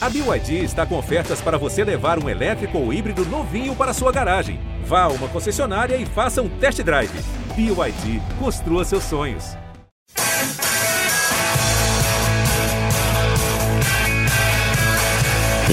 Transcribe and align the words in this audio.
A 0.00 0.08
BYD 0.08 0.62
está 0.62 0.86
com 0.86 0.96
ofertas 0.96 1.40
para 1.40 1.58
você 1.58 1.82
levar 1.82 2.22
um 2.22 2.28
elétrico 2.28 2.78
ou 2.78 2.92
híbrido 2.92 3.24
novinho 3.24 3.74
para 3.74 3.92
sua 3.92 4.12
garagem. 4.12 4.60
Vá 4.84 5.02
a 5.02 5.08
uma 5.08 5.26
concessionária 5.26 5.96
e 5.96 6.06
faça 6.06 6.40
um 6.40 6.48
test 6.48 6.80
drive. 6.82 7.10
BYD, 7.56 8.22
construa 8.38 8.84
seus 8.84 9.02
sonhos. 9.02 9.56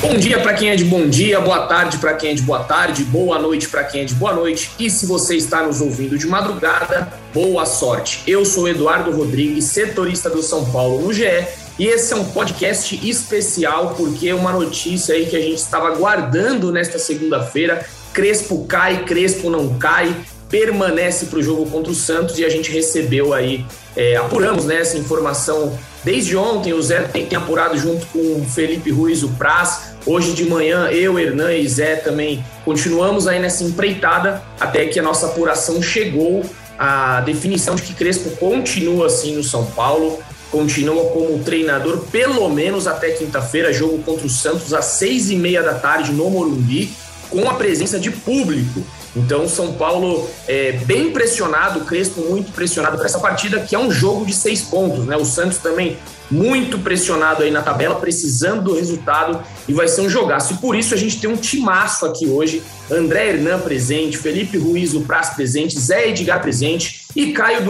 Bom 0.01 0.17
dia 0.17 0.39
para 0.42 0.55
quem 0.55 0.71
é 0.71 0.76
de 0.76 0.85
bom 0.85 1.07
dia, 1.07 1.39
boa 1.39 1.67
tarde 1.67 1.99
para 1.99 2.15
quem 2.15 2.31
é 2.31 2.33
de 2.33 2.42
boa 2.42 2.63
tarde, 2.63 3.03
boa 3.03 3.37
noite 3.37 3.69
para 3.69 3.83
quem 3.83 4.01
é 4.01 4.05
de 4.05 4.15
boa 4.15 4.33
noite. 4.33 4.71
E 4.79 4.89
se 4.89 5.05
você 5.05 5.35
está 5.35 5.62
nos 5.62 5.81
ouvindo 5.81 6.17
de 6.17 6.26
madrugada, 6.26 7.13
boa 7.31 7.63
sorte. 7.67 8.23
Eu 8.26 8.44
sou 8.44 8.67
Eduardo 8.67 9.15
Rodrigues, 9.15 9.65
setorista 9.65 10.31
do 10.31 10.42
São 10.42 10.65
Paulo 10.71 10.99
no 10.99 11.13
GE 11.13 11.65
e 11.78 11.87
esse 11.87 12.13
é 12.13 12.15
um 12.15 12.23
podcast 12.23 12.96
especial 13.08 13.96
porque 13.97 14.31
uma 14.31 14.53
notícia 14.53 15.13
aí 15.13 15.26
que 15.26 15.35
a 15.35 15.41
gente 15.41 15.58
estava 15.58 15.91
guardando 15.91 16.72
nesta 16.72 16.98
segunda-feira. 16.98 17.86
Crespo 18.13 18.66
cai, 18.66 19.04
Crespo 19.04 19.50
não 19.50 19.77
cai, 19.77 20.16
permanece 20.50 21.26
para 21.26 21.40
o 21.40 21.44
jogo 21.44 21.70
contra 21.70 21.91
o 21.91 21.95
Santos 21.95 22.40
e 22.40 22.45
a 22.45 22.50
gente 22.50 22.72
recebeu 22.72 23.34
aí, 23.34 23.66
é, 23.94 24.16
apuramos 24.16 24.64
né, 24.64 24.77
essa 24.77 24.98
informação 24.98 25.77
desde 26.02 26.38
ontem. 26.38 26.72
O 26.72 26.81
Zé 26.81 27.02
tem, 27.02 27.26
tem 27.26 27.38
apurado 27.38 27.78
junto 27.78 28.05
com 28.05 28.20
o 28.20 28.45
Felipe 28.45 28.89
Ruiz, 28.89 29.22
o 29.22 29.30
Praz. 29.30 29.95
Hoje 30.05 30.31
de 30.31 30.45
manhã, 30.45 30.88
eu, 30.92 31.20
Hernan 31.20 31.53
e 31.55 31.67
Zé 31.67 31.98
também 31.98 32.42
continuamos 32.64 33.28
aí 33.28 33.39
nessa 33.39 33.66
empreitada 33.66 34.42
até 34.62 34.86
que 34.86 34.98
a 34.98 35.03
nossa 35.03 35.26
apuração 35.26 35.81
chegou 35.81 36.45
à 36.80 37.20
definição 37.20 37.76
de 37.76 37.81
que 37.81 37.94
Crespo 37.94 38.30
continua 38.38 39.08
assim 39.08 39.36
no 39.36 39.44
São 39.44 39.66
Paulo 39.66 40.23
continua 40.55 41.09
como 41.12 41.44
treinador 41.44 42.05
pelo 42.09 42.48
menos 42.48 42.88
até 42.88 43.12
quinta-feira, 43.12 43.73
jogo 43.73 44.02
contra 44.04 44.26
o 44.26 44.30
Santos 44.30 44.73
às 44.73 44.86
seis 44.86 45.30
e 45.30 45.36
meia 45.36 45.62
da 45.62 45.73
tarde 45.73 46.14
no 46.14 46.30
Morumbi, 46.30 46.94
com 47.30 47.50
a 47.50 47.55
presença 47.55 48.00
de 48.00 48.09
público. 48.09 48.81
Então, 49.14 49.50
São 49.50 49.73
Paulo 49.73 50.30
é 50.48 50.72
bem 50.72 51.11
pressionado, 51.11 51.81
Crespo 51.81 52.22
muito 52.22 52.53
pressionado 52.53 52.95
para 52.95 53.06
essa 53.06 53.20
partida, 53.20 53.59
que 53.59 53.76
é 53.76 53.80
um 53.80 53.92
jogo 53.92 54.26
de 54.26 54.33
seis 54.33 54.61
pontos, 54.61 55.06
né? 55.06 55.17
O 55.17 55.26
Santos 55.26 55.58
também 55.58 55.98
muito 56.30 56.80
pressionado 56.80 57.44
aí 57.44 57.52
na 57.52 57.62
tabela, 57.62 57.95
precisando 57.95 58.64
do 58.64 58.76
resultado 58.76 59.42
e 59.68 59.73
vai 59.73 59.88
ser 59.88 60.02
um 60.02 60.09
jogaço. 60.09 60.54
E 60.54 60.58
por 60.58 60.76
isso 60.76 60.94
a 60.94 60.98
gente 60.98 61.20
tem 61.20 61.30
um 61.30 61.36
timaço 61.36 62.06
aqui 62.06 62.28
hoje: 62.28 62.64
André 62.92 63.30
Hernan 63.30 63.59
presente, 63.59 64.17
Felipe 64.17 64.58
Ruiz, 64.58 64.94
o 64.94 65.02
Praz 65.02 65.30
presente, 65.30 65.80
Zé 65.80 66.09
Edgar 66.09 66.42
presente 66.42 67.06
e 67.16 67.32
Caio 67.32 67.64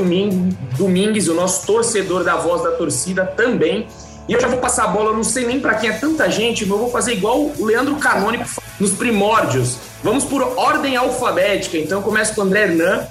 Domingues, 0.78 1.28
o 1.28 1.34
nosso 1.34 1.66
torcedor 1.66 2.23
da 2.23 2.36
voz 2.36 2.64
da 2.64 2.72
torcida 2.72 3.25
também. 3.25 3.88
E 4.28 4.34
eu 4.34 4.42
já 4.42 4.47
vou 4.47 4.58
passar 4.58 4.86
a 4.86 4.88
bola, 4.88 5.14
não 5.14 5.23
sei 5.23 5.45
nem 5.45 5.59
para 5.59 5.75
quem 5.75 5.90
é 5.92 5.94
tanta 5.94 6.28
gente, 6.31 6.66
mas 6.66 6.72
eu 6.72 6.80
vou 6.80 6.90
fazer 6.90 7.14
igual 7.14 7.42
o 7.42 7.66
Leandro 7.66 7.95
Canônico 7.97 8.45
nos 8.80 8.92
primórdios. 8.94 9.78
Vamos 10.03 10.23
por 10.23 10.42
ordem 10.58 10.95
alfabética. 10.95 11.78
Então 11.78 12.00
eu 12.00 12.03
começo 12.03 12.34
com 12.34 12.42
o 12.42 12.44
André 12.44 12.64
Hernan, 12.64 13.06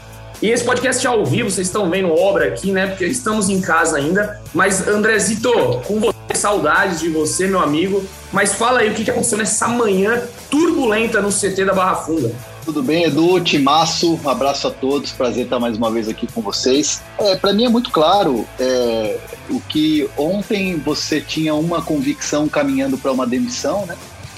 e 0.44 0.50
esse 0.50 0.62
podcast 0.62 1.06
é 1.06 1.08
ao 1.08 1.24
vivo, 1.24 1.50
vocês 1.50 1.68
estão 1.68 1.88
vendo 1.88 2.12
obra 2.12 2.48
aqui, 2.48 2.70
né? 2.70 2.88
Porque 2.88 3.06
estamos 3.06 3.48
em 3.48 3.62
casa 3.62 3.96
ainda. 3.96 4.42
Mas, 4.52 4.86
Andrezito, 4.86 5.50
com 5.86 5.98
você, 5.98 6.34
saudades 6.34 7.00
de 7.00 7.08
você, 7.08 7.46
meu 7.46 7.60
amigo. 7.60 8.04
Mas 8.30 8.52
fala 8.52 8.80
aí 8.80 8.90
o 8.90 8.94
que 8.94 9.10
aconteceu 9.10 9.38
nessa 9.38 9.66
manhã 9.68 10.22
turbulenta 10.50 11.22
no 11.22 11.30
CT 11.30 11.64
da 11.64 11.72
Barra 11.72 11.94
Funda. 11.94 12.30
Tudo 12.62 12.82
bem, 12.82 13.04
Edu? 13.04 13.40
Timaço, 13.40 14.20
um 14.22 14.28
abraço 14.28 14.68
a 14.68 14.70
todos, 14.70 15.12
prazer 15.12 15.44
estar 15.44 15.58
mais 15.58 15.78
uma 15.78 15.90
vez 15.90 16.10
aqui 16.10 16.26
com 16.26 16.42
vocês. 16.42 17.00
É, 17.16 17.36
Para 17.36 17.54
mim 17.54 17.64
é 17.64 17.70
muito 17.70 17.90
claro 17.90 18.46
é, 18.60 19.18
o 19.48 19.58
que 19.60 20.06
ontem 20.14 20.76
você 20.76 21.22
tinha 21.22 21.54
uma 21.54 21.80
convicção 21.80 22.50
caminhando 22.50 22.98
para 22.98 23.10
uma 23.10 23.26
demissão, 23.26 23.86
né? 23.86 23.96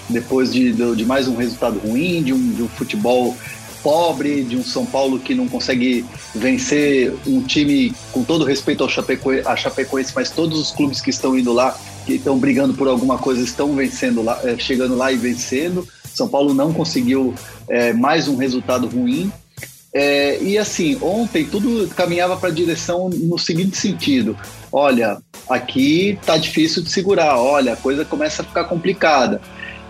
Depois 0.09 0.53
de, 0.53 0.73
de, 0.73 1.05
mais 1.05 1.27
um 1.27 1.35
resultado 1.35 1.81
ruim, 1.81 2.23
de 2.23 2.33
um, 2.33 2.53
de 2.53 2.63
um 2.63 2.69
futebol 2.69 3.37
pobre, 3.87 4.43
de 4.43 4.57
um 4.57 4.65
São 4.65 4.85
Paulo 4.85 5.17
que 5.17 5.33
não 5.33 5.47
consegue 5.47 6.05
vencer 6.35 7.15
um 7.25 7.41
time, 7.41 7.95
com 8.11 8.25
todo 8.25 8.45
respeito 8.45 8.83
ao 8.83 8.89
Chapecoense, 8.89 9.47
a 9.47 9.55
Chapecoense, 9.55 10.13
mas 10.13 10.29
todos 10.29 10.59
os 10.59 10.73
clubes 10.73 11.01
que 11.01 11.11
estão 11.11 11.39
indo 11.39 11.53
lá, 11.53 11.79
que 12.05 12.15
estão 12.15 12.37
brigando 12.37 12.75
por 12.75 12.89
alguma 12.89 13.17
coisa, 13.17 13.41
estão 13.45 13.77
vencendo 13.77 14.25
lá, 14.25 14.41
é, 14.43 14.59
chegando 14.59 14.97
lá 14.97 15.13
e 15.13 15.17
vencendo. 15.17 15.87
São 16.13 16.27
Paulo 16.27 16.53
não 16.53 16.73
conseguiu 16.73 17.33
é, 17.69 17.93
mais 17.93 18.27
um 18.27 18.35
resultado 18.35 18.89
ruim. 18.89 19.31
É, 19.95 20.43
e 20.43 20.59
assim, 20.59 20.99
ontem 21.01 21.45
tudo 21.45 21.87
caminhava 21.95 22.37
para 22.37 22.49
a 22.49 22.53
direção 22.53 23.09
no 23.09 23.39
seguinte 23.39 23.77
sentido: 23.77 24.37
olha, 24.73 25.19
aqui 25.49 26.19
tá 26.27 26.37
difícil 26.37 26.83
de 26.83 26.91
segurar, 26.91 27.39
olha, 27.39 27.75
a 27.75 27.77
coisa 27.77 28.05
começa 28.05 28.43
a 28.43 28.45
ficar 28.45 28.65
complicada. 28.65 29.41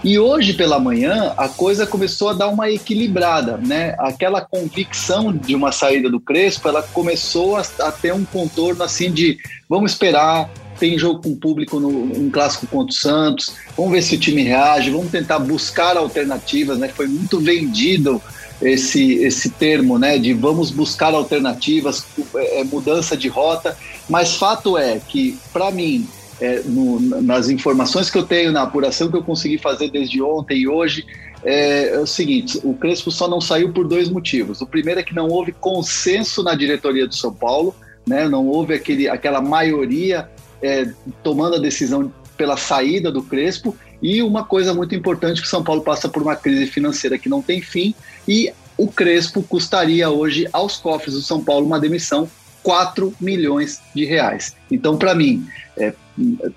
E 0.05 0.19
hoje 0.19 0.53
pela 0.53 0.79
manhã 0.79 1.35
a 1.37 1.49
coisa 1.49 1.87
começou 1.87 2.29
a 2.29 2.33
dar 2.33 2.49
uma 2.49 2.71
equilibrada, 2.71 3.57
né? 3.57 3.95
Aquela 3.99 4.41
convicção 4.41 5.33
de 5.33 5.55
uma 5.55 5.73
saída 5.73 6.11
do 6.11 6.21
Crespo, 6.21 6.69
ela 6.69 6.83
começou 6.83 7.57
a, 7.57 7.65
a 7.81 7.91
ter 7.91 8.13
um 8.13 8.25
contorno 8.25 8.85
assim 8.85 9.11
de 9.11 9.39
vamos 9.69 9.93
esperar, 9.93 10.51
tem 10.79 10.99
jogo 10.99 11.23
com 11.23 11.35
público 11.35 11.81
no 11.81 11.89
um 11.89 12.31
clássico 12.31 12.67
contra 12.67 12.93
o 12.93 12.95
Santos, 12.95 13.55
vamos 13.77 13.93
ver 13.93 14.03
se 14.03 14.15
o 14.15 14.21
time 14.21 14.43
reage, 14.43 14.91
vamos 14.91 15.11
tentar 15.11 15.39
buscar 15.39 15.97
alternativas, 15.97 16.79
né? 16.79 16.89
Foi 16.89 17.07
muito 17.07 17.41
vendido 17.41 18.21
esse 18.61 19.15
esse 19.25 19.51
termo, 19.51 19.99
né? 19.99 20.19
De 20.19 20.35
vamos 20.35 20.71
buscar 20.71 21.15
alternativas, 21.15 22.05
é, 22.37 22.63
mudança 22.65 23.17
de 23.17 23.29
rota, 23.29 23.77
mas 24.09 24.37
fato 24.37 24.77
é 24.77 25.01
que 25.01 25.39
para 25.53 25.71
mim 25.71 26.07
é, 26.41 26.61
no, 26.65 27.01
nas 27.23 27.49
informações 27.49 28.11
que 28.11 28.19
eu 28.19 28.25
tenho, 28.25 28.53
na 28.53 28.63
apuração 28.63 29.11
que 29.11 29.17
eu 29.17 29.23
consegui 29.23 29.59
fazer 29.59 29.91
desde 29.91 30.21
ontem 30.23 30.61
e 30.61 30.69
hoje, 30.69 31.07
é, 31.45 31.95
é, 31.95 31.99
o 31.99 32.07
seguinte: 32.07 32.61
o 32.63 32.75
Crespo 32.75 33.11
só 33.11 33.29
não 33.29 33.41
saiu 33.41 33.73
por 33.73 33.87
dois 33.87 34.09
motivos. 34.09 34.61
O 34.61 34.67
primeiro 34.67 35.01
é 35.01 35.03
que 35.03 35.15
não 35.15 35.29
houve 35.29 35.53
consenso 35.53 36.43
na 36.43 36.55
diretoria 36.55 37.07
do 37.07 37.15
São 37.15 37.33
Paulo, 37.33 37.75
né? 38.07 38.29
não 38.29 38.47
houve 38.47 38.75
aquele, 38.75 39.09
aquela 39.09 39.41
maioria 39.41 40.29
é, 40.63 40.91
tomando 41.23 41.57
a 41.57 41.59
decisão 41.59 42.13
pela 42.37 42.57
saída 42.57 43.11
do 43.11 43.23
Crespo. 43.23 43.77
E 44.03 44.23
uma 44.23 44.45
coisa 44.45 44.75
muito 44.75 44.95
importante 44.95 45.41
que 45.41 45.49
São 45.49 45.65
Paulo 45.65 45.81
passa 45.81 46.07
por 46.07 46.23
uma 46.23 46.37
crise 46.37 46.67
financeira 46.67 47.19
que 47.19 47.31
não 47.31 47.41
tem 47.41 47.63
fim 47.63 47.95
e 48.29 48.53
o 48.77 48.89
Crespo 48.89 49.43
custaria 49.43 50.11
hoje 50.11 50.47
aos 50.53 50.77
cofres 50.77 51.15
do 51.15 51.23
São 51.23 51.43
Paulo 51.43 51.65
uma 51.65 51.81
demissão 51.81 52.29
4 52.63 53.15
milhões 53.21 53.81
de 53.95 54.05
reais. 54.05 54.55
Então, 54.71 54.99
para 54.99 55.15
mim, 55.15 55.47
é, 55.79 55.95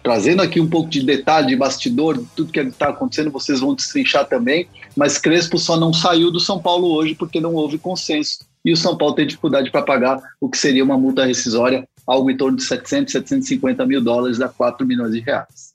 trazendo 0.01 0.41
aqui 0.41 0.59
um 0.59 0.69
pouco 0.69 0.89
de 0.89 1.03
detalhe, 1.03 1.47
de 1.47 1.55
bastidor, 1.55 2.23
tudo 2.35 2.51
que 2.51 2.59
está 2.59 2.89
acontecendo, 2.89 3.31
vocês 3.31 3.59
vão 3.59 3.75
destrinchar 3.75 4.25
também, 4.25 4.67
mas 4.95 5.17
Crespo 5.17 5.57
só 5.57 5.77
não 5.77 5.93
saiu 5.93 6.31
do 6.31 6.39
São 6.39 6.59
Paulo 6.59 6.87
hoje 6.87 7.15
porque 7.15 7.41
não 7.41 7.53
houve 7.53 7.77
consenso 7.77 8.39
e 8.63 8.71
o 8.71 8.77
São 8.77 8.97
Paulo 8.97 9.15
tem 9.15 9.27
dificuldade 9.27 9.71
para 9.71 9.81
pagar 9.81 10.21
o 10.39 10.49
que 10.49 10.57
seria 10.57 10.83
uma 10.83 10.97
multa 10.97 11.25
rescisória, 11.25 11.87
algo 12.05 12.29
em 12.29 12.37
torno 12.37 12.57
de 12.57 12.63
700, 12.63 13.11
750 13.11 13.85
mil 13.85 14.01
dólares, 14.01 14.37
dá 14.37 14.49
4 14.49 14.85
milhões 14.85 15.11
de 15.11 15.19
reais. 15.19 15.69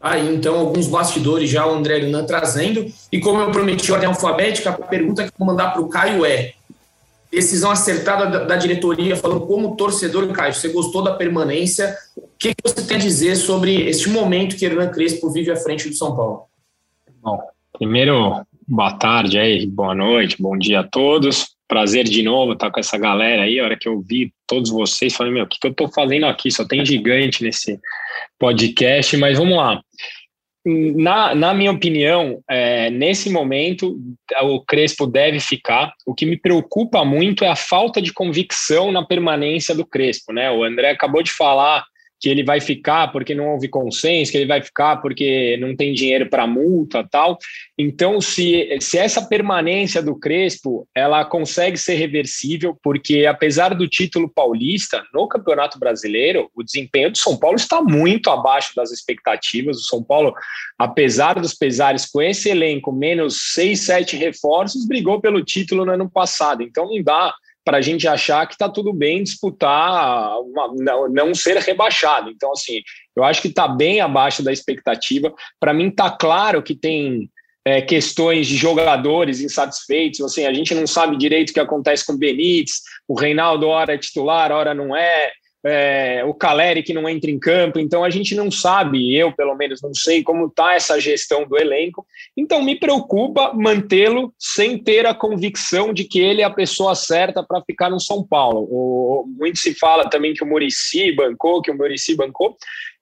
Aí, 0.00 0.34
então, 0.34 0.56
alguns 0.56 0.86
bastidores 0.86 1.48
já 1.48 1.66
o 1.66 1.74
André 1.74 1.96
Luna 1.98 2.24
trazendo. 2.24 2.86
E 3.10 3.18
como 3.18 3.40
eu 3.40 3.50
prometi 3.50 3.90
ordem 3.90 4.06
alfabética, 4.06 4.68
a 4.68 4.72
pergunta 4.74 5.22
que 5.22 5.28
eu 5.28 5.34
vou 5.38 5.46
mandar 5.46 5.70
para 5.70 5.80
o 5.80 5.88
Caio 5.88 6.26
é: 6.26 6.52
decisão 7.34 7.70
acertada 7.70 8.44
da, 8.44 8.56
diretoria, 8.56 9.16
falando 9.16 9.46
como 9.46 9.76
torcedor, 9.76 10.26
Caio, 10.32 10.54
você 10.54 10.68
gostou 10.68 11.02
da 11.02 11.14
permanência? 11.14 11.96
O 12.16 12.28
que, 12.38 12.54
que 12.54 12.62
você 12.62 12.86
tem 12.86 12.96
a 12.96 13.00
dizer 13.00 13.36
sobre 13.36 13.88
este 13.88 14.08
momento 14.08 14.56
que 14.56 14.64
Hernan 14.64 14.90
Crespo 14.90 15.30
vive 15.30 15.50
à 15.50 15.56
frente 15.56 15.88
do 15.88 15.94
São 15.94 16.14
Paulo? 16.14 16.44
Bom, 17.22 17.40
primeiro, 17.72 18.44
boa 18.66 18.92
tarde 18.92 19.38
aí, 19.38 19.66
boa 19.66 19.94
noite, 19.94 20.40
bom 20.40 20.56
dia 20.56 20.80
a 20.80 20.84
todos. 20.84 21.54
Prazer 21.66 22.04
de 22.04 22.22
novo 22.22 22.52
estar 22.52 22.70
com 22.70 22.78
essa 22.78 22.98
galera 22.98 23.42
aí. 23.42 23.58
A 23.58 23.64
hora 23.64 23.76
que 23.76 23.88
eu 23.88 24.00
vi 24.00 24.32
todos 24.46 24.70
vocês, 24.70 25.14
falei, 25.14 25.32
meu, 25.32 25.44
o 25.44 25.48
que, 25.48 25.58
que 25.58 25.66
eu 25.66 25.72
estou 25.72 25.90
fazendo 25.90 26.26
aqui? 26.26 26.50
Só 26.50 26.64
tem 26.64 26.84
gigante 26.84 27.42
nesse 27.42 27.80
podcast, 28.38 29.16
mas 29.16 29.38
vamos 29.38 29.56
lá. 29.56 29.80
Na, 30.66 31.34
na 31.34 31.52
minha 31.52 31.70
opinião, 31.70 32.42
é, 32.48 32.88
nesse 32.88 33.28
momento, 33.28 34.00
o 34.42 34.60
Crespo 34.60 35.06
deve 35.06 35.38
ficar. 35.38 35.92
O 36.06 36.14
que 36.14 36.24
me 36.24 36.38
preocupa 36.38 37.04
muito 37.04 37.44
é 37.44 37.48
a 37.48 37.56
falta 37.56 38.00
de 38.00 38.12
convicção 38.12 38.90
na 38.90 39.04
permanência 39.04 39.74
do 39.74 39.84
Crespo. 39.84 40.32
Né? 40.32 40.50
O 40.50 40.64
André 40.64 40.90
acabou 40.90 41.22
de 41.22 41.30
falar 41.30 41.84
que 42.24 42.30
ele 42.30 42.42
vai 42.42 42.58
ficar 42.58 43.12
porque 43.12 43.34
não 43.34 43.50
houve 43.50 43.68
consenso, 43.68 44.32
que 44.32 44.38
ele 44.38 44.46
vai 44.46 44.62
ficar 44.62 44.96
porque 44.96 45.58
não 45.60 45.76
tem 45.76 45.92
dinheiro 45.92 46.26
para 46.30 46.46
multa 46.46 47.06
tal. 47.06 47.36
Então, 47.76 48.18
se, 48.18 48.78
se 48.80 48.96
essa 48.96 49.20
permanência 49.28 50.02
do 50.02 50.18
Crespo 50.18 50.88
ela 50.94 51.22
consegue 51.26 51.76
ser 51.76 51.96
reversível, 51.96 52.74
porque 52.82 53.26
apesar 53.26 53.74
do 53.74 53.86
título 53.86 54.26
paulista, 54.26 55.04
no 55.12 55.28
Campeonato 55.28 55.78
Brasileiro, 55.78 56.50
o 56.54 56.62
desempenho 56.62 57.10
do 57.10 57.18
São 57.18 57.36
Paulo 57.36 57.56
está 57.56 57.82
muito 57.82 58.30
abaixo 58.30 58.74
das 58.74 58.90
expectativas. 58.90 59.76
O 59.76 59.84
São 59.84 60.02
Paulo, 60.02 60.32
apesar 60.78 61.38
dos 61.38 61.52
pesares 61.52 62.06
com 62.06 62.22
esse 62.22 62.48
elenco, 62.48 62.90
menos 62.90 63.52
seis, 63.52 63.80
sete 63.80 64.16
reforços, 64.16 64.88
brigou 64.88 65.20
pelo 65.20 65.44
título 65.44 65.84
no 65.84 65.92
ano 65.92 66.10
passado. 66.10 66.62
Então, 66.62 66.86
não 66.86 67.02
dá 67.02 67.34
para 67.64 67.78
a 67.78 67.80
gente 67.80 68.06
achar 68.06 68.46
que 68.46 68.54
está 68.54 68.68
tudo 68.68 68.92
bem 68.92 69.22
disputar, 69.22 70.38
uma, 70.40 70.72
não, 70.74 71.08
não, 71.08 71.34
ser 71.34 71.56
rebaixado. 71.56 72.30
Então, 72.30 72.52
assim, 72.52 72.82
eu 73.16 73.24
acho 73.24 73.40
que 73.40 73.48
está 73.48 73.66
bem 73.66 74.00
abaixo 74.00 74.42
da 74.42 74.52
expectativa. 74.52 75.32
Para 75.58 75.72
mim, 75.72 75.88
está 75.88 76.10
claro 76.10 76.62
que 76.62 76.74
tem 76.74 77.30
é, 77.64 77.80
questões 77.80 78.46
de 78.46 78.56
jogadores 78.56 79.40
insatisfeitos. 79.40 80.20
Assim, 80.20 80.44
a 80.44 80.52
gente 80.52 80.74
não 80.74 80.86
sabe 80.86 81.16
direito 81.16 81.50
o 81.50 81.54
que 81.54 81.60
acontece 81.60 82.04
com 82.04 82.12
o 82.12 82.18
Benítez, 82.18 82.82
o 83.08 83.18
Reinaldo, 83.18 83.66
hora 83.68 83.94
é 83.94 83.98
titular, 83.98 84.52
hora 84.52 84.74
não 84.74 84.94
é 84.94 85.32
é, 85.64 86.22
o 86.24 86.34
Caleri 86.34 86.82
que 86.82 86.92
não 86.92 87.08
entra 87.08 87.30
em 87.30 87.38
campo, 87.38 87.78
então 87.78 88.04
a 88.04 88.10
gente 88.10 88.34
não 88.34 88.50
sabe, 88.50 89.16
eu 89.16 89.32
pelo 89.32 89.54
menos 89.54 89.80
não 89.80 89.94
sei 89.94 90.22
como 90.22 90.46
está 90.46 90.74
essa 90.74 91.00
gestão 91.00 91.46
do 91.46 91.56
elenco, 91.56 92.06
então 92.36 92.62
me 92.62 92.78
preocupa 92.78 93.52
mantê-lo 93.54 94.32
sem 94.38 94.76
ter 94.76 95.06
a 95.06 95.14
convicção 95.14 95.94
de 95.94 96.04
que 96.04 96.20
ele 96.20 96.42
é 96.42 96.44
a 96.44 96.50
pessoa 96.50 96.94
certa 96.94 97.42
para 97.42 97.62
ficar 97.62 97.88
no 97.88 97.98
São 97.98 98.22
Paulo. 98.22 98.68
O, 98.70 99.24
muito 99.38 99.58
se 99.58 99.74
fala 99.74 100.08
também 100.08 100.34
que 100.34 100.44
o 100.44 100.46
Murici 100.46 101.12
bancou, 101.12 101.62
que 101.62 101.70
o 101.70 101.76
Murici 101.76 102.14
bancou, 102.14 102.56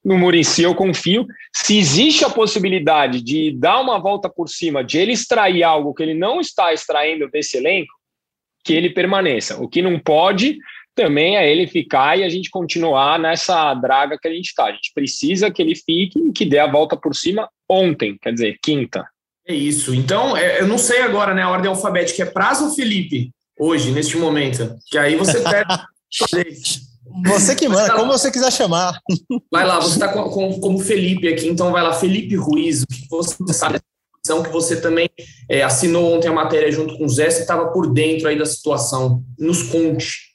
no 0.05 0.17
Murici 0.17 0.63
eu 0.63 0.75
confio. 0.75 1.27
Se 1.55 1.79
existe 1.79 2.25
a 2.25 2.31
possibilidade 2.31 3.23
de 3.23 3.53
dar 3.53 3.81
uma 3.81 3.99
volta 3.99 4.29
por 4.29 4.49
cima, 4.49 4.83
de 4.83 4.99
ele 4.99 5.13
extrair 5.13 5.63
algo 5.63 5.95
que 5.95 6.03
ele 6.03 6.15
não 6.15 6.41
está 6.41 6.73
extraindo 6.73 7.29
desse 7.29 7.57
elenco, 7.57 7.93
que 8.65 8.73
ele 8.73 8.91
permaneça. 8.91 9.61
O 9.61 9.69
que 9.69 9.83
não 9.83 9.99
pode 9.99 10.59
também 10.95 11.37
é 11.37 11.51
ele 11.51 11.67
ficar 11.67 12.19
e 12.19 12.25
a 12.25 12.29
gente 12.29 12.51
continuar 12.51 13.19
nessa 13.19 13.75
draga 13.75 14.19
que 14.21 14.29
a 14.29 14.33
gente 14.33 14.47
está. 14.47 14.67
A 14.67 14.73
gente 14.73 14.93
precisa 14.95 15.51
que 15.51 15.63
ele 15.63 15.75
fique 15.75 16.19
e 16.19 16.33
que 16.33 16.45
dê 16.45 16.59
a 16.59 16.71
volta 16.71 16.97
por 16.97 17.15
cima 17.15 17.49
ontem, 17.69 18.17
quer 18.21 18.33
dizer, 18.33 18.59
quinta. 18.63 19.07
É 19.47 19.55
isso. 19.55 19.95
Então, 19.95 20.37
é, 20.37 20.61
eu 20.61 20.69
não 20.69 20.79
sei 20.79 21.03
agora, 21.03 21.35
né, 21.35 21.43
a 21.43 21.51
ordem 21.51 21.69
alfabética 21.69 22.23
é 22.23 22.27
prazo 22.27 22.67
ou 22.67 22.75
Felipe, 22.75 23.31
hoje, 23.59 23.91
neste 23.91 24.17
momento? 24.17 24.77
Que 24.89 24.99
aí 24.99 25.17
você 25.17 25.41
pega. 25.43 25.87
Você 27.27 27.55
que 27.55 27.69
manda, 27.69 27.95
como 27.95 28.13
você 28.13 28.31
quiser 28.31 28.53
chamar. 28.53 28.99
Vai 29.51 29.67
lá, 29.67 29.81
você 29.81 29.95
está 29.95 30.09
com, 30.09 30.23
com, 30.31 30.61
como 30.61 30.79
Felipe 30.79 31.29
aqui, 31.29 31.49
então 31.49 31.73
vai 31.73 31.83
lá, 31.83 31.93
Felipe 31.93 32.37
Ruiz, 32.37 32.83
o 32.83 32.87
que 32.87 33.09
você 33.11 33.53
sabe 33.53 33.81
que 34.45 34.51
você 34.51 34.81
também 34.81 35.11
é, 35.49 35.63
assinou 35.63 36.15
ontem 36.15 36.29
a 36.29 36.33
matéria 36.33 36.71
junto 36.71 36.97
com 36.97 37.05
o 37.05 37.09
Zé, 37.09 37.29
você 37.29 37.41
estava 37.41 37.73
por 37.73 37.93
dentro 37.93 38.29
aí 38.29 38.39
da 38.39 38.47
situação. 38.47 39.23
Nos 39.39 39.65
conte. 39.65 40.32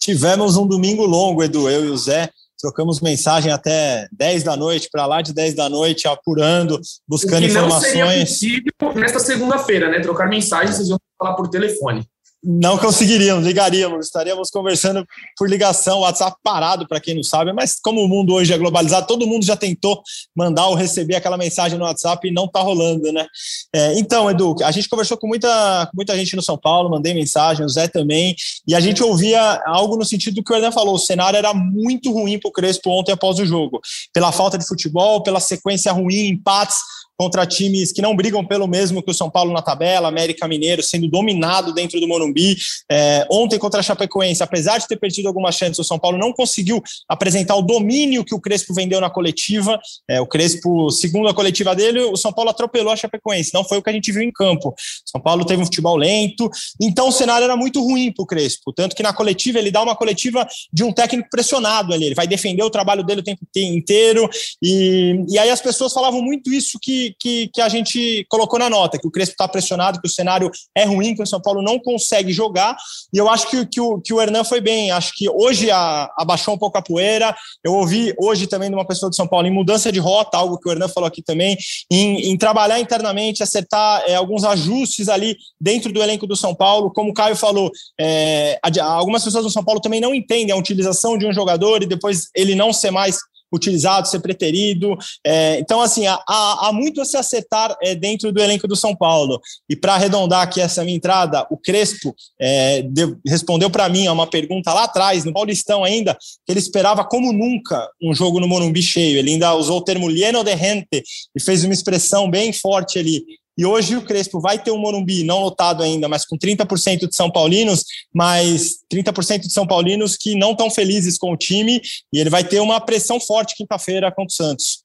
Tivemos 0.00 0.56
um 0.56 0.66
domingo 0.66 1.04
longo, 1.04 1.42
Edu, 1.42 1.68
eu 1.68 1.84
e 1.84 1.88
o 1.88 1.96
Zé. 1.96 2.30
Trocamos 2.58 3.00
mensagem 3.00 3.52
até 3.52 4.08
10 4.12 4.42
da 4.42 4.56
noite, 4.56 4.88
para 4.90 5.06
lá 5.06 5.22
de 5.22 5.32
10 5.32 5.54
da 5.54 5.68
noite, 5.68 6.08
apurando, 6.08 6.80
buscando 7.06 7.44
o 7.44 7.48
que 7.48 7.54
não 7.54 7.66
informações. 7.66 8.38
Seria 8.38 8.62
possível 8.72 8.94
nesta 8.94 9.18
segunda-feira, 9.18 9.90
né? 9.90 10.00
Trocar 10.00 10.28
mensagens, 10.28 10.76
vocês 10.76 10.88
vão 10.88 10.98
falar 11.18 11.34
por 11.34 11.48
telefone. 11.48 12.06
Não 12.42 12.78
conseguiríamos, 12.78 13.44
ligaríamos, 13.44 14.06
estaríamos 14.06 14.48
conversando 14.48 15.04
por 15.36 15.48
ligação, 15.48 16.00
WhatsApp 16.00 16.38
parado, 16.42 16.88
para 16.88 16.98
quem 16.98 17.14
não 17.14 17.22
sabe, 17.22 17.52
mas 17.52 17.78
como 17.82 18.02
o 18.02 18.08
mundo 18.08 18.32
hoje 18.32 18.50
é 18.52 18.56
globalizado, 18.56 19.06
todo 19.06 19.26
mundo 19.26 19.44
já 19.44 19.56
tentou 19.56 20.02
mandar 20.34 20.66
ou 20.68 20.74
receber 20.74 21.16
aquela 21.16 21.36
mensagem 21.36 21.78
no 21.78 21.84
WhatsApp 21.84 22.26
e 22.26 22.32
não 22.32 22.46
está 22.46 22.60
rolando, 22.60 23.12
né? 23.12 23.26
É, 23.74 23.98
então, 23.98 24.30
Edu, 24.30 24.56
a 24.64 24.70
gente 24.70 24.88
conversou 24.88 25.18
com 25.18 25.26
muita, 25.26 25.90
muita 25.94 26.16
gente 26.16 26.34
no 26.34 26.42
São 26.42 26.56
Paulo, 26.56 26.88
mandei 26.88 27.12
mensagem, 27.12 27.64
o 27.64 27.68
Zé 27.68 27.88
também, 27.88 28.34
e 28.66 28.74
a 28.74 28.80
gente 28.80 29.02
ouvia 29.02 29.62
algo 29.66 29.96
no 29.96 30.04
sentido 30.04 30.36
do 30.36 30.42
que 30.42 30.52
o 30.52 30.56
Hernan 30.56 30.72
falou: 30.72 30.94
o 30.94 30.98
cenário 30.98 31.36
era 31.36 31.52
muito 31.52 32.10
ruim 32.10 32.38
para 32.38 32.48
o 32.48 32.52
Crespo 32.52 32.90
ontem 32.90 33.12
após 33.12 33.38
o 33.38 33.44
jogo, 33.44 33.80
pela 34.14 34.32
falta 34.32 34.56
de 34.56 34.66
futebol, 34.66 35.22
pela 35.22 35.40
sequência 35.40 35.92
ruim, 35.92 36.28
empates 36.28 36.78
contra 37.20 37.44
times 37.44 37.92
que 37.92 38.00
não 38.00 38.16
brigam 38.16 38.42
pelo 38.42 38.66
mesmo 38.66 39.02
que 39.02 39.10
o 39.10 39.14
São 39.14 39.28
Paulo 39.28 39.52
na 39.52 39.60
tabela, 39.60 40.08
América 40.08 40.48
Mineiro 40.48 40.82
sendo 40.82 41.06
dominado 41.06 41.74
dentro 41.74 42.00
do 42.00 42.08
Morumbi. 42.08 42.56
É, 42.90 43.26
ontem 43.30 43.58
contra 43.58 43.80
a 43.80 43.82
Chapecoense, 43.82 44.42
apesar 44.42 44.78
de 44.78 44.88
ter 44.88 44.96
perdido 44.96 45.28
algumas 45.28 45.54
chances, 45.54 45.78
o 45.78 45.84
São 45.84 45.98
Paulo 45.98 46.16
não 46.16 46.32
conseguiu 46.32 46.82
apresentar 47.06 47.56
o 47.56 47.60
domínio 47.60 48.24
que 48.24 48.34
o 48.34 48.40
Crespo 48.40 48.72
vendeu 48.72 49.02
na 49.02 49.10
coletiva. 49.10 49.78
É, 50.08 50.18
o 50.18 50.26
Crespo, 50.26 50.90
segundo 50.90 51.28
a 51.28 51.34
coletiva 51.34 51.76
dele, 51.76 52.00
o 52.00 52.16
São 52.16 52.32
Paulo 52.32 52.48
atropelou 52.48 52.90
a 52.90 52.96
Chapecoense. 52.96 53.50
Não 53.52 53.64
foi 53.64 53.76
o 53.76 53.82
que 53.82 53.90
a 53.90 53.92
gente 53.92 54.10
viu 54.10 54.22
em 54.22 54.32
campo. 54.32 54.74
São 55.04 55.20
Paulo 55.20 55.44
teve 55.44 55.60
um 55.60 55.66
futebol 55.66 55.98
lento, 55.98 56.48
então 56.80 57.08
o 57.08 57.12
cenário 57.12 57.44
era 57.44 57.54
muito 57.54 57.82
ruim 57.82 58.10
para 58.10 58.22
o 58.22 58.26
Crespo. 58.26 58.72
Tanto 58.72 58.96
que 58.96 59.02
na 59.02 59.12
coletiva 59.12 59.58
ele 59.58 59.70
dá 59.70 59.82
uma 59.82 59.94
coletiva 59.94 60.48
de 60.72 60.82
um 60.82 60.90
técnico 60.90 61.28
pressionado 61.30 61.92
ali. 61.92 62.06
Ele 62.06 62.14
vai 62.14 62.26
defender 62.26 62.62
o 62.62 62.70
trabalho 62.70 63.04
dele 63.04 63.20
o 63.20 63.24
tempo 63.24 63.42
inteiro. 63.54 64.26
E, 64.62 65.22
e 65.28 65.38
aí 65.38 65.50
as 65.50 65.60
pessoas 65.60 65.92
falavam 65.92 66.22
muito 66.22 66.50
isso 66.50 66.78
que 66.80 67.09
que, 67.18 67.48
que, 67.52 67.60
a 67.60 67.68
gente 67.68 68.24
colocou 68.28 68.58
na 68.58 68.68
nota, 68.68 68.98
que 68.98 69.06
o 69.06 69.10
Crespo 69.10 69.32
está 69.32 69.48
pressionado, 69.48 70.00
que 70.00 70.08
o 70.08 70.10
cenário 70.10 70.50
é 70.74 70.84
ruim, 70.84 71.14
que 71.14 71.22
o 71.22 71.26
São 71.26 71.40
Paulo 71.40 71.62
não 71.62 71.78
consegue 71.78 72.32
jogar, 72.32 72.76
e 73.12 73.18
eu 73.18 73.28
acho 73.28 73.48
que, 73.48 73.66
que, 73.66 73.80
o, 73.80 74.00
que 74.00 74.12
o 74.12 74.20
Hernan 74.20 74.44
foi 74.44 74.60
bem, 74.60 74.90
acho 74.90 75.12
que 75.14 75.28
hoje 75.28 75.70
a, 75.70 76.10
abaixou 76.16 76.54
um 76.54 76.58
pouco 76.58 76.78
a 76.78 76.82
poeira, 76.82 77.34
eu 77.64 77.74
ouvi 77.74 78.14
hoje 78.18 78.46
também 78.46 78.68
de 78.68 78.74
uma 78.74 78.86
pessoa 78.86 79.10
de 79.10 79.16
São 79.16 79.26
Paulo 79.26 79.46
em 79.46 79.52
mudança 79.52 79.90
de 79.90 79.98
rota, 79.98 80.36
algo 80.36 80.58
que 80.58 80.68
o 80.68 80.72
Hernan 80.72 80.88
falou 80.88 81.06
aqui 81.06 81.22
também, 81.22 81.56
em, 81.90 82.30
em 82.30 82.36
trabalhar 82.36 82.80
internamente, 82.80 83.42
acertar 83.42 84.02
é, 84.06 84.14
alguns 84.14 84.44
ajustes 84.44 85.08
ali 85.08 85.36
dentro 85.60 85.92
do 85.92 86.02
elenco 86.02 86.26
do 86.26 86.36
São 86.36 86.54
Paulo, 86.54 86.90
como 86.90 87.10
o 87.10 87.14
Caio 87.14 87.36
falou, 87.36 87.70
é, 88.00 88.58
algumas 88.82 89.24
pessoas 89.24 89.44
do 89.44 89.50
São 89.50 89.64
Paulo 89.64 89.80
também 89.80 90.00
não 90.00 90.14
entendem 90.14 90.54
a 90.54 90.58
utilização 90.58 91.16
de 91.16 91.26
um 91.26 91.32
jogador 91.32 91.82
e 91.82 91.86
depois 91.86 92.28
ele 92.34 92.54
não 92.54 92.72
ser 92.72 92.90
mais 92.90 93.18
utilizado, 93.52 94.08
ser 94.08 94.20
preterido. 94.20 94.96
É, 95.26 95.58
então, 95.58 95.80
assim, 95.80 96.06
há, 96.06 96.18
há, 96.26 96.70
muito 96.72 97.00
a 97.00 97.04
se 97.04 97.16
acertar 97.16 97.76
é, 97.82 97.94
dentro 97.94 98.32
do 98.32 98.40
elenco 98.40 98.68
do 98.68 98.76
São 98.76 98.94
Paulo. 98.94 99.40
E 99.68 99.76
para 99.76 99.94
arredondar 99.94 100.42
aqui 100.42 100.60
essa 100.60 100.84
minha 100.84 100.96
entrada, 100.96 101.46
o 101.50 101.56
Crespo 101.56 102.14
é, 102.40 102.82
deu, 102.82 103.16
respondeu 103.26 103.70
para 103.70 103.88
mim 103.88 104.06
a 104.06 104.12
uma 104.12 104.26
pergunta 104.26 104.72
lá 104.72 104.84
atrás, 104.84 105.24
no 105.24 105.32
Paulistão 105.32 105.84
ainda, 105.84 106.14
que 106.46 106.52
ele 106.52 106.60
esperava 106.60 107.04
como 107.04 107.32
nunca 107.32 107.88
um 108.02 108.14
jogo 108.14 108.40
no 108.40 108.48
Morumbi 108.48 108.82
cheio. 108.82 109.18
Ele 109.18 109.32
ainda 109.32 109.54
usou 109.54 109.78
o 109.78 109.84
termo 109.84 110.08
lieno 110.08 110.44
de 110.44 110.56
gente 110.56 111.02
e 111.34 111.40
fez 111.40 111.64
uma 111.64 111.74
expressão 111.74 112.30
bem 112.30 112.52
forte 112.52 112.98
ali. 112.98 113.22
E 113.60 113.66
hoje 113.66 113.94
o 113.94 114.00
Crespo 114.00 114.40
vai 114.40 114.58
ter 114.58 114.70
um 114.70 114.78
Morumbi 114.78 115.22
não 115.22 115.40
lotado 115.40 115.82
ainda, 115.82 116.08
mas 116.08 116.24
com 116.24 116.34
30% 116.38 117.06
de 117.06 117.14
São 117.14 117.30
Paulinos, 117.30 117.84
mas 118.10 118.76
30% 118.90 119.40
de 119.40 119.52
São 119.52 119.66
Paulinos 119.66 120.16
que 120.16 120.34
não 120.34 120.52
estão 120.52 120.70
felizes 120.70 121.18
com 121.18 121.30
o 121.30 121.36
time, 121.36 121.78
e 122.10 122.18
ele 122.18 122.30
vai 122.30 122.42
ter 122.42 122.58
uma 122.60 122.80
pressão 122.80 123.20
forte 123.20 123.54
quinta-feira 123.54 124.10
contra 124.10 124.30
o 124.30 124.32
Santos. 124.32 124.82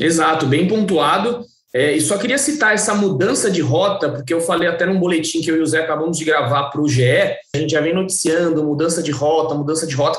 Exato, 0.00 0.46
bem 0.46 0.66
pontuado. 0.66 1.44
É, 1.72 1.92
e 1.92 2.00
só 2.00 2.18
queria 2.18 2.38
citar 2.38 2.74
essa 2.74 2.92
mudança 2.92 3.48
de 3.48 3.60
rota, 3.60 4.10
porque 4.10 4.34
eu 4.34 4.40
falei 4.40 4.66
até 4.66 4.84
num 4.84 4.98
boletim 4.98 5.40
que 5.40 5.48
eu 5.48 5.56
e 5.56 5.60
o 5.60 5.66
Zé 5.66 5.82
acabamos 5.82 6.18
de 6.18 6.24
gravar 6.24 6.70
para 6.70 6.80
o 6.80 6.88
GE, 6.88 7.04
a 7.54 7.58
gente 7.58 7.70
já 7.70 7.80
vem 7.80 7.94
noticiando 7.94 8.64
mudança 8.64 9.00
de 9.00 9.12
rota, 9.12 9.54
mudança 9.54 9.86
de 9.86 9.94
rota. 9.94 10.18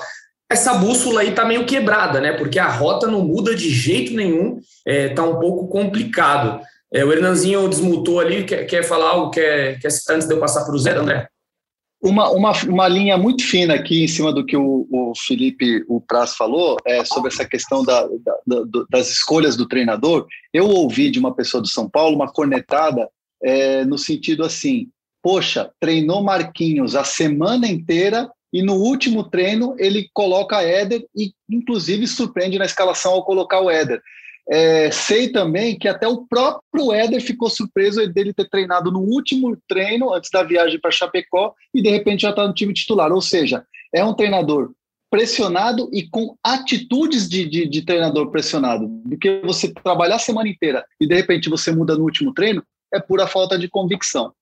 Essa 0.49 0.75
bússola 0.75 1.19
aí 1.19 1.33
tá 1.33 1.43
meio 1.43 1.65
quebrada, 1.65 2.21
né? 2.21 2.31
Porque 2.31 2.59
a 2.59 2.71
rota 2.71 3.07
não 3.07 3.25
muda 3.25 3.53
de 3.53 3.69
jeito 3.69 4.13
nenhum, 4.13 4.57
é, 4.85 5.09
tá 5.09 5.21
um 5.21 5.37
pouco 5.37 5.67
complicado. 5.67 6.61
É, 6.93 7.03
o 7.03 7.11
Hernanzinho 7.11 7.67
desmutou 7.67 8.19
ali, 8.19 8.45
quer, 8.45 8.65
quer 8.65 8.83
falar 8.83 9.09
algo 9.09 9.31
quer, 9.31 9.79
quer, 9.79 9.89
antes 10.09 10.27
de 10.27 10.33
eu 10.33 10.39
passar 10.39 10.63
para 10.63 10.73
o 10.73 10.79
Zé, 10.79 10.91
André? 10.91 11.27
Uma, 12.01 12.29
uma, 12.29 12.51
uma 12.63 12.87
linha 12.87 13.17
muito 13.17 13.43
fina 13.43 13.73
aqui 13.73 14.03
em 14.03 14.07
cima 14.07 14.31
do 14.31 14.45
que 14.45 14.55
o, 14.55 14.87
o 14.91 15.13
Felipe, 15.17 15.83
o 15.87 15.99
Praz 15.99 16.35
falou, 16.35 16.77
é 16.85 17.03
sobre 17.03 17.29
essa 17.29 17.43
questão 17.43 17.83
da, 17.83 18.03
da, 18.03 18.39
da, 18.45 18.85
das 18.89 19.09
escolhas 19.09 19.57
do 19.57 19.67
treinador. 19.67 20.27
Eu 20.53 20.67
ouvi 20.67 21.09
de 21.09 21.19
uma 21.19 21.33
pessoa 21.33 21.59
do 21.59 21.67
São 21.67 21.89
Paulo 21.89 22.15
uma 22.15 22.31
cornetada 22.31 23.09
é, 23.43 23.83
no 23.83 23.97
sentido 23.97 24.43
assim: 24.43 24.89
poxa, 25.23 25.71
treinou 25.79 26.23
Marquinhos 26.23 26.95
a 26.95 27.03
semana 27.03 27.67
inteira 27.67 28.29
e 28.53 28.61
no 28.61 28.75
último 28.75 29.23
treino 29.23 29.75
ele 29.77 30.07
coloca 30.13 30.61
Éder 30.61 31.03
e, 31.15 31.33
inclusive, 31.49 32.07
surpreende 32.07 32.57
na 32.59 32.65
escalação 32.65 33.13
ao 33.13 33.25
colocar 33.25 33.59
o 33.59 33.69
Éder. 33.69 34.01
É, 34.49 34.89
sei 34.91 35.29
também 35.29 35.77
que 35.77 35.87
até 35.87 36.07
o 36.07 36.25
próprio 36.25 36.93
Éder 36.93 37.21
ficou 37.21 37.49
surpreso 37.49 38.07
dele 38.07 38.33
ter 38.33 38.49
treinado 38.49 38.91
no 38.91 38.99
último 38.99 39.57
treino, 39.67 40.13
antes 40.13 40.29
da 40.31 40.43
viagem 40.43 40.79
para 40.79 40.91
Chapecó, 40.91 41.53
e 41.73 41.81
de 41.81 41.89
repente 41.89 42.21
já 42.21 42.29
está 42.29 42.47
no 42.47 42.53
time 42.53 42.73
titular. 42.73 43.11
Ou 43.11 43.21
seja, 43.21 43.65
é 43.93 44.03
um 44.03 44.13
treinador 44.13 44.71
pressionado 45.09 45.89
e 45.93 46.07
com 46.07 46.35
atitudes 46.43 47.27
de, 47.27 47.47
de, 47.47 47.67
de 47.67 47.81
treinador 47.81 48.29
pressionado. 48.29 48.87
Do 48.87 49.17
que 49.17 49.41
você 49.43 49.73
trabalhar 49.73 50.15
a 50.15 50.19
semana 50.19 50.49
inteira 50.49 50.85
e 50.99 51.07
de 51.07 51.15
repente 51.15 51.49
você 51.49 51.71
muda 51.71 51.95
no 51.95 52.03
último 52.03 52.33
treino, 52.33 52.63
é 52.93 52.99
pura 52.99 53.27
falta 53.27 53.57
de 53.57 53.67
convicção. 53.67 54.33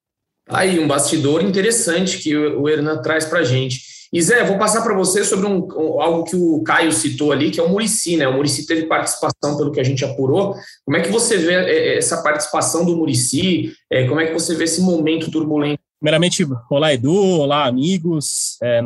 Aí, 0.47 0.79
um 0.79 0.87
bastidor 0.87 1.43
interessante 1.43 2.19
que 2.19 2.35
o 2.35 2.69
Hernan 2.69 3.01
traz 3.01 3.25
para 3.25 3.39
a 3.39 3.43
gente. 3.43 3.94
E 4.11 4.21
Zé, 4.21 4.43
vou 4.43 4.57
passar 4.57 4.81
para 4.81 4.95
você 4.95 5.23
sobre 5.23 5.45
um, 5.45 5.67
algo 6.01 6.23
que 6.23 6.35
o 6.35 6.61
Caio 6.63 6.91
citou 6.91 7.31
ali, 7.31 7.51
que 7.51 7.59
é 7.59 7.63
o 7.63 7.69
Murici, 7.69 8.17
né? 8.17 8.27
O 8.27 8.33
Murici 8.33 8.65
teve 8.65 8.87
participação, 8.87 9.57
pelo 9.57 9.71
que 9.71 9.79
a 9.79 9.83
gente 9.83 10.05
apurou. 10.05 10.55
Como 10.83 10.97
é 10.97 11.01
que 11.01 11.09
você 11.09 11.37
vê 11.37 11.53
é, 11.53 11.69
é, 11.69 11.97
essa 11.97 12.21
participação 12.21 12.85
do 12.85 12.95
Murici? 12.95 13.73
É, 13.91 14.07
como 14.07 14.19
é 14.19 14.27
que 14.27 14.33
você 14.33 14.55
vê 14.55 14.65
esse 14.65 14.81
momento 14.81 15.31
turbulento? 15.31 15.81
Primeiramente, 15.99 16.45
olá 16.69 16.93
Edu, 16.93 17.13
olá 17.13 17.65
amigos, 17.65 18.57
é, 18.61 18.81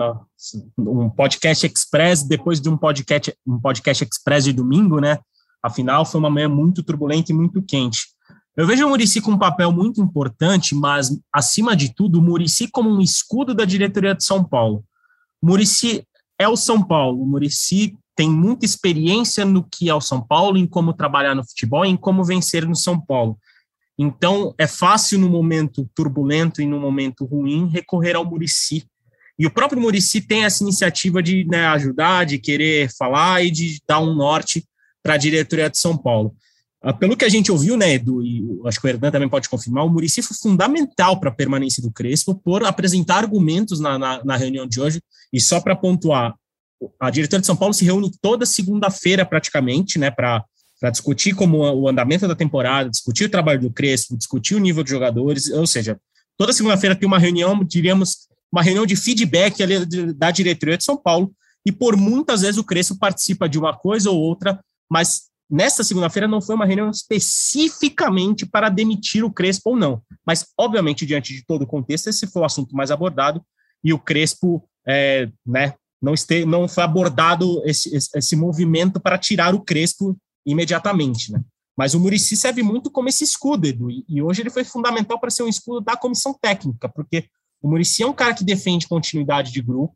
um 0.77 1.09
podcast 1.09 1.65
express 1.65 2.23
depois 2.23 2.61
de 2.61 2.69
um 2.69 2.77
podcast, 2.77 3.33
um 3.45 3.59
podcast 3.59 4.03
express 4.03 4.45
de 4.45 4.53
domingo, 4.53 5.01
né? 5.01 5.19
Afinal, 5.61 6.05
foi 6.05 6.19
uma 6.19 6.29
manhã 6.29 6.47
muito 6.47 6.81
turbulenta 6.81 7.31
e 7.31 7.35
muito 7.35 7.61
quente. 7.61 8.07
Eu 8.55 8.67
vejo 8.67 8.85
o 8.85 8.89
Murici 8.89 9.21
com 9.21 9.31
um 9.31 9.37
papel 9.37 9.71
muito 9.71 10.01
importante, 10.01 10.75
mas, 10.75 11.09
acima 11.33 11.75
de 11.75 11.93
tudo, 11.93 12.19
o 12.19 12.21
Murici 12.21 12.69
como 12.69 12.89
um 12.89 13.01
escudo 13.01 13.53
da 13.53 13.65
diretoria 13.65 14.13
de 14.13 14.23
São 14.23 14.43
Paulo. 14.43 14.83
Murici 15.41 16.03
é 16.37 16.47
o 16.47 16.55
São 16.55 16.83
Paulo. 16.83 17.25
Murici 17.25 17.97
tem 18.15 18.29
muita 18.29 18.65
experiência 18.65 19.45
no 19.45 19.63
que 19.63 19.89
é 19.89 19.95
o 19.95 20.01
São 20.01 20.21
Paulo, 20.21 20.57
em 20.57 20.67
como 20.67 20.93
trabalhar 20.93 21.35
no 21.35 21.47
futebol, 21.47 21.85
em 21.85 21.95
como 21.95 22.23
vencer 22.23 22.67
no 22.67 22.75
São 22.75 22.99
Paulo. 22.99 23.37
Então, 23.97 24.53
é 24.57 24.67
fácil 24.67 25.19
no 25.19 25.29
momento 25.29 25.89
turbulento 25.93 26.61
e 26.61 26.65
no 26.65 26.79
momento 26.79 27.25
ruim 27.25 27.67
recorrer 27.67 28.15
ao 28.15 28.25
Murici. 28.25 28.85
E 29.37 29.45
o 29.45 29.51
próprio 29.51 29.81
Murici 29.81 30.21
tem 30.21 30.43
essa 30.43 30.63
iniciativa 30.63 31.23
de 31.23 31.45
né, 31.45 31.65
ajudar, 31.67 32.25
de 32.25 32.37
querer 32.39 32.89
falar 32.97 33.43
e 33.43 33.51
de 33.51 33.81
dar 33.87 33.99
um 33.99 34.13
norte 34.13 34.65
para 35.01 35.13
a 35.13 35.17
diretoria 35.17 35.69
de 35.69 35.77
São 35.77 35.97
Paulo. 35.97 36.35
Ah, 36.81 36.93
pelo 36.93 37.17
que 37.17 37.25
a 37.25 37.29
gente 37.29 37.51
ouviu, 37.51 37.75
né, 37.75 37.95
Edu, 37.95 38.23
e 38.23 38.41
acho 38.65 38.79
que 38.79 38.87
o 38.87 38.89
Hernan 38.89 39.11
também 39.11 39.27
pode 39.27 39.49
confirmar, 39.49 39.85
o 39.85 39.89
Murici 39.89 40.21
foi 40.21 40.35
fundamental 40.37 41.19
para 41.19 41.29
a 41.29 41.33
permanência 41.33 41.83
do 41.83 41.91
Crespo 41.91 42.35
por 42.35 42.63
apresentar 42.63 43.17
argumentos 43.17 43.81
na, 43.81 43.99
na, 43.99 44.23
na 44.23 44.37
reunião 44.37 44.65
de 44.65 44.79
hoje. 44.79 45.01
E 45.33 45.41
só 45.41 45.59
para 45.59 45.75
pontuar, 45.75 46.35
a 46.97 47.09
diretoria 47.09 47.41
de 47.41 47.45
São 47.45 47.55
Paulo 47.55 47.73
se 47.73 47.83
reúne 47.83 48.09
toda 48.21 48.45
segunda-feira, 48.45 49.25
praticamente, 49.25 49.99
né, 49.99 50.09
para 50.09 50.45
discutir 50.89 51.35
como 51.35 51.57
o 51.57 51.89
andamento 51.89 52.25
da 52.25 52.35
temporada, 52.35 52.89
discutir 52.89 53.25
o 53.25 53.29
trabalho 53.29 53.59
do 53.59 53.71
Crespo, 53.71 54.17
discutir 54.17 54.55
o 54.55 54.59
nível 54.59 54.81
de 54.81 54.89
jogadores, 54.89 55.51
ou 55.51 55.67
seja, 55.67 55.99
toda 56.37 56.53
segunda-feira 56.53 56.95
tem 56.95 57.05
uma 57.05 57.19
reunião, 57.19 57.61
diríamos, 57.61 58.29
uma 58.49 58.63
reunião 58.63 58.85
de 58.85 58.95
feedback 58.95 59.57
da 60.15 60.31
diretoria 60.31 60.77
de 60.77 60.85
São 60.85 60.95
Paulo, 60.95 61.33
e 61.65 61.73
por 61.73 61.97
muitas 61.97 62.39
vezes 62.39 62.57
o 62.57 62.63
Crespo 62.63 62.97
participa 62.97 63.49
de 63.49 63.59
uma 63.59 63.75
coisa 63.75 64.09
ou 64.09 64.17
outra, 64.17 64.63
mas 64.89 65.28
Nesta 65.49 65.83
segunda-feira 65.83 66.27
não 66.27 66.41
foi 66.41 66.53
uma 66.53 66.65
reunião 66.65 66.91
especificamente 66.91 68.45
para 68.45 68.69
demitir 68.69 69.23
o 69.23 69.31
Crespo 69.31 69.71
ou 69.71 69.75
não, 69.75 70.01
mas 70.25 70.45
obviamente 70.57 71.05
diante 71.05 71.33
de 71.33 71.43
todo 71.43 71.63
o 71.63 71.67
contexto 71.67 72.07
esse 72.07 72.27
foi 72.27 72.43
o 72.43 72.45
assunto 72.45 72.75
mais 72.75 72.91
abordado 72.91 73.43
e 73.83 73.91
o 73.91 73.97
Crespo, 73.97 74.63
é, 74.87 75.29
né, 75.45 75.73
não, 75.99 76.13
este, 76.13 76.45
não 76.45 76.67
foi 76.67 76.83
abordado 76.83 77.63
esse, 77.65 77.95
esse, 77.95 78.09
esse, 78.15 78.35
movimento 78.35 78.99
para 78.99 79.17
tirar 79.17 79.55
o 79.55 79.61
Crespo 79.61 80.15
imediatamente, 80.45 81.31
né? 81.31 81.43
Mas 81.75 81.93
o 81.93 81.99
Murici 81.99 82.35
serve 82.35 82.61
muito 82.61 82.91
como 82.91 83.07
esse 83.07 83.23
escudo, 83.23 83.65
Edu, 83.65 83.89
e, 83.89 84.05
e 84.07 84.21
hoje 84.21 84.41
ele 84.41 84.49
foi 84.49 84.63
fundamental 84.63 85.17
para 85.19 85.29
ser 85.29 85.43
um 85.43 85.47
escudo 85.47 85.81
da 85.81 85.95
comissão 85.95 86.33
técnica, 86.33 86.89
porque 86.89 87.25
o 87.61 87.69
Murici 87.69 88.03
é 88.03 88.07
um 88.07 88.13
cara 88.13 88.33
que 88.33 88.43
defende 88.43 88.87
continuidade 88.87 89.51
de 89.51 89.61
grupo, 89.61 89.95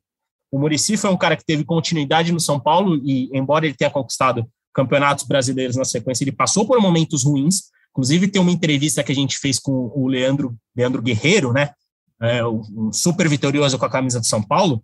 o 0.51 0.59
Murici 0.59 0.97
foi 0.97 1.09
um 1.09 1.17
cara 1.17 1.35
que 1.35 1.45
teve 1.45 1.63
continuidade 1.63 2.31
no 2.31 2.39
São 2.39 2.59
Paulo 2.59 2.95
e, 3.03 3.29
embora 3.33 3.65
ele 3.65 3.75
tenha 3.75 3.89
conquistado 3.89 4.47
campeonatos 4.73 5.25
brasileiros 5.25 5.75
na 5.75 5.85
sequência, 5.85 6.23
ele 6.23 6.31
passou 6.31 6.65
por 6.65 6.79
momentos 6.79 7.23
ruins. 7.23 7.63
Inclusive, 7.91 8.27
tem 8.27 8.41
uma 8.41 8.51
entrevista 8.51 9.03
que 9.03 9.11
a 9.11 9.15
gente 9.15 9.37
fez 9.37 9.59
com 9.59 9.91
o 9.93 10.07
Leandro, 10.07 10.55
Leandro 10.75 11.01
Guerreiro, 11.01 11.53
né? 11.53 11.71
É, 12.21 12.39
super 12.91 13.27
vitorioso 13.27 13.77
com 13.77 13.85
a 13.85 13.89
camisa 13.89 14.19
de 14.19 14.27
São 14.27 14.41
Paulo. 14.41 14.83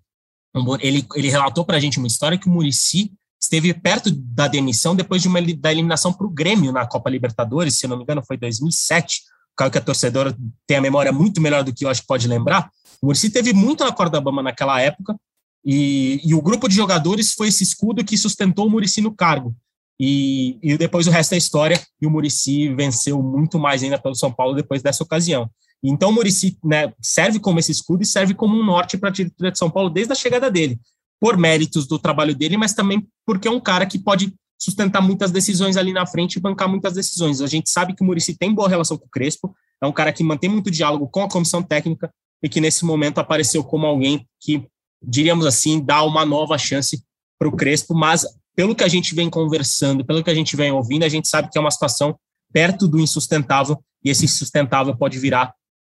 Ele, 0.80 1.06
ele 1.16 1.30
relatou 1.30 1.66
para 1.66 1.78
a 1.78 1.80
gente 1.80 1.98
uma 1.98 2.08
história 2.08 2.38
que 2.38 2.48
o 2.48 2.52
Murici 2.52 3.12
esteve 3.42 3.74
perto 3.74 4.12
da 4.12 4.48
demissão 4.48 4.96
depois 4.96 5.22
de 5.22 5.28
uma, 5.28 5.42
da 5.42 5.72
eliminação 5.72 6.12
para 6.12 6.28
o 6.28 6.30
Grêmio 6.30 6.72
na 6.72 6.86
Copa 6.86 7.10
Libertadores, 7.10 7.78
se 7.78 7.88
não 7.88 7.98
me 7.98 8.04
engano, 8.04 8.24
foi 8.26 8.38
2007. 8.38 9.22
Caio 9.56 9.72
que 9.72 9.78
a 9.78 9.82
torcedora 9.82 10.36
tem 10.68 10.78
a 10.78 10.82
memória 10.82 11.12
muito 11.12 11.42
melhor 11.42 11.64
do 11.64 11.74
que 11.74 11.86
eu 11.86 11.90
acho 11.90 12.02
que 12.02 12.08
pode 12.08 12.28
lembrar. 12.28 12.70
O 13.02 13.08
Murici 13.08 13.30
teve 13.30 13.54
muito 13.54 13.84
na 13.84 13.92
corda 13.92 14.20
bamba 14.20 14.44
naquela 14.44 14.80
época, 14.82 15.16
e, 15.64 16.22
e, 16.24 16.34
o 16.34 16.42
grupo 16.42 16.68
de 16.68 16.76
jogadores 16.76 17.34
foi 17.34 17.50
esse 17.50 17.64
escudo 17.64 18.04
que 18.04 18.18
sustentou 18.18 18.68
o 18.68 18.70
Murici 18.70 19.02
no 19.02 19.14
cargo. 19.14 19.54
E, 20.00 20.58
e 20.64 20.78
depois 20.78 21.08
o 21.08 21.12
resto 21.12 21.34
é 21.34 21.38
história, 21.38 21.80
e 22.02 22.08
o 22.08 22.10
Murici 22.10 22.74
venceu 22.74 23.22
muito 23.22 23.60
mais 23.60 23.84
ainda 23.84 24.00
pelo 24.00 24.16
São 24.16 24.32
Paulo 24.32 24.56
depois 24.56 24.82
dessa 24.82 25.04
ocasião. 25.04 25.50
Então 25.84 26.10
o 26.10 26.14
Murici 26.14 26.58
né, 26.64 26.94
serve 27.02 27.40
como 27.40 27.60
esse 27.60 27.72
escudo 27.72 28.04
e 28.04 28.06
serve 28.06 28.34
como 28.34 28.56
um 28.56 28.66
norte 28.66 28.98
para 28.98 29.10
a 29.10 29.12
diretoria 29.12 29.52
de 29.52 29.58
São 29.58 29.70
Paulo 29.70 29.90
desde 29.90 30.14
a 30.14 30.16
chegada 30.16 30.50
dele, 30.50 30.80
por 31.20 31.38
méritos 31.38 31.88
do 31.88 32.00
trabalho 32.00 32.36
dele, 32.36 32.58
mas 32.58 32.74
também 32.74 33.06
porque 33.26 33.48
é 33.48 33.52
um 33.52 33.60
cara 33.60 33.86
que 33.86 34.00
pode 34.00 34.34
sustentar 34.58 35.02
muitas 35.02 35.32
decisões 35.32 35.78
ali 35.78 35.94
na 35.94 36.06
frente 36.06 36.36
e 36.36 36.40
bancar 36.40 36.68
muitas 36.68 36.94
decisões. 36.94 37.42
A 37.42 37.48
gente 37.48 37.70
sabe 37.70 37.94
que 37.94 38.04
o 38.04 38.06
Murici 38.06 38.38
tem 38.38 38.54
boa 38.54 38.68
relação 38.68 38.98
com 38.98 39.06
o 39.06 39.10
Crespo, 39.10 39.54
é 39.82 39.88
um 39.88 39.92
cara 39.92 40.12
que 40.12 40.24
mantém 40.24 40.50
muito 40.50 40.70
diálogo 40.70 41.08
com 41.08 41.24
a 41.24 41.30
comissão 41.30 41.64
técnica 41.64 42.12
e 42.44 42.50
que 42.50 42.60
nesse 42.60 42.84
momento 42.84 43.20
apareceu 43.20 43.64
como 43.64 43.86
alguém 43.86 44.28
que, 44.40 44.66
diríamos 45.02 45.46
assim, 45.46 45.84
dá 45.84 46.04
uma 46.04 46.26
nova 46.26 46.58
chance 46.58 47.02
para 47.38 47.48
o 47.48 47.56
Crespo, 47.56 47.96
mas 47.96 48.26
pelo 48.60 48.76
que 48.76 48.84
a 48.84 48.90
gente 48.90 49.16
vem 49.16 49.30
conversando, 49.30 50.04
pelo 50.04 50.22
que 50.22 50.30
a 50.30 50.36
gente 50.36 50.54
vem 50.58 50.70
ouvindo, 50.70 51.06
a 51.06 51.08
gente 51.08 51.30
sabe 51.30 51.50
que 51.50 51.58
é 51.58 51.62
uma 51.62 51.72
situação 51.72 52.20
perto 52.52 52.90
do 52.90 53.00
insustentável, 53.00 53.82
e 54.04 54.10
esse 54.10 54.26
insustentável 54.26 54.94
pode 54.98 55.18
virar 55.18 55.54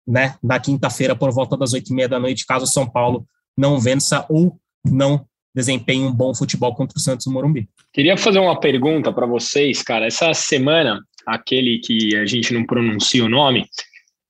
né, 0.08 0.36
na 0.42 0.58
quinta-feira 0.58 1.14
por 1.14 1.30
volta 1.30 1.58
das 1.58 1.74
oito 1.74 1.92
e 1.92 1.94
meia 1.94 2.08
da 2.08 2.18
noite, 2.18 2.46
caso 2.46 2.64
o 2.64 2.66
São 2.66 2.88
Paulo 2.88 3.26
não 3.54 3.78
vença 3.78 4.24
ou 4.30 4.58
não 4.82 5.26
desempenhe 5.54 6.06
um 6.06 6.10
bom 6.10 6.34
futebol 6.34 6.74
contra 6.74 6.96
o 6.96 7.00
Santos 7.02 7.26
no 7.26 7.34
Morumbi. 7.34 7.68
Queria 7.92 8.16
fazer 8.16 8.38
uma 8.38 8.58
pergunta 8.58 9.12
para 9.12 9.26
vocês, 9.26 9.82
cara. 9.82 10.06
Essa 10.06 10.32
semana, 10.32 11.02
aquele 11.26 11.80
que 11.80 12.16
a 12.16 12.24
gente 12.24 12.54
não 12.54 12.64
pronuncia 12.64 13.26
o 13.26 13.28
nome, 13.28 13.68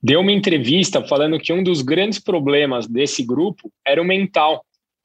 deu 0.02 0.18
uma 0.18 0.32
entrevista 0.32 1.00
falando 1.06 1.38
que 1.38 1.52
um 1.52 1.62
dos 1.62 1.82
grandes 1.82 2.18
problemas 2.18 2.88
desse 2.88 3.22
grupo 3.22 3.70
era 3.86 4.02
o 4.02 4.04
mental 4.04 4.64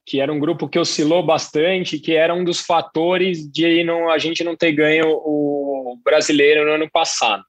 que 0.09 0.19
era 0.19 0.33
um 0.33 0.39
grupo 0.39 0.67
que 0.67 0.79
oscilou 0.79 1.21
bastante, 1.21 1.99
que 1.99 2.15
era 2.15 2.33
um 2.33 2.43
dos 2.43 2.61
fatores 2.61 3.47
de 3.47 3.83
não, 3.83 4.09
a 4.09 4.17
gente 4.17 4.43
não 4.43 4.55
ter 4.55 4.71
ganho 4.71 5.07
o 5.07 5.99
brasileiro 6.03 6.65
no 6.65 6.71
ano 6.71 6.89
passado. 6.89 7.43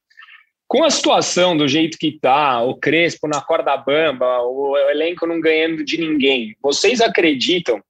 Com 0.69 0.85
a 0.85 0.91
situação 0.91 1.57
do 1.57 1.67
jeito 1.67 1.97
que 1.97 2.09
está, 2.09 2.63
o 2.63 2.77
Crespo 2.77 3.27
na 3.27 3.41
corda 3.41 3.75
bamba, 3.79 4.43
o 4.43 4.77
elenco 4.91 5.27
não 5.27 5.41
ganhando 5.41 5.83
de 5.83 5.99
ninguém, 5.99 6.55
vocês 6.63 7.01
acreditam 7.01 7.81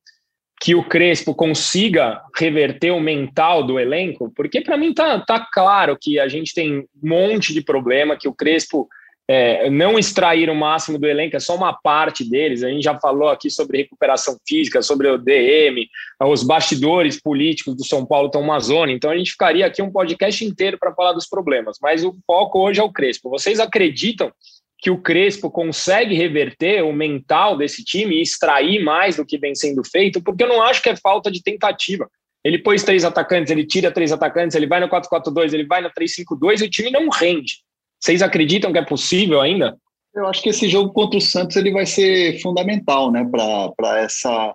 que 0.62 0.76
o 0.76 0.84
Crespo 0.84 1.34
consiga 1.34 2.22
reverter 2.36 2.92
o 2.92 3.00
mental 3.00 3.64
do 3.64 3.80
elenco? 3.80 4.32
Porque 4.36 4.60
para 4.60 4.76
mim 4.76 4.94
tá, 4.94 5.18
tá 5.18 5.48
claro 5.52 5.98
que 6.00 6.20
a 6.20 6.28
gente 6.28 6.54
tem 6.54 6.78
um 6.78 6.86
monte 7.02 7.52
de 7.52 7.60
problema, 7.60 8.16
que 8.16 8.28
o 8.28 8.34
Crespo 8.34 8.88
é, 9.32 9.70
não 9.70 9.96
extrair 9.96 10.50
o 10.50 10.56
máximo 10.56 10.98
do 10.98 11.06
elenco, 11.06 11.36
é 11.36 11.38
só 11.38 11.54
uma 11.54 11.72
parte 11.72 12.28
deles. 12.28 12.64
A 12.64 12.68
gente 12.68 12.82
já 12.82 12.98
falou 12.98 13.28
aqui 13.28 13.48
sobre 13.48 13.78
recuperação 13.78 14.36
física, 14.44 14.82
sobre 14.82 15.06
o 15.06 15.16
DM, 15.16 15.88
os 16.24 16.42
bastidores 16.42 17.22
políticos 17.22 17.76
do 17.76 17.86
São 17.86 18.04
Paulo 18.04 18.26
estão 18.26 18.40
uma 18.40 18.58
zona, 18.58 18.90
então 18.90 19.08
a 19.08 19.16
gente 19.16 19.30
ficaria 19.30 19.64
aqui 19.64 19.80
um 19.80 19.92
podcast 19.92 20.44
inteiro 20.44 20.76
para 20.80 20.92
falar 20.92 21.12
dos 21.12 21.28
problemas, 21.28 21.76
mas 21.80 22.04
o 22.04 22.12
foco 22.26 22.58
hoje 22.58 22.80
é 22.80 22.82
o 22.82 22.90
Crespo. 22.90 23.30
Vocês 23.30 23.60
acreditam 23.60 24.32
que 24.76 24.90
o 24.90 25.00
Crespo 25.00 25.48
consegue 25.48 26.12
reverter 26.16 26.82
o 26.82 26.92
mental 26.92 27.56
desse 27.56 27.84
time 27.84 28.16
e 28.16 28.22
extrair 28.22 28.82
mais 28.82 29.14
do 29.14 29.24
que 29.24 29.38
vem 29.38 29.54
sendo 29.54 29.84
feito? 29.84 30.20
Porque 30.20 30.42
eu 30.42 30.48
não 30.48 30.60
acho 30.60 30.82
que 30.82 30.88
é 30.88 30.96
falta 30.96 31.30
de 31.30 31.40
tentativa. 31.40 32.10
Ele 32.42 32.58
pôs 32.58 32.82
três 32.82 33.04
atacantes, 33.04 33.52
ele 33.52 33.64
tira 33.64 33.92
três 33.92 34.10
atacantes, 34.10 34.56
ele 34.56 34.66
vai 34.66 34.80
no 34.80 34.88
4-4-2, 34.88 35.52
ele 35.52 35.66
vai 35.66 35.82
no 35.82 35.90
3-5-2 35.90 36.62
e 36.62 36.64
o 36.64 36.70
time 36.70 36.90
não 36.90 37.08
rende. 37.10 37.58
Vocês 38.00 38.22
acreditam 38.22 38.72
que 38.72 38.78
é 38.78 38.84
possível 38.84 39.40
ainda? 39.40 39.76
Eu 40.14 40.26
acho 40.26 40.42
que 40.42 40.48
esse 40.48 40.68
jogo 40.68 40.92
contra 40.92 41.18
o 41.18 41.20
Santos 41.20 41.56
ele 41.56 41.70
vai 41.70 41.86
ser 41.86 42.40
fundamental, 42.40 43.12
né, 43.12 43.28
para 43.30 44.00
essa 44.00 44.54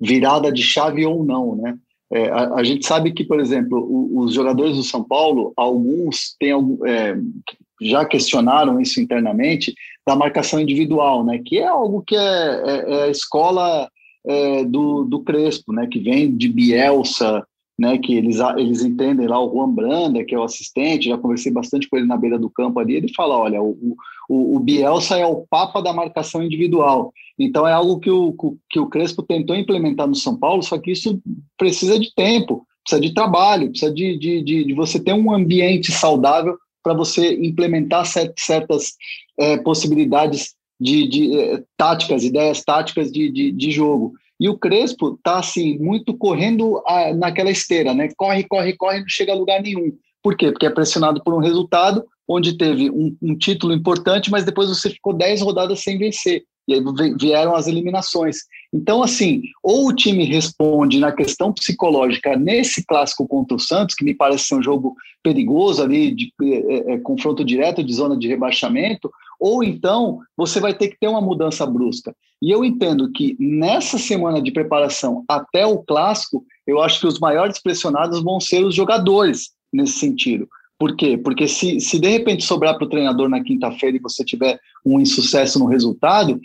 virada 0.00 0.50
de 0.50 0.62
chave 0.62 1.04
ou 1.04 1.24
não, 1.24 1.54
né? 1.56 1.76
É, 2.10 2.30
a, 2.30 2.54
a, 2.54 2.64
gente 2.64 2.86
sabe 2.86 3.12
que, 3.12 3.22
por 3.22 3.38
exemplo, 3.38 3.78
o, 3.78 4.20
os 4.20 4.32
jogadores 4.32 4.76
do 4.76 4.82
São 4.82 5.04
Paulo, 5.04 5.52
alguns 5.56 6.34
têm, 6.40 6.54
é, 6.86 7.16
já 7.82 8.04
questionaram 8.04 8.80
isso 8.80 9.00
internamente 9.00 9.74
da 10.06 10.16
marcação 10.16 10.58
individual, 10.58 11.22
né? 11.22 11.38
Que 11.44 11.58
é 11.58 11.66
algo 11.66 12.02
que 12.02 12.16
é, 12.16 12.20
é, 12.20 12.90
é 12.90 13.02
a 13.04 13.08
escola 13.08 13.88
é, 14.26 14.64
do, 14.64 15.04
do 15.04 15.20
Crespo, 15.20 15.72
né? 15.72 15.86
Que 15.86 15.98
vem 15.98 16.34
de 16.34 16.48
Bielsa, 16.48 17.46
né, 17.78 17.96
que 17.96 18.14
eles, 18.14 18.38
eles 18.56 18.82
entendem 18.82 19.28
lá, 19.28 19.40
o 19.40 19.52
Juan 19.52 19.70
Branda, 19.70 20.24
que 20.24 20.34
é 20.34 20.38
o 20.38 20.42
assistente, 20.42 21.08
já 21.08 21.16
conversei 21.16 21.52
bastante 21.52 21.88
com 21.88 21.96
ele 21.96 22.06
na 22.06 22.16
beira 22.16 22.38
do 22.38 22.50
campo 22.50 22.80
ali, 22.80 22.96
ele 22.96 23.12
fala, 23.14 23.36
olha, 23.36 23.62
o, 23.62 23.96
o, 24.28 24.56
o 24.56 24.58
Bielsa 24.58 25.16
é 25.16 25.24
o 25.24 25.46
papa 25.48 25.80
da 25.80 25.92
marcação 25.92 26.42
individual, 26.42 27.12
então 27.38 27.68
é 27.68 27.72
algo 27.72 28.00
que 28.00 28.10
o, 28.10 28.34
que 28.68 28.80
o 28.80 28.88
Crespo 28.88 29.22
tentou 29.22 29.54
implementar 29.54 30.08
no 30.08 30.14
São 30.16 30.36
Paulo, 30.36 30.62
só 30.62 30.76
que 30.76 30.90
isso 30.90 31.20
precisa 31.56 31.98
de 32.00 32.12
tempo, 32.14 32.66
precisa 32.82 33.00
de 33.00 33.14
trabalho, 33.14 33.70
precisa 33.70 33.94
de, 33.94 34.18
de, 34.18 34.42
de, 34.42 34.64
de 34.64 34.74
você 34.74 34.98
ter 34.98 35.12
um 35.12 35.32
ambiente 35.32 35.92
saudável 35.92 36.56
para 36.82 36.94
você 36.94 37.34
implementar 37.34 38.04
certas 38.06 38.94
é, 39.38 39.56
possibilidades 39.58 40.54
de, 40.80 41.06
de 41.08 41.38
é, 41.38 41.62
táticas, 41.76 42.24
ideias 42.24 42.64
táticas 42.64 43.12
de, 43.12 43.30
de, 43.30 43.52
de 43.52 43.70
jogo. 43.70 44.14
E 44.40 44.48
o 44.48 44.56
Crespo 44.56 45.14
está 45.14 45.38
assim, 45.38 45.78
muito 45.78 46.16
correndo 46.16 46.80
a, 46.86 47.12
naquela 47.12 47.50
esteira, 47.50 47.92
né? 47.92 48.08
Corre, 48.16 48.44
corre, 48.44 48.76
corre, 48.76 49.00
não 49.00 49.08
chega 49.08 49.32
a 49.32 49.36
lugar 49.36 49.60
nenhum. 49.62 49.92
Por 50.22 50.36
quê? 50.36 50.50
Porque 50.50 50.66
é 50.66 50.70
pressionado 50.70 51.22
por 51.22 51.34
um 51.34 51.38
resultado 51.38 52.04
onde 52.28 52.56
teve 52.56 52.90
um, 52.90 53.16
um 53.22 53.36
título 53.36 53.72
importante, 53.72 54.30
mas 54.30 54.44
depois 54.44 54.68
você 54.68 54.90
ficou 54.90 55.14
10 55.14 55.40
rodadas 55.40 55.80
sem 55.80 55.98
vencer. 55.98 56.44
E 56.68 56.74
aí 56.74 56.82
vieram 57.18 57.56
as 57.56 57.66
eliminações. 57.66 58.40
Então, 58.72 59.02
assim, 59.02 59.40
ou 59.62 59.88
o 59.88 59.94
time 59.94 60.24
responde 60.24 61.00
na 61.00 61.10
questão 61.10 61.50
psicológica 61.50 62.36
nesse 62.36 62.84
clássico 62.84 63.26
contra 63.26 63.56
o 63.56 63.60
Santos, 63.60 63.94
que 63.94 64.04
me 64.04 64.14
parece 64.14 64.48
ser 64.48 64.56
um 64.56 64.62
jogo 64.62 64.94
perigoso 65.22 65.82
ali, 65.82 66.14
de 66.14 66.30
é, 66.42 66.92
é, 66.92 66.98
confronto 66.98 67.42
direto 67.42 67.82
de 67.82 67.94
zona 67.94 68.18
de 68.18 68.28
rebaixamento, 68.28 69.10
ou 69.38 69.62
então 69.62 70.20
você 70.36 70.60
vai 70.60 70.74
ter 70.74 70.88
que 70.88 70.98
ter 70.98 71.08
uma 71.08 71.20
mudança 71.20 71.64
brusca. 71.66 72.14
E 72.40 72.50
eu 72.50 72.64
entendo 72.64 73.10
que 73.10 73.36
nessa 73.38 73.98
semana 73.98 74.40
de 74.40 74.52
preparação 74.52 75.24
até 75.28 75.66
o 75.66 75.78
clássico, 75.78 76.44
eu 76.66 76.80
acho 76.80 77.00
que 77.00 77.06
os 77.06 77.18
maiores 77.18 77.60
pressionados 77.60 78.22
vão 78.22 78.40
ser 78.40 78.64
os 78.64 78.74
jogadores 78.74 79.50
nesse 79.72 79.98
sentido. 79.98 80.48
Por 80.78 80.96
quê? 80.96 81.18
Porque 81.18 81.48
se, 81.48 81.80
se 81.80 81.98
de 81.98 82.08
repente 82.08 82.44
sobrar 82.44 82.76
para 82.76 82.86
o 82.86 82.88
treinador 82.88 83.28
na 83.28 83.42
quinta-feira 83.42 83.96
e 83.96 84.00
você 84.00 84.24
tiver 84.24 84.60
um 84.84 85.00
insucesso 85.00 85.58
no 85.58 85.66
resultado, 85.66 86.40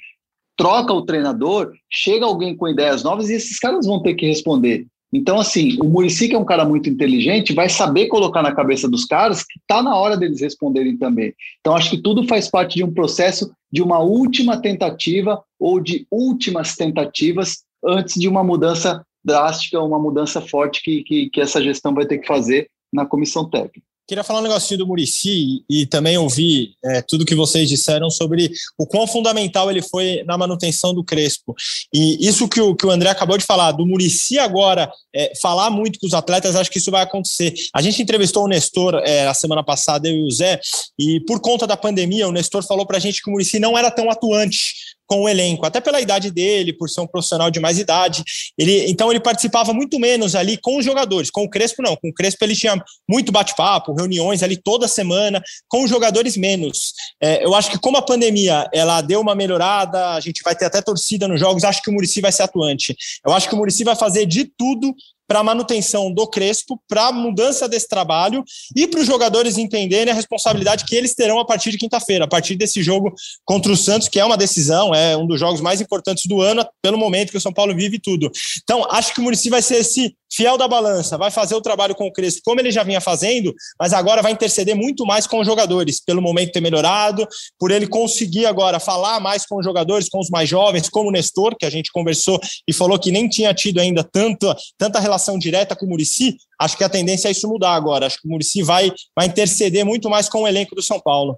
troca 0.58 0.92
o 0.92 1.06
treinador, 1.06 1.72
chega 1.90 2.26
alguém 2.26 2.56
com 2.56 2.68
ideias 2.68 3.04
novas 3.04 3.30
e 3.30 3.36
esses 3.36 3.60
caras 3.60 3.86
vão 3.86 4.02
ter 4.02 4.16
que 4.16 4.26
responder. 4.26 4.88
Então, 5.14 5.40
assim, 5.40 5.78
o 5.80 5.86
Murici, 5.86 6.28
que 6.28 6.36
é 6.36 6.40
um 6.40 6.44
cara 6.44 6.66
muito 6.66 6.90
inteligente, 6.90 7.54
vai 7.54 7.70
saber 7.70 8.08
colocar 8.08 8.42
na 8.42 8.54
cabeça 8.54 8.90
dos 8.90 9.06
caras 9.06 9.44
que 9.44 9.60
está 9.60 9.84
na 9.84 9.96
hora 9.96 10.18
deles 10.18 10.42
responderem 10.42 10.98
também. 10.98 11.36
Então, 11.60 11.76
acho 11.76 11.92
que 11.92 12.02
tudo 12.02 12.28
faz 12.28 12.50
parte 12.50 12.76
de 12.76 12.84
um 12.84 12.92
processo 12.92 13.54
de 13.72 13.84
uma 13.84 14.00
última 14.00 14.60
tentativa 14.60 15.44
ou 15.60 15.80
de 15.80 16.08
últimas 16.12 16.76
tentativas 16.76 17.64
antes 17.86 18.20
de 18.20 18.28
uma 18.28 18.44
mudança 18.44 19.06
drástica, 19.24 19.80
uma 19.80 20.00
mudança 20.00 20.42
forte 20.42 20.82
que, 20.82 21.04
que, 21.04 21.30
que 21.30 21.40
essa 21.40 21.62
gestão 21.62 21.94
vai 21.94 22.08
ter 22.08 22.18
que 22.18 22.28
fazer 22.28 22.68
na 22.92 23.06
comissão 23.06 23.48
técnica. 23.48 23.93
Queria 24.06 24.24
falar 24.24 24.40
um 24.40 24.44
negocinho 24.44 24.80
do 24.80 24.88
Murici 24.88 25.64
e 25.70 25.86
também 25.86 26.18
ouvir 26.18 26.74
é, 26.84 27.02
tudo 27.02 27.26
que 27.26 27.34
vocês 27.34 27.70
disseram 27.70 28.10
sobre 28.10 28.52
o 28.78 28.86
quão 28.86 29.08
fundamental 29.08 29.72
ele 29.72 29.82
foi 29.82 30.24
na 30.26 30.38
manutenção 30.38 30.94
do 30.94 31.06
Crespo. 31.06 31.56
E 31.94 32.28
isso 32.28 32.50
que 32.50 32.60
o, 32.60 32.76
que 32.76 32.86
o 32.86 32.92
André 32.92 33.10
acabou 33.10 33.38
de 33.38 33.46
falar, 33.46 33.72
do 33.72 33.86
Murici 33.86 34.38
agora 34.38 34.92
é, 35.16 35.32
falar 35.42 35.70
muito 35.70 36.00
com 36.00 36.06
os 36.06 36.14
atletas, 36.14 36.56
acho 36.56 36.70
que 36.70 36.80
isso 36.80 36.92
vai 36.92 37.02
acontecer. 37.02 37.54
A 37.74 37.82
gente 37.82 38.02
entrevistou 38.02 38.44
o 38.44 38.48
Nestor 38.48 38.96
é, 39.06 39.26
a 39.26 39.34
semana 39.34 39.64
passada, 39.64 40.08
eu 40.08 40.16
e 40.16 40.28
o 40.28 40.32
Zé, 40.32 40.60
e 41.00 41.22
por 41.22 41.40
conta 41.40 41.66
da 41.66 41.78
pandemia, 41.78 42.28
o 42.28 42.32
Nestor 42.32 42.62
falou 42.64 42.86
para 42.86 42.98
a 42.98 43.00
gente 43.00 43.22
que 43.22 43.30
o 43.30 43.32
Murici 43.32 43.58
não 43.58 43.78
era 43.78 43.90
tão 43.90 44.10
atuante 44.10 44.74
com 45.14 45.22
o 45.22 45.30
elenco, 45.30 45.64
até 45.64 45.80
pela 45.80 46.02
idade 46.02 46.32
dele, 46.32 46.74
por 46.74 46.90
ser 46.90 47.02
um 47.02 47.08
profissional 47.08 47.52
de 47.52 47.60
mais 47.60 47.78
idade. 47.78 48.24
Ele, 48.58 48.90
então 48.90 49.12
ele 49.12 49.20
participava 49.20 49.72
muito 49.72 50.00
menos 50.00 50.34
ali 50.34 50.58
com 50.58 50.80
os 50.80 50.84
jogadores. 50.84 51.30
Com 51.30 51.44
o 51.44 51.50
Crespo 51.50 51.84
não, 51.84 51.96
com 51.96 52.10
o 52.10 52.14
Crespo 52.14 52.44
ele 52.44 52.56
tinha 52.56 52.84
muito 53.08 53.32
bate-papo, 53.32 53.94
reuniões 53.94 54.42
ali 54.42 54.58
toda 54.58 54.88
semana, 54.88 55.40
com 55.68 55.84
os 55.84 55.90
jogadores 55.90 56.36
menos. 56.36 56.94
É, 57.22 57.46
eu 57.46 57.54
acho 57.54 57.70
que 57.70 57.78
como 57.78 57.98
a 57.98 58.02
pandemia 58.02 58.68
ela 58.74 59.02
deu 59.02 59.22
uma 59.22 59.36
melhorada, 59.36 60.16
a 60.16 60.20
gente 60.20 60.42
vai 60.44 60.56
ter 60.56 60.66
até 60.66 60.82
torcida 60.82 61.28
nos 61.28 61.40
jogos, 61.40 61.64
acho 61.64 61.84
que 61.84 61.92
o 61.92 61.94
Murici 61.94 62.20
vai 62.20 62.32
ser 62.32 62.44
atuante. 62.44 62.96
Eu 63.24 63.34
acho 63.34 63.48
que 63.48 63.54
o 63.54 63.58
Murici 63.58 63.84
vai 63.84 63.96
fazer 63.96 64.26
de 64.26 64.46
tudo 64.46 64.96
para 65.28 65.40
a 65.40 65.44
manutenção 65.44 66.12
do 66.12 66.28
Crespo, 66.28 66.80
para 66.88 67.08
a 67.08 67.12
mudança 67.12 67.68
desse 67.68 67.88
trabalho 67.88 68.44
e 68.76 68.88
para 68.88 69.00
os 69.00 69.08
jogadores 69.08 69.58
entenderem 69.58 70.12
a 70.12 70.16
responsabilidade 70.16 70.86
que 70.86 70.96
eles 70.96 71.16
terão 71.16 71.40
a 71.40 71.46
partir 71.46 71.72
de 71.72 71.78
quinta-feira, 71.78 72.26
a 72.26 72.28
partir 72.28 72.56
desse 72.56 72.84
jogo 72.84 73.14
contra 73.46 73.72
o 73.72 73.78
Santos, 73.78 74.08
que 74.08 74.20
é 74.20 74.26
uma 74.26 74.38
decisão, 74.38 74.94
é 74.94 75.16
um 75.18 75.26
dos 75.26 75.40
jogos 75.40 75.62
mais 75.62 75.82
importantes 75.82 76.26
do 76.26 76.42
ano, 76.42 76.66
pelo 76.82 76.98
momento 76.98 77.32
que 77.32 77.38
o 77.38 77.42
São 77.42 77.54
Paulo 77.54 77.76
vive 77.76 78.00
tudo. 78.00 78.32
Então, 78.64 78.86
acho 78.92 79.14
que 79.14 79.20
o 79.20 79.24
Murici 79.24 79.50
vai 79.50 79.62
ser 79.62 79.78
esse 79.78 80.16
fiel 80.34 80.58
da 80.58 80.68
balança, 80.68 81.18
vai 81.18 81.30
fazer 81.30 81.54
o 81.54 81.62
trabalho 81.62 81.94
com 81.94 82.08
o 82.08 82.12
Crespo 82.12 82.42
como 82.44 82.60
ele 82.60 82.72
já 82.72 82.84
vinha 82.84 83.00
fazendo, 83.00 83.54
mas 83.80 83.94
agora 83.94 84.22
vai 84.22 84.32
interceder 84.32 84.76
muito 84.76 85.06
mais 85.06 85.28
com 85.28 85.40
os 85.40 85.46
jogadores, 85.46 86.02
pelo 86.04 86.22
momento 86.22 86.52
ter 86.52 86.62
melhorado, 86.62 87.28
por 87.60 87.70
ele 87.70 87.86
conseguir 87.88 88.46
agora 88.46 88.80
falar 88.80 89.20
mais 89.20 89.46
com 89.46 89.58
os 89.60 89.66
jogadores, 89.66 90.10
com 90.10 90.20
os 90.20 90.30
mais 90.30 90.50
jovens, 90.50 90.90
como 90.90 91.10
o 91.10 91.12
Nestor, 91.12 91.56
que 91.56 91.66
a 91.66 91.70
gente 91.70 91.92
conversou 91.92 92.40
e 92.68 92.74
falou 92.74 92.98
que 92.98 93.12
nem 93.12 93.30
tinha 93.30 93.54
tido 93.54 93.80
ainda 93.80 94.04
tanto, 94.04 94.54
tanta 94.78 95.00
relação 95.00 95.14
direta 95.38 95.76
com 95.76 95.86
o 95.86 95.90
Murici, 95.90 96.38
acho 96.60 96.78
que 96.78 96.84
a 96.84 96.90
tendência 96.90 97.28
é 97.28 97.32
isso 97.32 97.48
mudar 97.48 97.74
agora. 97.74 98.06
Acho 98.06 98.22
que 98.22 98.28
o 98.28 98.32
Murici 98.32 98.62
vai, 98.62 98.92
vai 99.16 99.28
interceder 99.28 99.86
muito 99.86 100.10
mais 100.10 100.30
com 100.30 100.44
o 100.44 100.48
elenco 100.48 100.76
do 100.76 100.82
São 100.82 101.00
Paulo. 101.00 101.38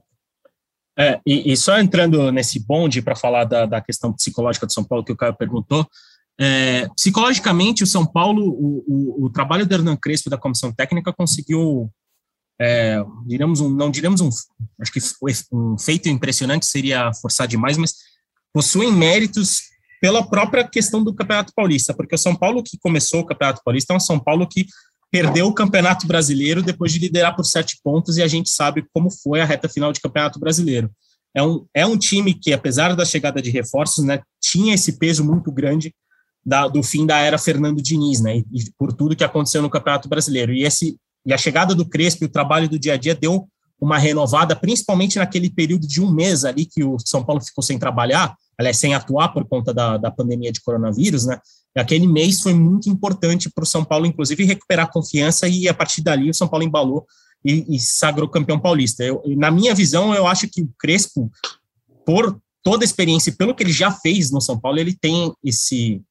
É, 0.97 1.19
e, 1.25 1.51
e 1.51 1.57
só 1.57 1.77
entrando 1.77 2.31
nesse 2.31 2.59
bonde 2.59 3.01
para 3.01 3.15
falar 3.15 3.43
da, 3.43 3.65
da 3.65 3.81
questão 3.81 4.13
psicológica 4.13 4.65
do 4.65 4.71
São 4.71 4.83
Paulo 4.83 5.03
que 5.03 5.11
o 5.11 5.17
Caio 5.17 5.35
perguntou, 5.35 5.85
é, 6.39 6.87
psicologicamente, 6.95 7.83
o 7.83 7.87
São 7.87 8.05
Paulo, 8.05 8.43
o, 8.43 8.83
o, 8.87 9.25
o, 9.25 9.29
trabalho 9.29 9.65
do 9.65 9.73
Hernan 9.73 9.95
Crespo 9.95 10.29
da 10.29 10.37
comissão 10.37 10.71
técnica 10.71 11.13
conseguiu, 11.13 11.89
é, 12.59 12.97
diremos 13.25 13.61
um, 13.61 13.69
não 13.69 13.89
diremos 13.89 14.19
um, 14.19 14.29
acho 14.81 14.91
que 14.91 14.99
um 15.51 15.77
feito 15.77 16.09
impressionante 16.09 16.65
seria 16.65 17.13
forçar 17.13 17.47
demais, 17.47 17.77
mas 17.77 17.93
possuem 18.53 18.91
méritos 18.91 19.61
pela 20.01 20.27
própria 20.27 20.67
questão 20.67 21.03
do 21.03 21.13
Campeonato 21.13 21.53
Paulista, 21.55 21.93
porque 21.93 22.15
o 22.15 22.17
São 22.17 22.35
Paulo 22.35 22.63
que 22.63 22.77
começou 22.77 23.21
o 23.21 23.25
Campeonato 23.25 23.61
Paulista 23.63 23.93
é 23.93 23.97
um 23.97 23.99
São 23.99 24.19
Paulo 24.19 24.47
que 24.47 24.65
perdeu 25.11 25.47
o 25.47 25.53
Campeonato 25.53 26.05
Brasileiro 26.05 26.61
depois 26.61 26.91
de 26.91 26.99
liderar 26.99 27.35
por 27.35 27.45
sete 27.45 27.79
pontos 27.83 28.17
e 28.17 28.21
a 28.21 28.27
gente 28.27 28.49
sabe 28.49 28.85
como 28.93 29.09
foi 29.09 29.39
a 29.41 29.45
reta 29.45 29.69
final 29.69 29.93
de 29.93 30.01
Campeonato 30.01 30.39
Brasileiro. 30.39 30.91
É 31.33 31.43
um, 31.43 31.65
é 31.73 31.85
um 31.85 31.97
time 31.97 32.33
que, 32.33 32.53
apesar 32.53 32.95
da 32.95 33.05
chegada 33.05 33.41
de 33.41 33.49
reforços, 33.49 34.05
né, 34.05 34.21
tinha 34.41 34.73
esse 34.73 34.93
peso 34.93 35.23
muito 35.23 35.51
grande 35.51 35.93
da, 36.45 36.67
do 36.67 36.81
fim 36.83 37.05
da 37.05 37.17
era 37.19 37.37
Fernando 37.37 37.81
Diniz, 37.81 38.21
né, 38.21 38.37
e, 38.37 38.45
e, 38.53 38.71
por 38.77 38.93
tudo 38.93 39.15
que 39.15 39.23
aconteceu 39.23 39.61
no 39.61 39.69
Campeonato 39.69 40.07
Brasileiro. 40.07 40.53
E, 40.53 40.63
esse, 40.63 40.97
e 41.25 41.33
a 41.33 41.37
chegada 41.37 41.75
do 41.75 41.85
Crespo 41.85 42.23
e 42.23 42.27
o 42.27 42.31
trabalho 42.31 42.69
do 42.69 42.79
dia 42.79 42.93
a 42.93 42.97
dia 42.97 43.15
deu 43.15 43.47
uma 43.79 43.97
renovada, 43.97 44.55
principalmente 44.55 45.17
naquele 45.17 45.49
período 45.49 45.85
de 45.85 46.01
um 46.01 46.09
mês 46.09 46.45
ali 46.45 46.65
que 46.65 46.83
o 46.83 46.97
São 46.99 47.23
Paulo 47.23 47.41
ficou 47.41 47.63
sem 47.63 47.77
trabalhar, 47.77 48.35
aliás, 48.57 48.77
sem 48.77 48.93
atuar 48.93 49.29
por 49.29 49.45
conta 49.45 49.73
da, 49.73 49.97
da 49.97 50.11
pandemia 50.11 50.51
de 50.51 50.61
coronavírus, 50.61 51.25
né? 51.25 51.39
Aquele 51.75 52.07
mês 52.07 52.41
foi 52.41 52.53
muito 52.53 52.89
importante 52.89 53.49
para 53.49 53.63
o 53.63 53.67
São 53.67 53.83
Paulo, 53.83 54.05
inclusive, 54.05 54.45
recuperar 54.45 54.85
a 54.85 54.91
confiança 54.91 55.47
e 55.47 55.67
a 55.67 55.73
partir 55.73 56.01
dali 56.01 56.29
o 56.29 56.33
São 56.33 56.47
Paulo 56.47 56.63
embalou 56.65 57.05
e, 57.43 57.75
e 57.75 57.79
sagrou 57.79 58.29
campeão 58.29 58.59
paulista. 58.59 59.03
Eu, 59.03 59.21
na 59.37 59.51
minha 59.51 59.75
visão, 59.75 60.15
eu 60.15 60.25
acho 60.25 60.47
que 60.47 60.61
o 60.61 60.69
Crespo, 60.79 61.29
por 62.05 62.39
toda 62.63 62.83
a 62.83 62.87
experiência 62.87 63.29
e 63.29 63.35
pelo 63.35 63.53
que 63.53 63.61
ele 63.61 63.73
já 63.73 63.91
fez 63.91 64.31
no 64.31 64.39
São 64.39 64.57
Paulo, 64.59 64.79
ele 64.79 64.95
tem 64.95 65.33
esse 65.43 66.01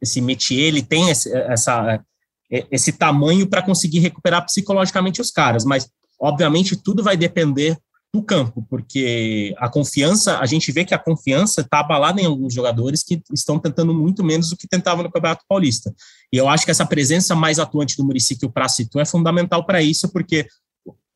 esse 0.00 0.20
métier, 0.20 0.68
ele 0.68 0.82
tem 0.82 1.10
esse, 1.10 1.30
essa, 1.30 2.02
é, 2.50 2.66
esse 2.70 2.92
tamanho 2.92 3.46
para 3.46 3.62
conseguir 3.62 3.98
recuperar 3.98 4.44
psicologicamente 4.46 5.20
os 5.20 5.30
caras, 5.30 5.64
mas 5.64 5.88
obviamente 6.18 6.74
tudo 6.74 7.02
vai 7.02 7.16
depender 7.16 7.76
do 8.12 8.22
campo, 8.22 8.66
porque 8.68 9.54
a 9.56 9.68
confiança, 9.68 10.38
a 10.38 10.46
gente 10.46 10.72
vê 10.72 10.84
que 10.84 10.94
a 10.94 10.98
confiança 10.98 11.60
está 11.60 11.78
abalada 11.78 12.20
em 12.20 12.26
alguns 12.26 12.52
jogadores 12.52 13.04
que 13.04 13.22
estão 13.32 13.58
tentando 13.58 13.94
muito 13.94 14.24
menos 14.24 14.50
do 14.50 14.56
que 14.56 14.66
tentavam 14.66 15.04
no 15.04 15.10
Campeonato 15.10 15.44
Paulista. 15.48 15.94
E 16.32 16.36
eu 16.36 16.48
acho 16.48 16.64
que 16.64 16.72
essa 16.72 16.84
presença 16.84 17.36
mais 17.36 17.60
atuante 17.60 17.96
do 17.96 18.04
Murici 18.04 18.36
que 18.36 18.46
o 18.46 18.50
Praça 18.50 18.76
citou 18.76 19.00
é 19.00 19.04
fundamental 19.04 19.64
para 19.64 19.80
isso, 19.80 20.08
porque 20.12 20.46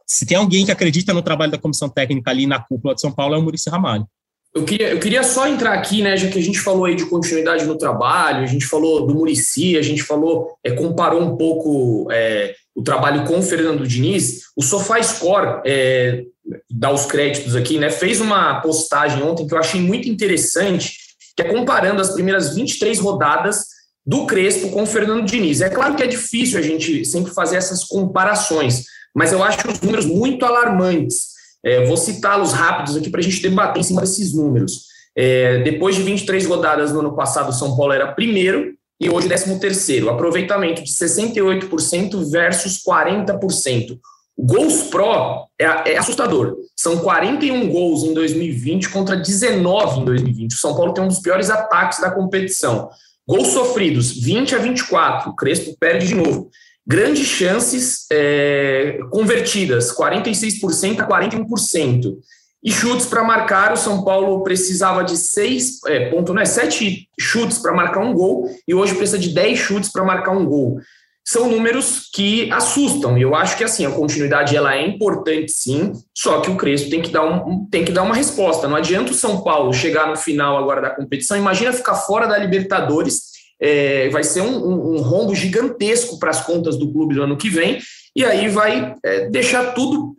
se 0.06 0.24
tem 0.24 0.36
alguém 0.36 0.64
que 0.64 0.70
acredita 0.70 1.12
no 1.12 1.22
trabalho 1.22 1.50
da 1.50 1.58
comissão 1.58 1.88
técnica 1.88 2.30
ali 2.30 2.46
na 2.46 2.60
cúpula 2.60 2.94
de 2.94 3.00
São 3.00 3.10
Paulo 3.10 3.34
é 3.34 3.38
o 3.38 3.42
Murici 3.42 3.68
Ramalho. 3.68 4.06
Eu 4.54 4.64
queria, 4.64 4.90
eu 4.90 5.00
queria 5.00 5.24
só 5.24 5.48
entrar 5.48 5.72
aqui, 5.72 6.00
né, 6.00 6.16
já 6.16 6.28
que 6.28 6.38
a 6.38 6.42
gente 6.42 6.60
falou 6.60 6.84
aí 6.84 6.94
de 6.94 7.06
continuidade 7.06 7.64
no 7.64 7.76
trabalho, 7.76 8.44
a 8.44 8.46
gente 8.46 8.64
falou 8.64 9.04
do 9.04 9.12
Murici, 9.12 9.76
a 9.76 9.82
gente 9.82 10.00
falou, 10.04 10.56
é, 10.62 10.70
comparou 10.70 11.20
um 11.20 11.36
pouco 11.36 12.06
é, 12.12 12.54
o 12.72 12.80
trabalho 12.80 13.24
com 13.24 13.40
o 13.40 13.42
Fernando 13.42 13.84
Diniz, 13.84 14.42
o 14.56 14.62
SofaScore, 14.62 15.60
é, 15.66 16.24
dá 16.70 16.90
os 16.90 17.06
créditos 17.06 17.56
aqui, 17.56 17.78
né, 17.78 17.90
fez 17.90 18.20
uma 18.20 18.60
postagem 18.60 19.22
ontem 19.22 19.46
que 19.46 19.54
eu 19.54 19.58
achei 19.58 19.80
muito 19.80 20.08
interessante, 20.08 20.98
que 21.36 21.42
é 21.42 21.52
comparando 21.52 22.00
as 22.00 22.10
primeiras 22.10 22.54
23 22.54 22.98
rodadas 22.98 23.64
do 24.06 24.26
Crespo 24.26 24.70
com 24.70 24.82
o 24.82 24.86
Fernando 24.86 25.24
Diniz. 25.24 25.60
É 25.60 25.70
claro 25.70 25.96
que 25.96 26.02
é 26.02 26.06
difícil 26.06 26.58
a 26.58 26.62
gente 26.62 27.04
sempre 27.04 27.32
fazer 27.32 27.56
essas 27.56 27.84
comparações, 27.84 28.84
mas 29.14 29.32
eu 29.32 29.42
acho 29.42 29.58
os 29.70 29.80
números 29.80 30.04
muito 30.04 30.44
alarmantes. 30.44 31.34
É, 31.64 31.86
vou 31.86 31.96
citá-los 31.96 32.52
rápidos 32.52 32.96
aqui 32.96 33.08
para 33.08 33.20
a 33.20 33.22
gente 33.22 33.40
debater 33.40 33.80
em 33.80 33.84
cima 33.84 34.02
desses 34.02 34.34
números. 34.34 34.84
É, 35.16 35.62
depois 35.62 35.96
de 35.96 36.02
23 36.02 36.44
rodadas 36.46 36.92
no 36.92 37.00
ano 37.00 37.16
passado, 37.16 37.48
o 37.48 37.52
São 37.52 37.76
Paulo 37.76 37.92
era 37.92 38.12
primeiro 38.12 38.74
e 39.00 39.08
hoje 39.08 39.28
13 39.28 39.58
terceiro. 39.58 40.10
Aproveitamento 40.10 40.82
de 40.82 40.90
68% 40.90 42.30
versus 42.30 42.82
40%. 42.86 43.98
Gols 44.36 44.84
Pro 44.84 45.46
é, 45.58 45.92
é, 45.92 45.96
assustador. 45.96 46.56
São 46.76 46.98
41 46.98 47.68
gols 47.68 48.02
em 48.02 48.12
2020 48.12 48.88
contra 48.90 49.16
19 49.16 50.00
em 50.00 50.04
2020. 50.04 50.52
O 50.52 50.58
São 50.58 50.74
Paulo 50.74 50.92
tem 50.92 51.04
um 51.04 51.08
dos 51.08 51.20
piores 51.20 51.50
ataques 51.50 52.00
da 52.00 52.10
competição. 52.10 52.90
Gols 53.26 53.48
sofridos, 53.48 54.20
20 54.20 54.54
a 54.56 54.58
24. 54.58 55.30
O 55.30 55.36
Crespo 55.36 55.76
perde 55.78 56.08
de 56.08 56.14
novo. 56.14 56.50
Grandes 56.86 57.26
chances 57.26 58.06
é, 58.12 58.98
convertidas, 59.10 59.94
46% 59.96 61.00
a 61.00 61.08
41%. 61.08 62.16
E 62.62 62.72
chutes 62.72 63.06
para 63.06 63.22
marcar, 63.22 63.74
o 63.74 63.76
São 63.76 64.02
Paulo 64.04 64.42
precisava 64.42 65.04
de 65.04 65.18
seis, 65.18 65.80
é, 65.86 66.08
ponto, 66.10 66.32
né, 66.32 66.46
sete 66.46 67.08
chutes 67.20 67.58
para 67.58 67.74
marcar 67.74 68.00
um 68.00 68.14
gol, 68.14 68.50
e 68.66 68.74
hoje 68.74 68.94
precisa 68.94 69.18
de 69.18 69.34
10 69.34 69.58
chutes 69.58 69.92
para 69.92 70.02
marcar 70.02 70.32
um 70.32 70.46
gol. 70.46 70.78
São 71.24 71.48
números 71.48 72.10
que 72.12 72.50
assustam. 72.52 73.16
E 73.16 73.22
eu 73.22 73.34
acho 73.34 73.56
que 73.56 73.64
assim, 73.64 73.86
a 73.86 73.90
continuidade 73.90 74.56
ela 74.56 74.76
é 74.76 74.86
importante 74.86 75.50
sim, 75.50 75.92
só 76.14 76.40
que 76.40 76.50
o 76.50 76.56
Crespo 76.56 76.90
tem 76.90 77.00
que 77.00 77.10
dar, 77.10 77.24
um, 77.24 77.66
tem 77.70 77.84
que 77.84 77.92
dar 77.92 78.02
uma 78.02 78.14
resposta. 78.14 78.68
Não 78.68 78.76
adianta 78.76 79.12
o 79.12 79.14
São 79.14 79.42
Paulo 79.42 79.72
chegar 79.72 80.08
no 80.08 80.16
final 80.16 80.58
agora 80.58 80.82
da 80.82 80.90
competição, 80.90 81.36
imagina 81.36 81.72
ficar 81.72 81.94
fora 81.94 82.26
da 82.26 82.36
Libertadores. 82.36 83.32
É, 83.60 84.08
vai 84.10 84.24
ser 84.24 84.42
um, 84.42 84.56
um, 84.56 84.96
um 84.96 85.00
rombo 85.00 85.34
gigantesco 85.34 86.18
para 86.18 86.28
as 86.28 86.44
contas 86.44 86.76
do 86.76 86.92
clube 86.92 87.14
do 87.14 87.22
ano 87.22 87.36
que 87.36 87.48
vem, 87.48 87.78
e 88.14 88.24
aí 88.24 88.48
vai 88.48 88.94
é, 89.02 89.30
deixar 89.30 89.72
tudo 89.72 90.16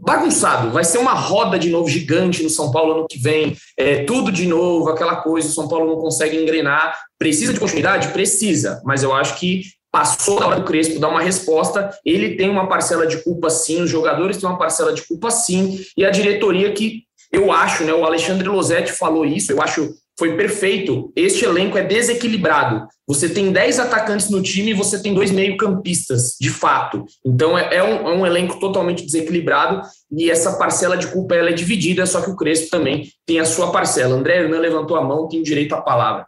bagunçado. 0.00 0.70
Vai 0.70 0.82
ser 0.82 0.98
uma 0.98 1.12
roda 1.12 1.58
de 1.58 1.68
novo 1.68 1.88
gigante 1.88 2.42
no 2.42 2.48
São 2.48 2.70
Paulo 2.70 2.92
ano 2.94 3.06
que 3.08 3.18
vem, 3.18 3.54
é, 3.76 4.04
tudo 4.04 4.32
de 4.32 4.46
novo, 4.46 4.88
aquela 4.88 5.16
coisa. 5.16 5.48
O 5.48 5.52
São 5.52 5.68
Paulo 5.68 5.86
não 5.86 6.00
consegue 6.00 6.36
engrenar. 6.36 6.98
Precisa 7.18 7.52
de 7.52 7.60
continuidade? 7.60 8.08
Precisa, 8.08 8.80
mas 8.84 9.02
eu 9.02 9.12
acho 9.12 9.38
que 9.38 9.62
passou 9.92 10.40
da 10.40 10.46
hora 10.46 10.56
do 10.56 10.64
Crespo 10.64 10.98
dar 10.98 11.08
uma 11.08 11.20
resposta. 11.20 11.90
Ele 12.04 12.34
tem 12.34 12.48
uma 12.48 12.66
parcela 12.66 13.06
de 13.06 13.18
culpa 13.18 13.50
sim, 13.50 13.82
os 13.82 13.90
jogadores 13.90 14.38
têm 14.38 14.48
uma 14.48 14.58
parcela 14.58 14.92
de 14.92 15.02
culpa 15.02 15.30
sim, 15.30 15.78
e 15.96 16.04
a 16.04 16.10
diretoria 16.10 16.72
que 16.72 17.02
eu 17.30 17.52
acho, 17.52 17.84
né? 17.84 17.92
O 17.92 18.04
Alexandre 18.04 18.48
Losetti 18.48 18.92
falou 18.92 19.24
isso, 19.24 19.52
eu 19.52 19.60
acho 19.62 19.94
foi 20.18 20.36
perfeito. 20.36 21.10
Este 21.16 21.44
elenco 21.44 21.78
é 21.78 21.82
desequilibrado. 21.82 22.86
Você 23.06 23.28
tem 23.28 23.50
10 23.50 23.80
atacantes 23.80 24.30
no 24.30 24.42
time 24.42 24.70
e 24.70 24.74
você 24.74 25.02
tem 25.02 25.14
dois 25.14 25.30
meio-campistas, 25.30 26.36
de 26.40 26.50
fato. 26.50 27.04
Então 27.24 27.58
é, 27.58 27.76
é, 27.76 27.82
um, 27.82 28.08
é, 28.08 28.14
um, 28.14 28.26
elenco 28.26 28.60
totalmente 28.60 29.04
desequilibrado 29.04 29.82
e 30.10 30.30
essa 30.30 30.52
parcela 30.58 30.96
de 30.96 31.08
culpa 31.08 31.34
ela 31.34 31.48
é 31.48 31.52
dividida, 31.52 32.06
só 32.06 32.20
que 32.20 32.30
o 32.30 32.36
Crespo 32.36 32.70
também 32.70 33.08
tem 33.26 33.40
a 33.40 33.44
sua 33.44 33.72
parcela. 33.72 34.14
André 34.14 34.38
Hernan 34.38 34.60
levantou 34.60 34.96
a 34.96 35.02
mão, 35.02 35.28
tem 35.28 35.42
direito 35.42 35.74
à 35.74 35.80
palavra. 35.80 36.26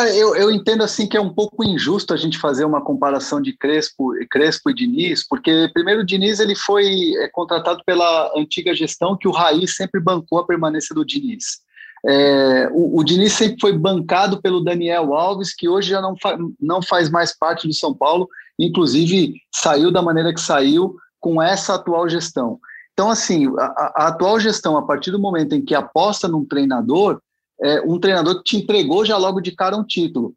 Ah, 0.00 0.08
eu, 0.10 0.36
eu, 0.36 0.48
entendo 0.48 0.84
assim 0.84 1.08
que 1.08 1.16
é 1.16 1.20
um 1.20 1.34
pouco 1.34 1.64
injusto 1.64 2.14
a 2.14 2.16
gente 2.16 2.38
fazer 2.38 2.64
uma 2.64 2.80
comparação 2.80 3.42
de 3.42 3.52
Crespo, 3.52 4.12
Crespo 4.30 4.70
e 4.70 4.74
Diniz, 4.74 5.26
porque 5.26 5.68
primeiro 5.74 6.02
o 6.02 6.06
Diniz 6.06 6.38
ele 6.38 6.54
foi 6.54 7.16
é, 7.16 7.26
contratado 7.26 7.82
pela 7.84 8.32
antiga 8.36 8.72
gestão 8.72 9.16
que 9.16 9.26
o 9.26 9.32
Raiz 9.32 9.74
sempre 9.74 10.00
bancou 10.00 10.38
a 10.38 10.46
permanência 10.46 10.94
do 10.94 11.04
Diniz. 11.04 11.58
É, 12.06 12.68
o, 12.70 13.00
o 13.00 13.02
Diniz 13.02 13.32
sempre 13.32 13.56
foi 13.60 13.72
bancado 13.76 14.40
pelo 14.40 14.62
Daniel 14.62 15.14
Alves, 15.14 15.52
que 15.52 15.68
hoje 15.68 15.90
já 15.90 16.00
não, 16.00 16.14
fa 16.16 16.38
não 16.60 16.80
faz 16.80 17.10
mais 17.10 17.36
parte 17.36 17.66
do 17.66 17.74
São 17.74 17.92
Paulo, 17.92 18.28
inclusive 18.56 19.34
saiu 19.52 19.90
da 19.90 20.00
maneira 20.00 20.32
que 20.32 20.40
saiu 20.40 20.94
com 21.18 21.42
essa 21.42 21.74
atual 21.74 22.08
gestão. 22.08 22.60
Então, 22.92 23.10
assim, 23.10 23.52
a, 23.58 23.92
a 23.96 24.06
atual 24.10 24.38
gestão, 24.38 24.76
a 24.76 24.82
partir 24.82 25.10
do 25.10 25.18
momento 25.18 25.56
em 25.56 25.64
que 25.64 25.74
aposta 25.74 26.28
num 26.28 26.44
treinador, 26.44 27.20
é, 27.62 27.80
um 27.82 27.98
treinador 27.98 28.36
que 28.36 28.44
te 28.44 28.56
entregou 28.56 29.04
já 29.04 29.16
logo 29.16 29.40
de 29.40 29.52
cara 29.52 29.76
um 29.76 29.84
título. 29.84 30.34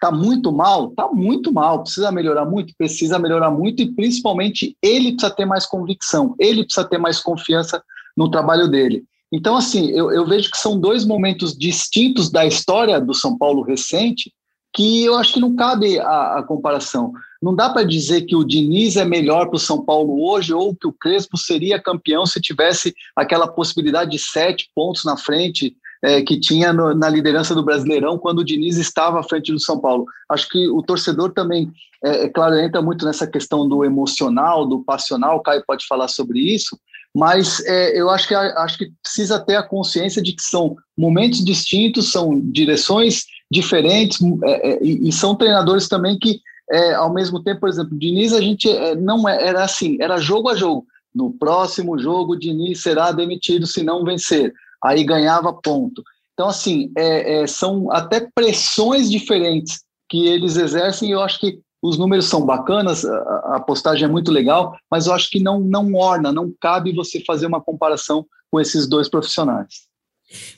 Tá 0.00 0.10
muito 0.10 0.50
mal? 0.50 0.90
Tá 0.90 1.08
muito 1.08 1.52
mal. 1.52 1.82
Precisa 1.82 2.10
melhorar 2.10 2.44
muito? 2.44 2.74
Precisa 2.76 3.18
melhorar 3.18 3.50
muito 3.50 3.82
e 3.82 3.92
principalmente 3.92 4.76
ele 4.82 5.12
precisa 5.12 5.34
ter 5.34 5.44
mais 5.44 5.66
convicção, 5.66 6.34
ele 6.38 6.64
precisa 6.64 6.88
ter 6.88 6.98
mais 6.98 7.20
confiança 7.20 7.82
no 8.16 8.30
trabalho 8.30 8.68
dele. 8.68 9.04
Então, 9.32 9.56
assim, 9.56 9.90
eu, 9.90 10.10
eu 10.10 10.26
vejo 10.26 10.50
que 10.50 10.58
são 10.58 10.78
dois 10.78 11.04
momentos 11.04 11.56
distintos 11.56 12.30
da 12.30 12.44
história 12.44 13.00
do 13.00 13.14
São 13.14 13.36
Paulo 13.36 13.62
recente 13.62 14.32
que 14.72 15.04
eu 15.04 15.16
acho 15.16 15.34
que 15.34 15.40
não 15.40 15.54
cabe 15.54 15.98
a, 15.98 16.38
a 16.38 16.42
comparação. 16.42 17.12
Não 17.42 17.54
dá 17.54 17.70
para 17.70 17.82
dizer 17.82 18.22
que 18.22 18.36
o 18.36 18.44
Diniz 18.44 18.96
é 18.96 19.04
melhor 19.04 19.46
para 19.46 19.56
o 19.56 19.60
São 19.60 19.84
Paulo 19.84 20.22
hoje 20.22 20.52
ou 20.52 20.74
que 20.74 20.86
o 20.86 20.92
Crespo 20.92 21.36
seria 21.36 21.82
campeão 21.82 22.24
se 22.24 22.40
tivesse 22.40 22.94
aquela 23.16 23.48
possibilidade 23.48 24.12
de 24.12 24.18
sete 24.18 24.70
pontos 24.74 25.04
na 25.04 25.16
frente 25.16 25.76
é, 26.02 26.22
que 26.22 26.38
tinha 26.38 26.72
no, 26.72 26.94
na 26.94 27.08
liderança 27.08 27.54
do 27.54 27.64
Brasileirão 27.64 28.18
quando 28.18 28.40
o 28.40 28.44
Diniz 28.44 28.76
estava 28.76 29.20
à 29.20 29.22
frente 29.22 29.52
do 29.52 29.60
São 29.60 29.78
Paulo. 29.78 30.06
Acho 30.28 30.48
que 30.48 30.68
o 30.68 30.82
torcedor 30.82 31.32
também, 31.32 31.70
é, 32.02 32.24
é 32.24 32.28
claro, 32.28 32.58
entra 32.58 32.80
muito 32.80 33.04
nessa 33.04 33.26
questão 33.26 33.68
do 33.68 33.84
emocional, 33.84 34.66
do 34.66 34.82
passional, 34.82 35.36
o 35.36 35.42
Caio 35.42 35.64
pode 35.66 35.86
falar 35.86 36.08
sobre 36.08 36.40
isso, 36.40 36.78
mas 37.14 37.60
é, 37.66 38.00
eu 38.00 38.08
acho 38.08 38.28
que, 38.28 38.34
acho 38.34 38.78
que 38.78 38.92
precisa 39.02 39.38
ter 39.38 39.56
a 39.56 39.62
consciência 39.62 40.22
de 40.22 40.32
que 40.32 40.42
são 40.42 40.76
momentos 40.96 41.44
distintos, 41.44 42.12
são 42.12 42.40
direções 42.40 43.24
diferentes 43.50 44.20
é, 44.44 44.70
é, 44.70 44.78
e, 44.82 45.08
e, 45.08 45.12
são 45.12 45.34
treinadores 45.34 45.88
também 45.88 46.16
que, 46.18 46.40
é, 46.70 46.94
ao 46.94 47.12
mesmo 47.12 47.42
tempo, 47.42 47.60
por 47.60 47.68
exemplo, 47.68 47.98
Diniz, 47.98 48.32
a 48.32 48.40
gente 48.40 48.70
é, 48.70 48.94
não 48.94 49.28
era 49.28 49.64
assim, 49.64 49.96
era 50.00 50.18
jogo 50.18 50.48
a 50.48 50.54
jogo. 50.54 50.86
No 51.12 51.32
próximo 51.32 51.98
jogo, 51.98 52.38
Diniz 52.38 52.80
será 52.80 53.10
demitido 53.10 53.66
se 53.66 53.82
não 53.82 54.04
vencer 54.04 54.54
aí 54.82 55.04
ganhava 55.04 55.52
ponto. 55.52 56.02
Então, 56.32 56.48
assim, 56.48 56.90
é, 56.96 57.42
é, 57.42 57.46
são 57.46 57.90
até 57.92 58.26
pressões 58.34 59.10
diferentes 59.10 59.82
que 60.08 60.26
eles 60.26 60.56
exercem 60.56 61.08
e 61.08 61.12
eu 61.12 61.20
acho 61.20 61.38
que 61.38 61.60
os 61.82 61.98
números 61.98 62.26
são 62.26 62.44
bacanas, 62.44 63.04
a, 63.04 63.56
a 63.56 63.60
postagem 63.60 64.04
é 64.04 64.08
muito 64.08 64.30
legal, 64.30 64.76
mas 64.90 65.06
eu 65.06 65.14
acho 65.14 65.30
que 65.30 65.40
não, 65.40 65.60
não 65.60 65.94
orna, 65.94 66.32
não 66.32 66.52
cabe 66.60 66.94
você 66.94 67.22
fazer 67.24 67.46
uma 67.46 67.60
comparação 67.60 68.26
com 68.50 68.60
esses 68.60 68.86
dois 68.86 69.08
profissionais. 69.08 69.90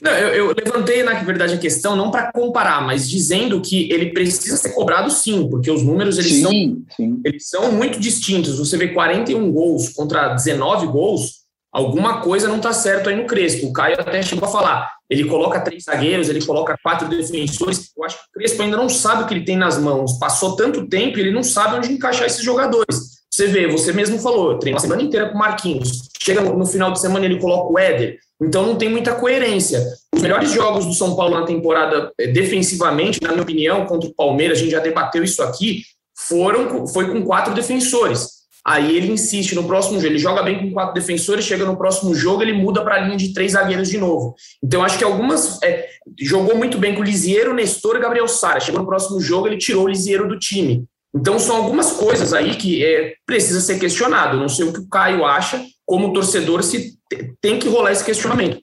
Não, 0.02 0.10
eu, 0.12 0.48
eu, 0.48 0.54
levantei, 0.54 1.02
na 1.02 1.14
verdade, 1.22 1.54
a 1.54 1.58
questão 1.58 1.96
não 1.96 2.10
para 2.10 2.30
comparar, 2.30 2.84
mas 2.84 3.08
dizendo 3.08 3.60
que 3.60 3.90
ele 3.90 4.10
precisa 4.10 4.56
ser 4.56 4.70
cobrado 4.70 5.10
sim, 5.10 5.48
porque 5.48 5.70
os 5.70 5.82
números 5.82 6.18
eles, 6.18 6.32
sim, 6.32 6.42
são, 6.42 6.50
sim. 6.96 7.20
eles 7.24 7.48
são 7.48 7.72
muito 7.72 7.98
distintos. 7.98 8.58
Você 8.58 8.76
vê 8.76 8.88
41 8.88 9.50
gols 9.50 9.88
contra 9.88 10.34
19 10.34 10.86
gols, 10.88 11.41
alguma 11.72 12.20
coisa 12.20 12.48
não 12.48 12.56
está 12.56 12.72
certo 12.72 13.08
aí 13.08 13.16
no 13.16 13.26
Crespo. 13.26 13.66
O 13.66 13.72
Caio 13.72 13.98
até 13.98 14.22
chegou 14.22 14.46
a 14.48 14.52
falar. 14.52 14.92
Ele 15.08 15.24
coloca 15.24 15.60
três 15.60 15.84
zagueiros, 15.84 16.28
ele 16.28 16.44
coloca 16.44 16.76
quatro 16.82 17.08
defensores. 17.08 17.90
Eu 17.96 18.04
acho 18.04 18.16
que 18.16 18.24
o 18.24 18.32
Crespo 18.34 18.62
ainda 18.62 18.76
não 18.76 18.88
sabe 18.88 19.22
o 19.22 19.26
que 19.26 19.34
ele 19.34 19.44
tem 19.44 19.56
nas 19.56 19.78
mãos. 19.78 20.18
Passou 20.18 20.54
tanto 20.54 20.86
tempo, 20.88 21.18
ele 21.18 21.30
não 21.30 21.42
sabe 21.42 21.76
onde 21.76 21.92
encaixar 21.92 22.26
esses 22.26 22.44
jogadores. 22.44 23.22
Você 23.30 23.46
vê, 23.46 23.66
você 23.66 23.94
mesmo 23.94 24.18
falou, 24.18 24.58
treina 24.58 24.76
a 24.76 24.80
semana 24.80 25.00
inteira 25.00 25.30
com 25.30 25.36
o 25.36 25.38
Marquinhos. 25.38 26.10
Chega 26.22 26.42
no 26.42 26.66
final 26.66 26.92
de 26.92 27.00
semana, 27.00 27.24
ele 27.24 27.40
coloca 27.40 27.72
o 27.72 27.78
Éder. 27.78 28.18
Então 28.40 28.66
não 28.66 28.76
tem 28.76 28.90
muita 28.90 29.14
coerência. 29.14 29.82
Os 30.14 30.20
melhores 30.20 30.50
jogos 30.50 30.84
do 30.84 30.92
São 30.92 31.16
Paulo 31.16 31.40
na 31.40 31.46
temporada, 31.46 32.12
eh, 32.18 32.26
defensivamente, 32.26 33.22
na 33.22 33.30
minha 33.30 33.42
opinião, 33.42 33.86
contra 33.86 34.08
o 34.08 34.14
Palmeiras, 34.14 34.58
a 34.58 34.60
gente 34.60 34.72
já 34.72 34.80
debateu 34.80 35.24
isso 35.24 35.42
aqui, 35.42 35.82
foram, 36.14 36.86
foi 36.86 37.10
com 37.10 37.22
quatro 37.22 37.54
defensores. 37.54 38.41
Aí 38.64 38.96
ele 38.96 39.10
insiste 39.10 39.54
no 39.54 39.64
próximo 39.64 39.96
jogo, 39.96 40.12
ele 40.12 40.18
joga 40.18 40.42
bem 40.42 40.58
com 40.58 40.72
quatro 40.72 40.94
defensores, 40.94 41.44
chega 41.44 41.64
no 41.64 41.76
próximo 41.76 42.14
jogo, 42.14 42.42
ele 42.42 42.52
muda 42.52 42.84
para 42.84 42.94
a 42.94 43.00
linha 43.00 43.16
de 43.16 43.32
três 43.32 43.52
zagueiros 43.52 43.88
de 43.88 43.98
novo. 43.98 44.36
Então 44.62 44.84
acho 44.84 44.96
que 44.96 45.04
algumas. 45.04 45.60
É, 45.62 45.88
jogou 46.20 46.56
muito 46.56 46.78
bem 46.78 46.94
com 46.94 47.00
o 47.00 47.04
Lisieiro, 47.04 47.54
Nestor 47.54 47.96
e 47.96 48.00
Gabriel 48.00 48.28
Sara. 48.28 48.60
Chegou 48.60 48.80
no 48.80 48.86
próximo 48.86 49.20
jogo, 49.20 49.48
ele 49.48 49.58
tirou 49.58 49.84
o 49.84 49.88
Lisieiro 49.88 50.28
do 50.28 50.38
time. 50.38 50.84
Então 51.14 51.38
são 51.38 51.56
algumas 51.56 51.92
coisas 51.92 52.32
aí 52.32 52.54
que 52.54 52.84
é, 52.84 53.14
precisa 53.26 53.60
ser 53.60 53.78
questionado. 53.78 54.38
Não 54.38 54.48
sei 54.48 54.66
o 54.66 54.72
que 54.72 54.80
o 54.80 54.88
Caio 54.88 55.24
acha, 55.24 55.62
como 55.84 56.12
torcedor, 56.12 56.62
se 56.62 56.94
tem 57.40 57.58
que 57.58 57.68
rolar 57.68 57.92
esse 57.92 58.04
questionamento. 58.04 58.60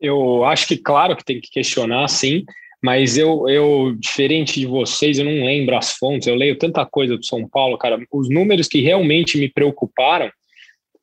Eu 0.00 0.44
acho 0.44 0.66
que, 0.66 0.76
claro, 0.76 1.16
que 1.16 1.24
tem 1.24 1.40
que 1.40 1.50
questionar, 1.50 2.08
sim. 2.08 2.44
Mas 2.82 3.16
eu, 3.16 3.48
eu, 3.48 3.94
diferente 3.96 4.58
de 4.58 4.66
vocês, 4.66 5.18
eu 5.18 5.24
não 5.24 5.46
lembro 5.46 5.76
as 5.76 5.92
fontes, 5.92 6.26
eu 6.26 6.34
leio 6.34 6.58
tanta 6.58 6.84
coisa 6.84 7.16
do 7.16 7.24
São 7.24 7.48
Paulo, 7.48 7.78
cara. 7.78 7.98
Os 8.10 8.28
números 8.28 8.66
que 8.66 8.80
realmente 8.80 9.38
me 9.38 9.48
preocuparam 9.48 10.30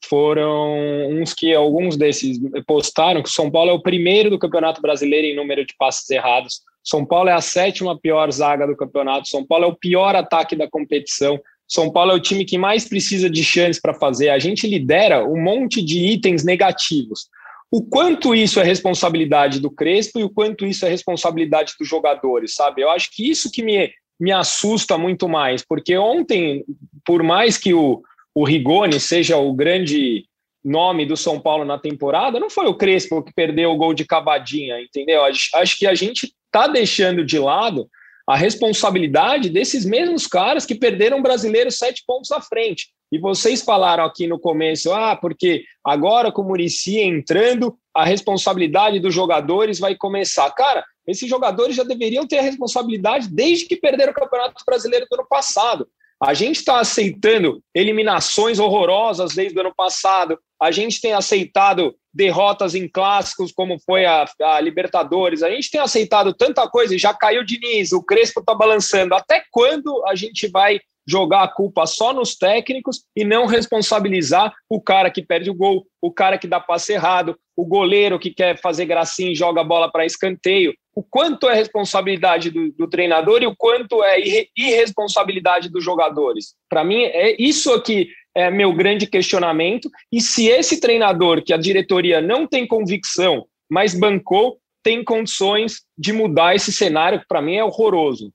foram 0.06 1.10
uns 1.10 1.34
que 1.34 1.54
alguns 1.54 1.96
desses 1.96 2.38
postaram 2.68 3.22
que 3.22 3.30
o 3.30 3.32
São 3.32 3.50
Paulo 3.50 3.72
é 3.72 3.74
o 3.74 3.82
primeiro 3.82 4.30
do 4.30 4.40
Campeonato 4.40 4.82
Brasileiro 4.82 5.28
em 5.28 5.36
número 5.36 5.66
de 5.66 5.74
passes 5.78 6.10
errados. 6.10 6.62
São 6.84 7.06
Paulo 7.06 7.30
é 7.30 7.34
a 7.34 7.42
sétima 7.42 7.98
pior 7.98 8.30
zaga 8.32 8.66
do 8.66 8.76
campeonato. 8.76 9.28
São 9.28 9.46
Paulo 9.46 9.66
é 9.66 9.68
o 9.68 9.76
pior 9.76 10.16
ataque 10.16 10.56
da 10.56 10.70
competição. 10.70 11.40
São 11.68 11.92
Paulo 11.92 12.12
é 12.12 12.16
o 12.16 12.20
time 12.20 12.46
que 12.46 12.58
mais 12.58 12.88
precisa 12.88 13.30
de 13.30 13.44
chances 13.44 13.80
para 13.80 13.94
fazer. 13.94 14.30
A 14.30 14.40
gente 14.40 14.68
lidera 14.68 15.24
um 15.26 15.42
monte 15.42 15.84
de 15.84 16.00
itens 16.00 16.44
negativos 16.44 17.28
o 17.72 17.84
quanto 17.84 18.34
isso 18.34 18.60
é 18.60 18.64
responsabilidade 18.64 19.60
do 19.60 19.70
Crespo 19.70 20.20
e 20.20 20.24
o 20.24 20.30
quanto 20.30 20.66
isso 20.66 20.86
é 20.86 20.90
responsabilidade 20.90 21.74
dos 21.80 21.88
jogadores, 21.88 22.56
sabe? 22.56 22.82
Eu 22.82 22.90
acho 22.90 23.10
que 23.12 23.30
isso 23.30 23.52
que 23.52 23.62
me, 23.62 23.92
me 24.20 24.32
assusta 24.32 24.98
muito 24.98 25.30
mais, 25.30 25.64
porque 25.64 25.96
ontem, 25.98 26.66
por 27.06 27.22
mais 27.22 27.58
que 27.58 27.74
o, 27.74 28.02
o 28.34 28.44
Rigoni 28.44 29.00
seja 29.00 29.38
o 29.38 29.54
grande 29.54 30.26
nome 30.64 31.06
do 31.06 31.16
São 31.16 31.40
Paulo 31.40 31.64
na 31.64 31.78
temporada, 31.78 32.40
não 32.40 32.50
foi 32.50 32.66
o 32.66 32.74
Crespo 32.74 33.24
que 33.24 33.34
perdeu 33.34 33.72
o 33.72 33.78
gol 33.78 33.94
de 33.94 34.06
cavadinha, 34.06 34.82
entendeu? 34.82 35.24
Acho, 35.24 35.78
que 35.78 35.86
a 35.86 35.94
gente 35.94 36.34
está 36.46 36.68
deixando 36.68 37.24
de 37.24 37.40
lado 37.40 37.88
a 38.28 38.36
responsabilidade 38.36 39.50
desses 39.50 39.86
mesmos 39.86 40.28
caras 40.28 40.66
que 40.66 40.76
perderam 40.76 41.20
o 41.20 41.24
brasileiro 41.24 41.72
sete 41.72 42.04
pontos 42.06 42.32
à 42.32 42.42
frente. 42.42 42.90
E 43.12 43.18
vocês 43.18 43.62
falaram 43.62 44.04
aqui 44.04 44.28
no 44.28 44.40
começo, 44.40 44.94
ah, 44.94 45.16
porque 45.16 45.64
agora 45.84 46.32
com 46.32 46.44
o 46.44 46.46
Murici 46.46 47.00
entrando, 47.00 47.76
a 47.94 48.06
responsabilidade 48.06 49.00
dos 49.00 49.14
jogadores 49.14 49.80
vai 49.80 49.96
começar. 49.96 50.50
Cara, 50.52 50.86
esses 51.08 51.28
jogadores 51.28 51.76
já 51.76 51.84
deveriam 51.84 52.28
ter 52.28 52.38
a 52.38 52.44
responsabilidade 52.44 53.28
desde 53.28 53.66
que 53.66 53.76
perderam 53.76 54.12
o 54.12 54.16
Campeonato 54.16 54.64
Brasileiro 54.66 55.08
do 55.10 55.16
ano 55.16 55.28
passado. 55.28 55.88
A 56.22 56.34
gente 56.34 56.58
está 56.58 56.80
aceitando 56.80 57.64
eliminações 57.74 58.60
horrorosas 58.60 59.34
desde 59.34 59.58
o 59.58 59.62
ano 59.62 59.74
passado. 59.76 60.38
A 60.62 60.70
gente 60.70 61.00
tem 61.00 61.14
aceitado 61.14 61.96
derrotas 62.14 62.76
em 62.76 62.90
clássicos, 62.90 63.54
como 63.54 63.80
foi 63.80 64.06
a, 64.06 64.26
a 64.42 64.60
Libertadores. 64.60 65.42
A 65.42 65.50
gente 65.50 65.72
tem 65.72 65.80
aceitado 65.80 66.34
tanta 66.34 66.68
coisa. 66.68 66.98
Já 66.98 67.14
caiu 67.14 67.42
o 67.42 67.46
Diniz, 67.46 67.94
o 67.94 68.04
Crespo 68.04 68.42
está 68.42 68.54
balançando. 68.54 69.16
Até 69.16 69.44
quando 69.50 70.06
a 70.06 70.14
gente 70.14 70.48
vai 70.50 70.80
jogar 71.10 71.44
a 71.44 71.48
culpa 71.48 71.86
só 71.86 72.14
nos 72.14 72.36
técnicos 72.36 73.04
e 73.16 73.24
não 73.24 73.46
responsabilizar 73.46 74.54
o 74.70 74.80
cara 74.80 75.10
que 75.10 75.24
perde 75.24 75.50
o 75.50 75.54
gol, 75.54 75.86
o 76.02 76.12
cara 76.12 76.38
que 76.38 76.48
dá 76.48 76.60
passe 76.60 76.94
errado, 76.94 77.38
o 77.56 77.66
goleiro 77.66 78.20
que 78.20 78.32
quer 78.32 78.60
fazer 78.60 78.86
gracinha 78.86 79.32
e 79.32 79.36
joga 79.36 79.62
a 79.62 79.64
bola 79.64 79.92
para 79.92 80.06
escanteio. 80.06 80.74
O 80.96 81.04
quanto 81.04 81.50
é 81.50 81.54
responsabilidade 81.54 82.52
do, 82.52 82.72
do, 82.74 82.88
treinador 82.88 83.42
e 83.42 83.48
o 83.48 83.56
quanto 83.56 84.04
é 84.04 84.18
irresponsabilidade 84.58 85.70
dos 85.70 85.84
jogadores. 85.84 86.56
Para 86.70 86.84
mim, 86.84 87.04
é 87.04 87.36
isso 87.42 87.74
aqui 87.74 88.10
é 88.36 88.52
meu 88.52 88.74
grande 88.74 89.08
questionamento. 89.08 89.90
E 90.12 90.22
se 90.22 90.48
esse 90.48 90.80
treinador, 90.80 91.44
que 91.44 91.54
a 91.54 91.58
diretoria 91.58 92.22
não 92.22 92.48
tem 92.48 92.68
convicção, 92.68 93.46
mas 93.70 93.98
bancou, 93.98 94.58
tem 94.84 95.04
condições 95.04 95.82
de 95.98 96.14
mudar 96.14 96.56
esse 96.56 96.72
cenário, 96.72 97.20
que 97.20 97.28
para 97.28 97.42
mim 97.42 97.56
é 97.56 97.64
horroroso. 97.64 98.32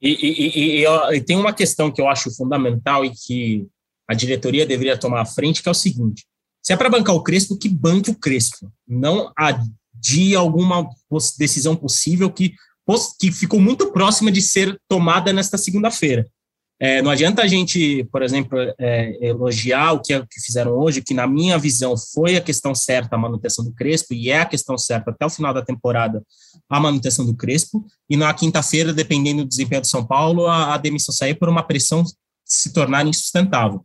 E, 0.00 0.10
e, 0.10 0.82
e, 0.82 1.16
e, 1.16 1.20
tem 1.20 1.36
uma 1.36 1.52
questão 1.52 1.90
que 1.90 2.00
eu 2.00 2.08
acho 2.08 2.34
fundamental 2.34 3.04
e 3.04 3.10
que 3.10 3.66
a 4.08 4.14
diretoria 4.14 4.64
deveria 4.64 4.96
tomar 4.96 5.20
à 5.20 5.24
frente, 5.24 5.62
que 5.62 5.68
é 5.68 5.72
o 5.72 5.74
seguinte: 5.74 6.24
se 6.62 6.72
é 6.72 6.76
para 6.76 6.90
bancar 6.90 7.14
o 7.14 7.22
Crespo, 7.22 7.58
que 7.58 7.68
banque 7.68 8.10
o 8.10 8.14
Crespo, 8.14 8.70
não 8.86 9.32
adie 9.36 10.36
alguma 10.36 10.88
decisão 11.38 11.74
possível 11.74 12.30
que, 12.30 12.54
que 13.20 13.32
ficou 13.32 13.60
muito 13.60 13.92
próxima 13.92 14.30
de 14.30 14.40
ser 14.40 14.80
tomada 14.88 15.32
nesta 15.32 15.58
segunda-feira. 15.58 16.26
É, 16.80 17.02
não 17.02 17.10
adianta 17.10 17.42
a 17.42 17.46
gente, 17.46 18.04
por 18.04 18.22
exemplo, 18.22 18.56
é, 18.78 19.26
elogiar 19.26 19.92
o 19.92 20.00
que, 20.00 20.14
o 20.14 20.26
que 20.26 20.40
fizeram 20.40 20.72
hoje, 20.72 21.02
que 21.02 21.12
na 21.12 21.26
minha 21.26 21.58
visão 21.58 21.96
foi 21.96 22.36
a 22.36 22.40
questão 22.40 22.72
certa 22.72 23.16
a 23.16 23.18
manutenção 23.18 23.64
do 23.64 23.72
Crespo, 23.72 24.14
e 24.14 24.30
é 24.30 24.40
a 24.40 24.46
questão 24.46 24.78
certa 24.78 25.10
até 25.10 25.26
o 25.26 25.30
final 25.30 25.52
da 25.52 25.62
temporada 25.62 26.22
a 26.68 26.78
manutenção 26.78 27.26
do 27.26 27.34
Crespo, 27.34 27.84
e 28.08 28.16
na 28.16 28.32
quinta-feira, 28.32 28.92
dependendo 28.92 29.42
do 29.42 29.48
desempenho 29.48 29.80
do 29.80 29.88
São 29.88 30.06
Paulo, 30.06 30.46
a, 30.46 30.74
a 30.74 30.78
demissão 30.78 31.12
sair 31.12 31.34
por 31.34 31.48
uma 31.48 31.64
pressão 31.64 32.04
se 32.44 32.72
tornar 32.72 33.06
insustentável. 33.06 33.84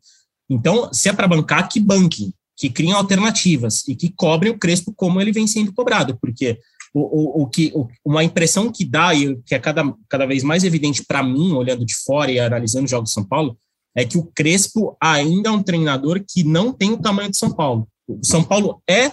Então, 0.50 0.94
se 0.94 1.10
é 1.10 1.14
para 1.14 1.28
bancar, 1.28 1.68
que 1.68 1.80
banque, 1.80 2.32
que 2.56 2.70
criem 2.70 2.94
alternativas 2.94 3.88
e 3.88 3.96
que 3.96 4.12
cobrem 4.12 4.52
o 4.52 4.60
Crespo 4.60 4.94
como 4.96 5.20
ele 5.20 5.32
vem 5.32 5.48
sendo 5.48 5.74
cobrado, 5.74 6.18
porque 6.22 6.60
o, 6.94 7.02
o, 7.02 7.44
o 7.44 7.48
que 7.48 7.72
o, 7.74 7.88
uma 8.06 8.24
impressão 8.24 8.72
que 8.72 8.86
dá 8.86 9.14
e 9.14 9.36
que 9.44 9.56
é 9.56 9.60
cada, 9.60 9.84
cada 10.08 10.26
vez 10.26 10.44
mais 10.44 10.64
evidente 10.64 11.04
para 11.04 11.24
mim, 11.24 11.54
olhando 11.54 11.86
de 11.86 11.96
fora 11.96 12.32
e 12.32 12.40
analisando 12.40 12.86
os 12.86 12.92
jogos 12.92 13.10
de 13.10 13.14
São 13.14 13.26
Paulo, 13.26 13.58
é 13.96 14.06
que 14.06 14.18
o 14.18 14.24
Crespo 14.24 14.96
ainda 15.02 15.50
é 15.50 15.52
um 15.52 15.64
treinador 15.64 16.24
que 16.28 16.44
não 16.44 16.72
tem 16.72 16.92
o 16.92 16.98
tamanho 16.98 17.32
de 17.32 17.38
São 17.38 17.52
Paulo. 17.52 17.88
O 18.08 18.24
São 18.24 18.44
Paulo 18.44 18.82
é 18.90 19.12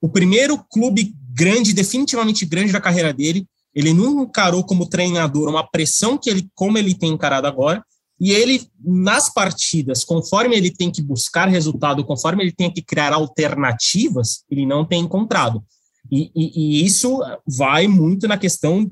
o 0.00 0.08
primeiro 0.08 0.58
clube 0.70 1.14
grande, 1.32 1.72
definitivamente 1.72 2.44
grande 2.46 2.72
da 2.72 2.80
carreira 2.80 3.12
dele. 3.12 3.46
Ele 3.74 3.92
não 3.92 4.22
encarou 4.22 4.64
como 4.64 4.88
treinador 4.88 5.48
uma 5.48 5.68
pressão 5.68 6.18
que 6.18 6.30
ele, 6.30 6.48
como 6.54 6.78
ele 6.78 6.94
tem 6.94 7.12
encarado 7.12 7.46
agora, 7.46 7.84
e 8.20 8.32
ele, 8.32 8.68
nas 8.84 9.32
partidas, 9.32 10.04
conforme 10.04 10.54
ele 10.54 10.70
tem 10.70 10.90
que 10.90 11.00
buscar 11.00 11.48
resultado, 11.48 12.04
conforme 12.04 12.44
ele 12.44 12.52
tem 12.52 12.70
que 12.70 12.82
criar 12.82 13.14
alternativas, 13.14 14.44
ele 14.50 14.66
não 14.66 14.84
tem 14.84 15.00
encontrado. 15.00 15.64
E, 16.10 16.30
e, 16.34 16.80
e, 16.80 16.84
isso 16.84 17.20
vai 17.46 17.86
muito 17.86 18.26
na 18.26 18.36
questão 18.36 18.90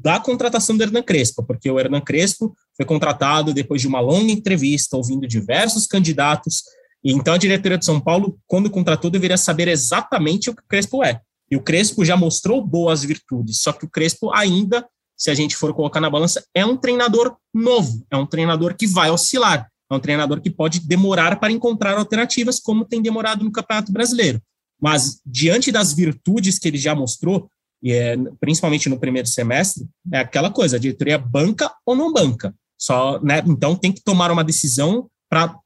da 0.00 0.20
contratação 0.20 0.76
do 0.76 0.82
Hernan 0.82 1.02
Crespo, 1.02 1.42
porque 1.42 1.70
o 1.70 1.78
Hernan 1.78 2.00
Crespo 2.00 2.54
foi 2.76 2.84
contratado 2.84 3.52
depois 3.52 3.80
de 3.80 3.88
uma 3.88 4.00
longa 4.00 4.30
entrevista, 4.30 4.96
ouvindo 4.96 5.26
diversos 5.26 5.86
candidatos, 5.86 6.62
e 7.02 7.12
então 7.12 7.34
a 7.34 7.38
diretoria 7.38 7.78
de 7.78 7.84
São 7.84 8.00
Paulo, 8.00 8.38
quando 8.46 8.70
contratou, 8.70 9.10
deveria 9.10 9.36
saber 9.36 9.68
exatamente 9.68 10.50
o 10.50 10.54
que 10.54 10.62
o 10.62 10.68
Crespo 10.68 11.02
é. 11.02 11.20
E 11.50 11.56
o 11.56 11.62
Crespo 11.62 12.04
já 12.04 12.16
mostrou 12.16 12.64
boas 12.64 13.02
virtudes, 13.02 13.60
só 13.60 13.72
que 13.72 13.86
o 13.86 13.90
Crespo 13.90 14.32
ainda, 14.32 14.86
se 15.16 15.30
a 15.30 15.34
gente 15.34 15.56
for 15.56 15.72
colocar 15.74 16.00
na 16.00 16.10
balança, 16.10 16.44
é 16.54 16.64
um 16.64 16.76
treinador 16.76 17.36
novo, 17.52 18.04
é 18.10 18.16
um 18.16 18.26
treinador 18.26 18.76
que 18.76 18.86
vai 18.86 19.10
oscilar, 19.10 19.68
é 19.90 19.94
um 19.94 20.00
treinador 20.00 20.40
que 20.40 20.50
pode 20.50 20.80
demorar 20.80 21.40
para 21.40 21.52
encontrar 21.52 21.96
alternativas, 21.96 22.60
como 22.60 22.84
tem 22.84 23.00
demorado 23.00 23.44
no 23.44 23.50
Campeonato 23.50 23.90
Brasileiro. 23.90 24.40
Mas, 24.80 25.20
diante 25.24 25.72
das 25.72 25.92
virtudes 25.92 26.58
que 26.58 26.68
ele 26.68 26.78
já 26.78 26.94
mostrou, 26.94 27.50
e 27.82 27.92
é, 27.92 28.16
principalmente 28.40 28.88
no 28.88 28.98
primeiro 28.98 29.28
semestre, 29.28 29.86
é 30.12 30.18
aquela 30.18 30.50
coisa: 30.50 30.76
a 30.76 30.80
diretoria 30.80 31.18
banca 31.18 31.72
ou 31.84 31.96
não 31.96 32.12
banca. 32.12 32.54
Só, 32.78 33.20
né, 33.20 33.42
então, 33.46 33.74
tem 33.74 33.92
que 33.92 34.02
tomar 34.02 34.30
uma 34.30 34.44
decisão 34.44 35.10
para 35.28 35.56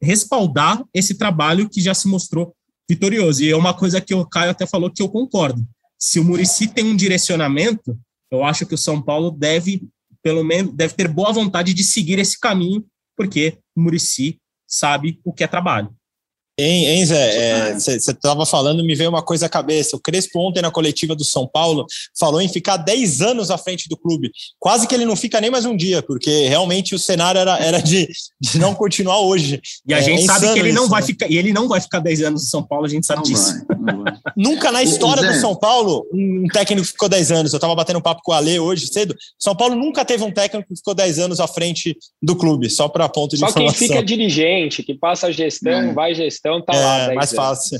respaldar 0.00 0.82
esse 0.94 1.14
trabalho 1.14 1.68
que 1.68 1.80
já 1.80 1.92
se 1.92 2.08
mostrou 2.08 2.54
vitorioso. 2.88 3.42
E 3.42 3.50
é 3.50 3.56
uma 3.56 3.74
coisa 3.74 4.00
que 4.00 4.14
o 4.14 4.26
Caio 4.26 4.50
até 4.50 4.66
falou 4.66 4.90
que 4.90 5.02
eu 5.02 5.08
concordo. 5.08 5.66
Se 5.98 6.18
o 6.18 6.24
Murici 6.24 6.68
tem 6.68 6.86
um 6.86 6.96
direcionamento, 6.96 7.98
eu 8.30 8.44
acho 8.44 8.64
que 8.64 8.74
o 8.74 8.78
São 8.78 9.02
Paulo 9.02 9.30
deve, 9.30 9.82
pelo 10.22 10.42
menos, 10.42 10.72
deve 10.74 10.94
ter 10.94 11.08
boa 11.08 11.32
vontade 11.32 11.74
de 11.74 11.84
seguir 11.84 12.18
esse 12.18 12.38
caminho, 12.38 12.84
porque 13.16 13.58
o 13.76 13.82
Murici 13.82 14.38
sabe 14.66 15.20
o 15.24 15.32
que 15.32 15.44
é 15.44 15.46
trabalho. 15.46 15.94
Hein, 16.60 16.86
hein 16.86 17.06
Zé? 17.06 17.74
Você 17.74 17.92
é, 17.92 17.96
estava 17.96 18.44
falando, 18.44 18.84
me 18.84 18.94
veio 18.94 19.10
uma 19.10 19.22
coisa 19.22 19.46
à 19.46 19.48
cabeça. 19.48 19.96
O 19.96 20.00
Crespo, 20.00 20.38
ontem 20.40 20.60
na 20.60 20.70
coletiva 20.70 21.14
do 21.14 21.24
São 21.24 21.46
Paulo, 21.46 21.86
falou 22.18 22.40
em 22.40 22.48
ficar 22.48 22.76
10 22.76 23.20
anos 23.20 23.50
à 23.50 23.58
frente 23.58 23.88
do 23.88 23.96
clube. 23.96 24.30
Quase 24.58 24.86
que 24.86 24.94
ele 24.94 25.04
não 25.04 25.16
fica 25.16 25.40
nem 25.40 25.50
mais 25.50 25.64
um 25.64 25.76
dia, 25.76 26.02
porque 26.02 26.48
realmente 26.48 26.94
o 26.94 26.98
cenário 26.98 27.40
era, 27.40 27.58
era 27.58 27.80
de, 27.80 28.08
de 28.40 28.58
não 28.58 28.74
continuar 28.74 29.20
hoje. 29.20 29.60
E 29.86 29.94
a 29.94 29.98
é, 29.98 30.02
gente 30.02 30.22
é 30.22 30.26
sabe 30.26 30.52
que 30.52 30.58
ele 30.58 30.72
não 30.72 30.88
vai 30.88 31.00
né? 31.00 31.06
ficar, 31.06 31.30
e 31.30 31.38
ele 31.38 31.52
não 31.52 31.68
vai 31.68 31.80
ficar 31.80 32.00
10 32.00 32.22
anos 32.22 32.42
no 32.42 32.48
São 32.48 32.62
Paulo, 32.62 32.86
a 32.86 32.88
gente 32.88 33.06
sabe 33.06 33.18
não 33.18 33.24
disso. 33.24 33.54
Vai, 33.68 33.96
vai. 33.96 34.20
Nunca 34.36 34.72
na 34.72 34.82
história 34.82 35.22
do 35.22 35.40
São 35.40 35.54
Paulo 35.54 36.06
um 36.12 36.46
técnico 36.52 36.86
ficou 36.86 37.08
10 37.08 37.32
anos. 37.32 37.52
Eu 37.52 37.58
estava 37.58 37.74
batendo 37.74 38.00
papo 38.00 38.22
com 38.22 38.32
o 38.32 38.34
Ale 38.34 38.58
hoje 38.58 38.86
cedo. 38.86 39.14
São 39.38 39.54
Paulo 39.54 39.74
nunca 39.74 40.04
teve 40.04 40.24
um 40.24 40.32
técnico 40.32 40.68
que 40.68 40.76
ficou 40.76 40.94
10 40.94 41.18
anos 41.18 41.40
à 41.40 41.46
frente 41.46 41.96
do 42.22 42.34
clube, 42.36 42.68
só 42.70 42.88
para 42.88 43.08
ponto 43.08 43.32
de 43.32 43.38
só 43.38 43.46
informação. 43.46 43.72
Só 43.72 43.78
quem 43.78 43.88
fica 43.88 44.02
dirigente, 44.02 44.82
que 44.82 44.94
passa 44.94 45.26
a 45.28 45.32
gestão, 45.32 45.90
é. 45.90 45.92
vai 45.92 46.14
gestão, 46.14 46.49
tá 46.58 46.74
é. 46.74 46.84
lá 46.84 46.98
é, 46.98 47.14
mais 47.14 47.32
fácil. 47.32 47.78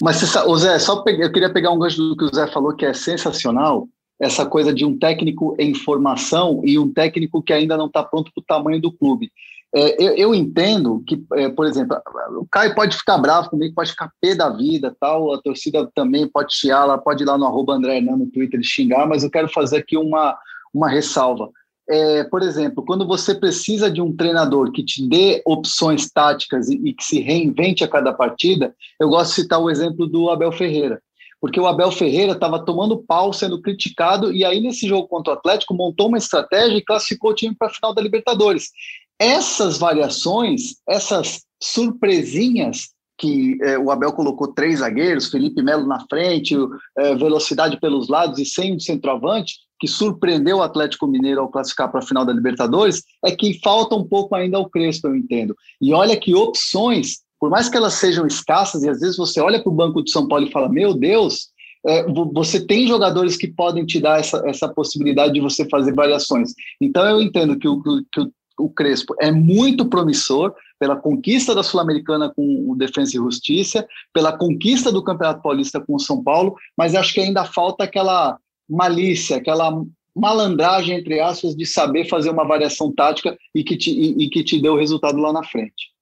Mas, 0.00 0.22
o 0.46 0.56
Zé, 0.56 0.78
só 0.78 1.04
eu 1.06 1.32
queria 1.32 1.52
pegar 1.52 1.70
um 1.70 1.78
gancho 1.78 1.98
do 1.98 2.16
que 2.16 2.24
o 2.24 2.34
Zé 2.34 2.46
falou, 2.46 2.74
que 2.74 2.86
é 2.86 2.94
sensacional, 2.94 3.86
essa 4.18 4.46
coisa 4.46 4.72
de 4.72 4.84
um 4.84 4.98
técnico 4.98 5.54
em 5.58 5.74
formação 5.74 6.62
e 6.64 6.78
um 6.78 6.90
técnico 6.90 7.42
que 7.42 7.52
ainda 7.52 7.76
não 7.76 7.86
está 7.86 8.02
pronto 8.02 8.32
para 8.34 8.40
o 8.40 8.44
tamanho 8.44 8.80
do 8.80 8.90
clube. 8.90 9.30
É, 9.74 10.02
eu, 10.02 10.14
eu, 10.16 10.34
entendo 10.34 11.02
que, 11.06 11.22
é, 11.34 11.50
por 11.50 11.66
exemplo, 11.66 11.98
o 12.38 12.46
Caio 12.50 12.74
pode 12.74 12.96
ficar 12.96 13.18
bravo 13.18 13.50
comigo, 13.50 13.74
pode 13.74 13.90
ficar 13.90 14.10
pé 14.20 14.34
da 14.34 14.48
vida, 14.48 14.96
tal, 14.98 15.34
a 15.34 15.42
torcida 15.42 15.86
também 15.94 16.26
pode 16.26 16.54
chiar, 16.54 16.86
lá, 16.86 16.96
pode 16.96 17.22
ir 17.22 17.26
lá 17.26 17.36
no 17.36 17.44
arroba 17.44 17.74
André 17.74 17.98
Hernan, 17.98 18.16
no 18.16 18.30
Twitter 18.30 18.60
e 18.60 18.64
xingar, 18.64 19.06
mas 19.06 19.22
eu 19.22 19.30
quero 19.30 19.48
fazer 19.48 19.78
aqui 19.78 19.98
uma, 19.98 20.38
uma 20.72 20.88
ressalva 20.88 21.50
é, 21.88 22.24
por 22.24 22.42
exemplo, 22.42 22.84
quando 22.84 23.06
você 23.06 23.34
precisa 23.34 23.90
de 23.90 24.00
um 24.00 24.14
treinador 24.14 24.72
que 24.72 24.84
te 24.84 25.06
dê 25.06 25.42
opções 25.46 26.10
táticas 26.10 26.68
e, 26.68 26.74
e, 26.88 26.92
que 26.92 27.04
se 27.04 27.20
reinvente 27.20 27.84
a 27.84 27.88
cada 27.88 28.12
partida, 28.12 28.74
eu 29.00 29.08
gosto 29.08 29.30
de 29.30 29.42
citar 29.42 29.60
o 29.60 29.70
exemplo 29.70 30.06
do 30.06 30.28
Abel 30.30 30.50
Ferreira. 30.50 31.00
Porque 31.40 31.60
o 31.60 31.66
Abel 31.66 31.92
Ferreira 31.92 32.32
estava 32.32 32.64
tomando 32.64 32.98
pau, 32.98 33.32
sendo 33.32 33.60
criticado, 33.60 34.32
e 34.32 34.44
aí 34.44 34.60
nesse 34.60 34.88
jogo 34.88 35.06
contra 35.06 35.34
o 35.34 35.36
Atlético 35.36 35.74
montou 35.74 36.08
uma 36.08 36.18
estratégia 36.18 36.76
e 36.76 36.84
classificou 36.84 37.30
o 37.30 37.34
time 37.34 37.54
para 37.54 37.68
a 37.68 37.72
final 37.72 37.94
da 37.94 38.02
Libertadores. 38.02 38.70
Essas 39.18 39.78
variações, 39.78 40.76
essas 40.88 41.42
surpresinhas 41.62 42.96
que 43.18 43.58
é, 43.62 43.78
o 43.78 43.90
Abel 43.90 44.12
colocou 44.12 44.52
três 44.52 44.80
zagueiros, 44.80 45.30
Felipe 45.30 45.62
Melo 45.62 45.86
na 45.86 46.04
frente, 46.06 46.54
é, 46.98 47.14
velocidade 47.14 47.80
pelos 47.80 48.08
lados 48.08 48.38
e 48.38 48.44
sem 48.44 48.74
um 48.74 48.80
centroavante, 48.80 49.54
que 49.78 49.86
surpreendeu 49.88 50.58
o 50.58 50.62
Atlético 50.62 51.06
Mineiro 51.06 51.40
ao 51.40 51.48
classificar 51.48 51.90
para 51.90 52.00
a 52.00 52.06
final 52.06 52.24
da 52.24 52.32
Libertadores, 52.32 53.02
é 53.24 53.30
que 53.30 53.60
falta 53.62 53.94
um 53.94 54.04
pouco 54.04 54.34
ainda 54.34 54.56
ao 54.56 54.68
Crespo, 54.68 55.08
eu 55.08 55.16
entendo. 55.16 55.54
E 55.80 55.92
olha 55.92 56.16
que 56.16 56.34
opções, 56.34 57.18
por 57.38 57.50
mais 57.50 57.68
que 57.68 57.76
elas 57.76 57.94
sejam 57.94 58.26
escassas, 58.26 58.82
e 58.82 58.88
às 58.88 59.00
vezes 59.00 59.16
você 59.16 59.40
olha 59.40 59.62
para 59.62 59.70
o 59.70 59.74
Banco 59.74 60.02
de 60.02 60.10
São 60.10 60.26
Paulo 60.26 60.46
e 60.46 60.52
fala, 60.52 60.68
meu 60.68 60.94
Deus, 60.94 61.50
é, 61.86 62.04
você 62.32 62.64
tem 62.64 62.88
jogadores 62.88 63.36
que 63.36 63.46
podem 63.46 63.86
te 63.86 64.00
dar 64.00 64.18
essa, 64.18 64.42
essa 64.46 64.68
possibilidade 64.68 65.34
de 65.34 65.40
você 65.40 65.68
fazer 65.68 65.94
variações. 65.94 66.52
Então 66.80 67.04
eu 67.06 67.22
entendo 67.22 67.58
que 67.58 67.68
o, 67.68 67.80
que 67.82 68.20
o, 68.20 68.32
o 68.58 68.70
Crespo 68.70 69.14
é 69.20 69.30
muito 69.30 69.86
promissor, 69.86 70.54
pela 70.78 70.96
conquista 70.96 71.54
da 71.54 71.62
Sul-Americana 71.62 72.32
com 72.34 72.70
o 72.70 72.76
Defensa 72.76 73.12
e 73.16 73.20
Justiça, 73.20 73.86
pela 74.12 74.36
conquista 74.36 74.92
do 74.92 75.02
Campeonato 75.02 75.42
Paulista 75.42 75.80
com 75.80 75.94
o 75.94 76.00
São 76.00 76.22
Paulo, 76.22 76.54
mas 76.76 76.94
acho 76.94 77.14
que 77.14 77.20
ainda 77.20 77.44
falta 77.44 77.84
aquela 77.84 78.38
malícia, 78.68 79.36
aquela 79.36 79.82
malandragem, 80.14 80.96
entre 80.96 81.20
aspas, 81.20 81.54
de 81.54 81.66
saber 81.66 82.06
fazer 82.06 82.30
uma 82.30 82.46
variação 82.46 82.92
tática 82.92 83.36
e 83.54 83.62
que 83.62 83.76
te, 83.76 83.90
e, 83.90 84.24
e 84.24 84.30
que 84.30 84.42
te 84.42 84.60
dê 84.60 84.68
o 84.68 84.76
resultado 84.76 85.18
lá 85.18 85.32
na 85.32 85.44
frente. 85.44 85.94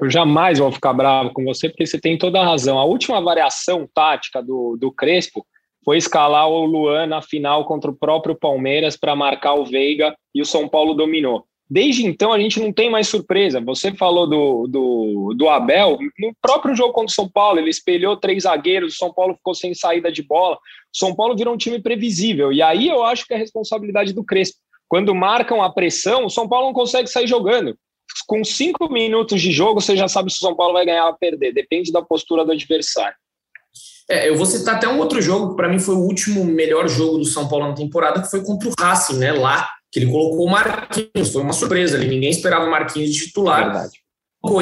Eu 0.00 0.08
jamais 0.08 0.58
vou 0.58 0.70
ficar 0.70 0.92
bravo 0.92 1.32
com 1.32 1.44
você, 1.44 1.68
porque 1.68 1.84
você 1.84 2.00
tem 2.00 2.16
toda 2.16 2.40
a 2.40 2.44
razão. 2.44 2.78
A 2.78 2.84
última 2.84 3.20
variação 3.20 3.88
tática 3.92 4.42
do, 4.42 4.76
do 4.80 4.92
Crespo 4.92 5.44
foi 5.84 5.96
escalar 5.96 6.48
o 6.48 6.64
Luan 6.64 7.06
na 7.06 7.20
final 7.20 7.64
contra 7.64 7.90
o 7.90 7.96
próprio 7.96 8.34
Palmeiras 8.34 8.96
para 8.96 9.16
marcar 9.16 9.54
o 9.54 9.64
Veiga 9.64 10.14
e 10.34 10.40
o 10.40 10.46
São 10.46 10.68
Paulo 10.68 10.94
dominou. 10.94 11.44
Desde 11.70 12.04
então, 12.04 12.32
a 12.32 12.38
gente 12.40 12.58
não 12.58 12.72
tem 12.72 12.90
mais 12.90 13.06
surpresa. 13.06 13.60
Você 13.60 13.92
falou 13.92 14.28
do, 14.28 14.66
do, 14.66 15.34
do 15.36 15.48
Abel, 15.48 15.98
no 16.18 16.34
próprio 16.42 16.74
jogo 16.74 16.92
contra 16.92 17.12
o 17.12 17.14
São 17.14 17.28
Paulo, 17.28 17.60
ele 17.60 17.70
espelhou 17.70 18.16
três 18.16 18.42
zagueiros, 18.42 18.94
o 18.94 18.96
São 18.96 19.14
Paulo 19.14 19.34
ficou 19.34 19.54
sem 19.54 19.72
saída 19.72 20.10
de 20.10 20.20
bola. 20.20 20.56
O 20.56 20.58
São 20.98 21.14
Paulo 21.14 21.36
virou 21.36 21.54
um 21.54 21.56
time 21.56 21.80
previsível. 21.80 22.52
E 22.52 22.60
aí 22.60 22.88
eu 22.88 23.04
acho 23.04 23.24
que 23.24 23.34
é 23.34 23.36
responsabilidade 23.36 24.12
do 24.12 24.24
Crespo. 24.24 24.58
quando 24.88 25.14
marcam 25.14 25.62
a 25.62 25.70
pressão, 25.70 26.26
o 26.26 26.30
São 26.30 26.48
Paulo 26.48 26.66
não 26.66 26.74
consegue 26.74 27.08
sair 27.08 27.28
jogando. 27.28 27.78
Com 28.26 28.42
cinco 28.42 28.92
minutos 28.92 29.40
de 29.40 29.52
jogo, 29.52 29.80
você 29.80 29.96
já 29.96 30.08
sabe 30.08 30.32
se 30.32 30.38
o 30.38 30.40
São 30.40 30.56
Paulo 30.56 30.72
vai 30.72 30.84
ganhar 30.84 31.06
ou 31.06 31.14
perder. 31.14 31.54
Depende 31.54 31.92
da 31.92 32.02
postura 32.02 32.44
do 32.44 32.50
adversário. 32.50 33.14
É, 34.10 34.28
eu 34.28 34.36
vou 34.36 34.44
citar 34.44 34.74
até 34.74 34.88
um 34.88 34.98
outro 34.98 35.22
jogo 35.22 35.50
que 35.50 35.56
para 35.56 35.68
mim 35.68 35.78
foi 35.78 35.94
o 35.94 36.00
último 36.00 36.44
melhor 36.44 36.88
jogo 36.88 37.18
do 37.18 37.24
São 37.24 37.46
Paulo 37.48 37.68
na 37.68 37.74
temporada, 37.74 38.20
que 38.20 38.28
foi 38.28 38.42
contra 38.42 38.68
o 38.68 38.72
Racing, 38.76 39.18
né? 39.18 39.30
Lá, 39.30 39.70
que 39.90 39.98
ele 39.98 40.10
colocou 40.10 40.46
o 40.46 40.50
Marquinhos, 40.50 41.32
foi 41.32 41.42
uma 41.42 41.52
surpresa 41.52 41.96
ali, 41.96 42.08
ninguém 42.08 42.30
esperava 42.30 42.66
o 42.66 42.70
Marquinhos 42.70 43.10
de 43.10 43.26
titular. 43.26 43.64
Verdade. 43.64 43.98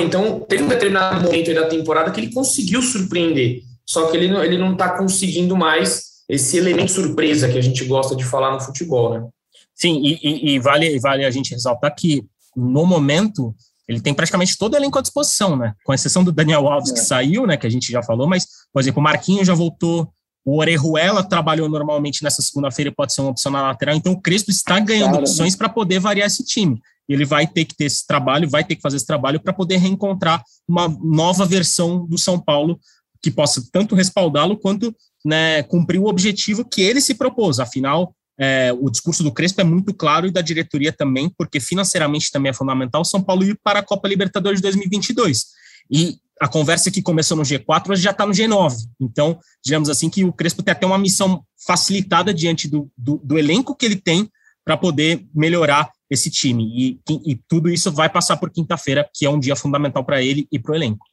Então, 0.01 0.41
teve 0.41 0.65
um 0.65 0.69
determinado 0.69 1.25
momento 1.25 1.55
da 1.55 1.67
temporada 1.67 2.11
que 2.11 2.21
ele 2.21 2.33
conseguiu 2.33 2.83
surpreender, 2.83 3.63
só 3.87 4.11
que 4.11 4.17
ele 4.17 4.29
não, 4.29 4.43
ele 4.43 4.59
não 4.59 4.77
tá 4.77 4.97
conseguindo 4.97 5.57
mais 5.57 6.09
esse 6.29 6.57
elemento 6.57 6.93
surpresa 6.93 7.49
que 7.49 7.57
a 7.57 7.63
gente 7.63 7.85
gosta 7.85 8.15
de 8.17 8.25
falar 8.25 8.53
no 8.53 8.61
futebol, 8.61 9.15
né? 9.15 9.29
Sim, 9.75 10.03
e, 10.03 10.19
e, 10.23 10.55
e 10.55 10.59
vale, 10.59 10.99
vale 10.99 11.25
a 11.25 11.31
gente 11.31 11.55
ressaltar 11.55 11.95
que 11.95 12.25
no 12.57 12.85
momento 12.85 13.55
ele 13.89 14.01
tem 14.01 14.13
praticamente 14.13 14.59
todo 14.59 14.75
o 14.75 14.77
elenco 14.77 14.99
à 14.99 15.03
disposição, 15.03 15.57
né? 15.57 15.73
Com 15.85 15.95
exceção 15.95 16.23
do 16.23 16.31
Daniel 16.33 16.69
Alves, 16.69 16.91
é. 16.91 16.95
que 16.95 17.01
saiu, 17.01 17.47
né? 17.47 17.57
Que 17.57 17.67
a 17.67 17.71
gente 17.71 17.91
já 17.91 18.03
falou, 18.03 18.27
mas, 18.27 18.47
por 18.73 18.81
exemplo, 18.81 19.01
o 19.01 19.03
Marquinhos 19.03 19.47
já 19.47 19.55
voltou, 19.55 20.13
o 20.49 20.57
Orejuela 20.57 21.23
trabalhou 21.23 21.69
normalmente 21.69 22.25
nessa 22.25 22.41
segunda-feira 22.41 22.91
pode 22.91 23.13
ser 23.13 23.21
uma 23.21 23.33
opção 23.33 23.53
na 23.53 23.61
lateral, 23.61 23.95
então 23.95 24.15
o 24.15 24.21
Crespo 24.21 24.51
está 24.51 24.81
ganhando 24.81 25.11
Cara, 25.11 25.21
opções 25.21 25.55
para 25.55 25.69
poder 25.69 25.99
variar 25.99 26.27
esse 26.27 26.43
time. 26.43 26.81
Ele 27.07 27.27
vai 27.27 27.47
ter 27.47 27.67
que 27.67 27.77
ter 27.77 27.85
esse 27.85 28.07
trabalho, 28.07 28.49
vai 28.49 28.65
ter 28.65 28.75
que 28.75 28.81
fazer 28.81 28.97
esse 28.97 29.07
trabalho 29.07 29.41
para 29.41 29.53
poder 29.53 29.77
reencontrar 29.77 30.43
uma 30.67 30.89
nova 30.89 31.45
versão 31.45 32.07
do 32.07 32.17
São 32.17 32.41
Paulo 32.41 32.81
que 33.23 33.31
possa 33.31 33.63
tanto 33.71 33.95
respaldá-lo 33.95 34.57
quanto 34.57 34.95
né, 35.23 35.63
cumprir 35.65 35.99
o 35.99 36.07
objetivo 36.07 36.65
que 36.65 36.81
ele 36.81 37.03
se 37.03 37.15
propôs. 37.15 37.61
Afinal, 37.61 38.15
é, 38.41 38.73
o 38.73 38.89
discurso 38.89 39.23
do 39.23 39.33
Crespo 39.33 39.61
é 39.61 39.65
muito 39.65 39.93
claro 39.93 40.27
e 40.27 40.31
da 40.31 40.41
diretoria 40.41 40.93
também, 40.93 41.31
porque 41.37 41.61
financeiramente 41.61 42.31
também 42.31 42.49
é 42.49 42.55
fundamental 42.55 43.05
São 43.05 43.23
Paulo 43.23 43.45
ir 43.45 43.59
para 43.63 43.81
a 43.81 43.85
Copa 43.85 44.09
Libertadores 44.09 44.61
de 44.61 44.63
2022. 44.63 45.45
E 45.91 46.19
a 46.41 46.49
conversa 46.49 46.91
que 46.91 47.03
começou 47.03 47.37
no 47.37 47.43
G4 47.43 47.91
hoje 47.91 48.03
já 48.03 48.11
está 48.11 48.25
no 48.25 48.33
G9. 48.33 48.75
Então, 49.01 49.39
digamos 49.65 49.89
assim, 49.89 50.09
que 50.09 50.25
o 50.25 50.33
Crespo 50.33 50.63
tem 50.63 50.73
até 50.73 50.87
uma 50.87 50.99
missão 50.99 51.45
facilitada 51.67 52.33
diante 52.33 52.69
do, 52.69 52.91
do, 52.97 53.19
do 53.19 53.39
elenco 53.39 53.75
que 53.75 53.85
ele 53.85 53.97
tem 53.97 54.31
para 54.65 54.77
poder 54.77 55.27
melhorar 55.35 55.91
esse 56.11 56.31
time. 56.31 56.65
E, 56.65 57.01
e, 57.27 57.37
tudo 57.49 57.69
isso 57.69 57.91
vai 57.91 58.09
passar 58.09 58.37
por 58.37 58.51
quinta-feira, 58.51 59.09
que 59.15 59.27
é 59.27 59.31
um 59.31 59.41
dia 59.41 59.57
fundamental 59.57 60.05
para 60.05 60.23
ele 60.23 60.47
e 60.53 60.59
para 60.59 60.73
o 60.73 60.75
elenco. 60.75 61.05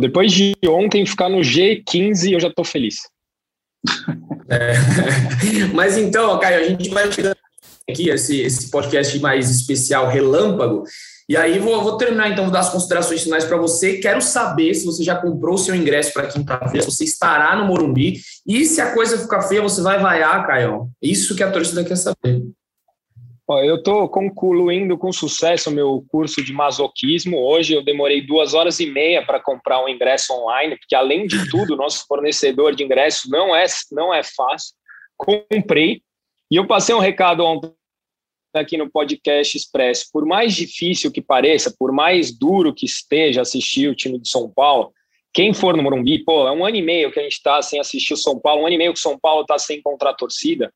depois 0.00 0.32
de 0.32 0.54
ontem 0.66 1.04
ficar 1.04 1.28
no 1.28 1.38
G15, 1.38 2.32
eu 2.32 2.40
já 2.40 2.48
estou 2.48 2.64
feliz. 2.64 2.96
É. 4.48 4.74
Mas 5.72 5.96
então, 5.96 6.38
Caio, 6.38 6.60
a 6.60 6.68
gente 6.68 6.90
vai 6.90 7.10
chegando 7.10 7.36
aqui 7.88 8.10
esse, 8.10 8.40
esse 8.40 8.70
podcast 8.70 9.18
mais 9.18 9.48
especial 9.48 10.08
relâmpago. 10.08 10.84
E 11.28 11.36
aí 11.36 11.58
vou, 11.58 11.82
vou 11.82 11.96
terminar 11.96 12.30
então 12.30 12.44
vou 12.44 12.52
dar 12.52 12.60
as 12.60 12.70
considerações 12.70 13.22
finais 13.22 13.44
para 13.44 13.56
você. 13.56 13.98
Quero 13.98 14.20
saber 14.20 14.74
se 14.74 14.84
você 14.84 15.02
já 15.02 15.16
comprou 15.16 15.54
o 15.54 15.58
seu 15.58 15.74
ingresso 15.74 16.12
para 16.12 16.26
quinta-feira, 16.26 16.82
se 16.82 16.90
você 16.90 17.04
estará 17.04 17.56
no 17.56 17.66
Morumbi 17.66 18.20
e 18.46 18.64
se 18.64 18.80
a 18.80 18.92
coisa 18.92 19.18
ficar 19.18 19.42
feia, 19.42 19.62
você 19.62 19.80
vai 19.82 19.98
vaiar, 19.98 20.46
Caio. 20.46 20.88
Isso 21.00 21.36
que 21.36 21.42
a 21.42 21.50
torcida 21.50 21.84
quer 21.84 21.96
saber. 21.96 22.42
Eu 23.48 23.76
estou 23.76 24.08
concluindo 24.08 24.96
com 24.96 25.12
sucesso 25.12 25.68
o 25.68 25.72
meu 25.72 26.04
curso 26.08 26.42
de 26.42 26.52
masoquismo. 26.52 27.38
Hoje 27.38 27.74
eu 27.74 27.84
demorei 27.84 28.24
duas 28.24 28.54
horas 28.54 28.80
e 28.80 28.86
meia 28.86 29.26
para 29.26 29.40
comprar 29.40 29.84
um 29.84 29.88
ingresso 29.88 30.32
online, 30.32 30.76
porque 30.78 30.94
além 30.94 31.26
de 31.26 31.50
tudo, 31.50 31.76
nosso 31.76 32.06
fornecedor 32.06 32.74
de 32.74 32.82
ingressos 32.82 33.30
não 33.30 33.54
é, 33.54 33.66
não 33.90 34.14
é 34.14 34.22
fácil. 34.22 34.74
Comprei 35.16 36.00
e 36.50 36.56
eu 36.56 36.66
passei 36.66 36.94
um 36.94 36.98
recado 36.98 37.44
ontem 37.44 37.72
aqui 38.60 38.76
no 38.76 38.90
podcast 38.90 39.56
Expresso. 39.56 40.06
Por 40.12 40.24
mais 40.24 40.54
difícil 40.54 41.10
que 41.10 41.22
pareça, 41.22 41.74
por 41.78 41.92
mais 41.92 42.36
duro 42.36 42.74
que 42.74 42.86
esteja 42.86 43.42
assistir 43.42 43.88
o 43.88 43.94
time 43.94 44.18
de 44.18 44.28
São 44.28 44.50
Paulo, 44.50 44.92
quem 45.32 45.54
for 45.54 45.76
no 45.76 45.82
Morumbi, 45.82 46.24
pô, 46.24 46.46
é 46.46 46.52
um 46.52 46.64
ano 46.64 46.76
e 46.76 46.82
meio 46.82 47.10
que 47.10 47.18
a 47.18 47.22
gente 47.22 47.32
está 47.32 47.62
sem 47.62 47.80
assistir 47.80 48.14
o 48.14 48.18
São 48.18 48.38
Paulo, 48.38 48.62
um 48.62 48.66
ano 48.66 48.74
e 48.74 48.78
meio 48.78 48.92
que 48.92 48.98
o 48.98 49.02
São 49.02 49.18
Paulo 49.18 49.42
está 49.42 49.58
sem 49.58 49.78
encontrar 49.78 50.14
torcida 50.14 50.72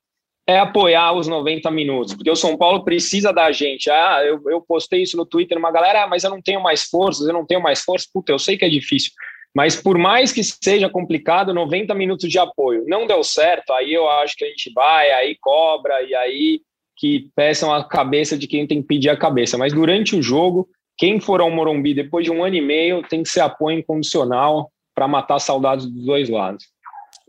é 0.47 0.59
apoiar 0.59 1.13
os 1.13 1.27
90 1.27 1.69
minutos, 1.73 2.15
porque 2.15 2.31
o 2.31 2.37
São 2.37 2.57
Paulo 2.57 2.85
precisa 2.85 3.33
da 3.33 3.51
gente. 3.51 3.91
Ah, 3.91 4.23
eu, 4.25 4.41
eu 4.49 4.61
postei 4.61 5.03
isso 5.03 5.17
no 5.17 5.27
Twitter, 5.27 5.59
uma 5.59 5.73
galera, 5.73 6.05
ah, 6.05 6.07
mas 6.07 6.23
eu 6.23 6.31
não 6.31 6.41
tenho 6.41 6.63
mais 6.63 6.85
forças, 6.85 7.27
eu 7.27 7.35
não 7.35 7.45
tenho 7.45 7.61
mais 7.61 7.83
força. 7.83 8.07
Puta, 8.15 8.31
eu 8.31 8.39
sei 8.39 8.57
que 8.57 8.65
é 8.65 8.69
difícil, 8.69 9.11
mas 9.55 9.75
por 9.75 9.99
mais 9.99 10.33
que 10.33 10.45
seja 10.45 10.89
complicado, 10.89 11.53
90 11.53 11.93
minutos 11.95 12.31
de 12.31 12.39
apoio. 12.39 12.85
Não 12.87 13.07
deu 13.07 13.25
certo, 13.25 13.73
aí 13.73 13.93
eu 13.93 14.09
acho 14.09 14.37
que 14.37 14.45
a 14.45 14.49
gente 14.49 14.71
vai, 14.73 15.11
aí 15.11 15.37
cobra, 15.41 16.01
e 16.03 16.15
aí 16.15 16.61
que 16.97 17.29
peçam 17.37 17.73
a 17.73 17.85
cabeça 17.85 18.37
de 18.37 18.47
quem 18.47 18.67
tem 18.67 18.81
que 18.81 18.89
pedir 18.89 19.11
a 19.11 19.17
cabeça. 19.17 19.59
Mas 19.59 19.73
durante 19.73 20.17
o 20.17 20.23
jogo, 20.23 20.69
quem 20.97 21.21
for 21.21 21.41
ao 21.41 21.51
Morumbi 21.51 21.95
depois 21.95 22.25
de 22.25 22.31
um 22.31 22.43
ano 22.43 22.57
e 22.57 22.61
meio 22.61 23.03
tem 23.03 23.23
que 23.23 23.29
ser 23.29 23.41
apoio 23.41 23.79
incondicional 23.79 24.71
para 24.95 25.07
matar 25.07 25.39
saudades 25.39 25.87
dos 25.87 26.05
dois 26.05 26.31
lados. 26.31 26.65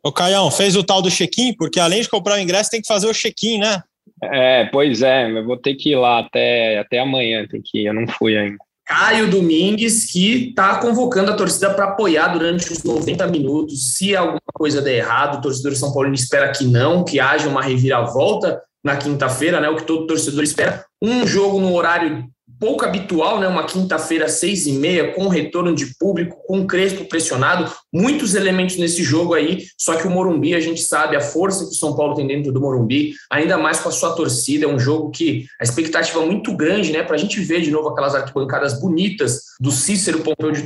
Ô, 0.03 0.11
Caião, 0.11 0.49
fez 0.49 0.75
o 0.75 0.83
tal 0.83 1.01
do 1.01 1.11
check-in? 1.11 1.53
Porque 1.53 1.79
além 1.79 2.01
de 2.01 2.09
comprar 2.09 2.35
o 2.35 2.39
ingresso, 2.39 2.69
tem 2.69 2.81
que 2.81 2.87
fazer 2.87 3.07
o 3.07 3.13
check-in, 3.13 3.59
né? 3.59 3.81
É, 4.23 4.65
pois 4.71 5.01
é, 5.01 5.29
eu 5.29 5.45
vou 5.45 5.57
ter 5.57 5.75
que 5.75 5.91
ir 5.91 5.95
lá 5.95 6.19
até, 6.19 6.79
até 6.79 6.99
amanhã, 6.99 7.45
tem 7.45 7.61
que 7.63 7.79
ir, 7.79 7.87
eu 7.87 7.93
não 7.93 8.07
fui 8.07 8.37
ainda. 8.37 8.57
Caio 8.85 9.29
Domingues, 9.29 10.05
que 10.09 10.49
está 10.49 10.79
convocando 10.79 11.31
a 11.31 11.35
torcida 11.35 11.73
para 11.73 11.89
apoiar 11.89 12.29
durante 12.29 12.71
os 12.71 12.83
90 12.83 13.27
minutos. 13.27 13.95
Se 13.95 14.15
alguma 14.15 14.39
coisa 14.53 14.81
der 14.81 14.99
errado, 14.99 15.37
o 15.37 15.41
torcedor 15.41 15.73
de 15.73 15.77
São 15.77 15.91
Paulo 15.91 16.13
espera 16.13 16.53
que 16.53 16.63
não, 16.63 17.03
que 17.03 17.19
haja 17.19 17.49
uma 17.49 17.61
reviravolta 17.61 18.61
na 18.87 18.95
quinta-feira, 18.95 19.59
né? 19.59 19.69
O 19.69 19.75
que 19.75 19.83
todo 19.83 20.07
torcedor 20.07 20.43
espera. 20.43 20.85
Um 21.01 21.27
jogo 21.27 21.59
no 21.59 21.73
horário 21.73 22.25
pouco 22.59 22.85
habitual, 22.85 23.39
né? 23.39 23.47
Uma 23.47 23.65
quinta-feira, 23.65 24.27
seis 24.29 24.65
e 24.65 24.71
meia, 24.71 25.13
com 25.13 25.27
retorno 25.27 25.75
de 25.75 25.95
público, 25.99 26.37
com 26.47 26.65
Crespo 26.65 27.05
pressionado, 27.05 27.71
muitos 27.93 28.33
elementos 28.33 28.77
nesse 28.77 29.03
jogo 29.03 29.33
aí. 29.33 29.65
Só 29.77 29.95
que 29.95 30.07
o 30.07 30.09
Morumbi, 30.09 30.55
a 30.55 30.59
gente 30.59 30.81
sabe 30.81 31.15
a 31.15 31.21
força 31.21 31.65
que 31.65 31.71
o 31.71 31.77
São 31.77 31.95
Paulo 31.95 32.15
tem 32.15 32.25
dentro 32.25 32.51
do 32.51 32.61
Morumbi, 32.61 33.13
ainda 33.29 33.57
mais 33.57 33.79
com 33.79 33.89
a 33.89 33.91
sua 33.91 34.13
torcida. 34.13 34.65
É 34.65 34.69
um 34.69 34.79
jogo 34.79 35.11
que 35.11 35.45
a 35.59 35.63
expectativa 35.63 36.21
é 36.21 36.25
muito 36.25 36.55
grande, 36.55 36.91
né? 36.91 37.03
Para 37.03 37.15
a 37.15 37.19
gente 37.19 37.39
ver 37.41 37.61
de 37.61 37.69
novo 37.69 37.89
aquelas 37.89 38.15
arquibancadas 38.15 38.79
bonitas 38.79 39.41
do 39.59 39.71
Cícero 39.71 40.21
Pompeu 40.21 40.51
de 40.51 40.63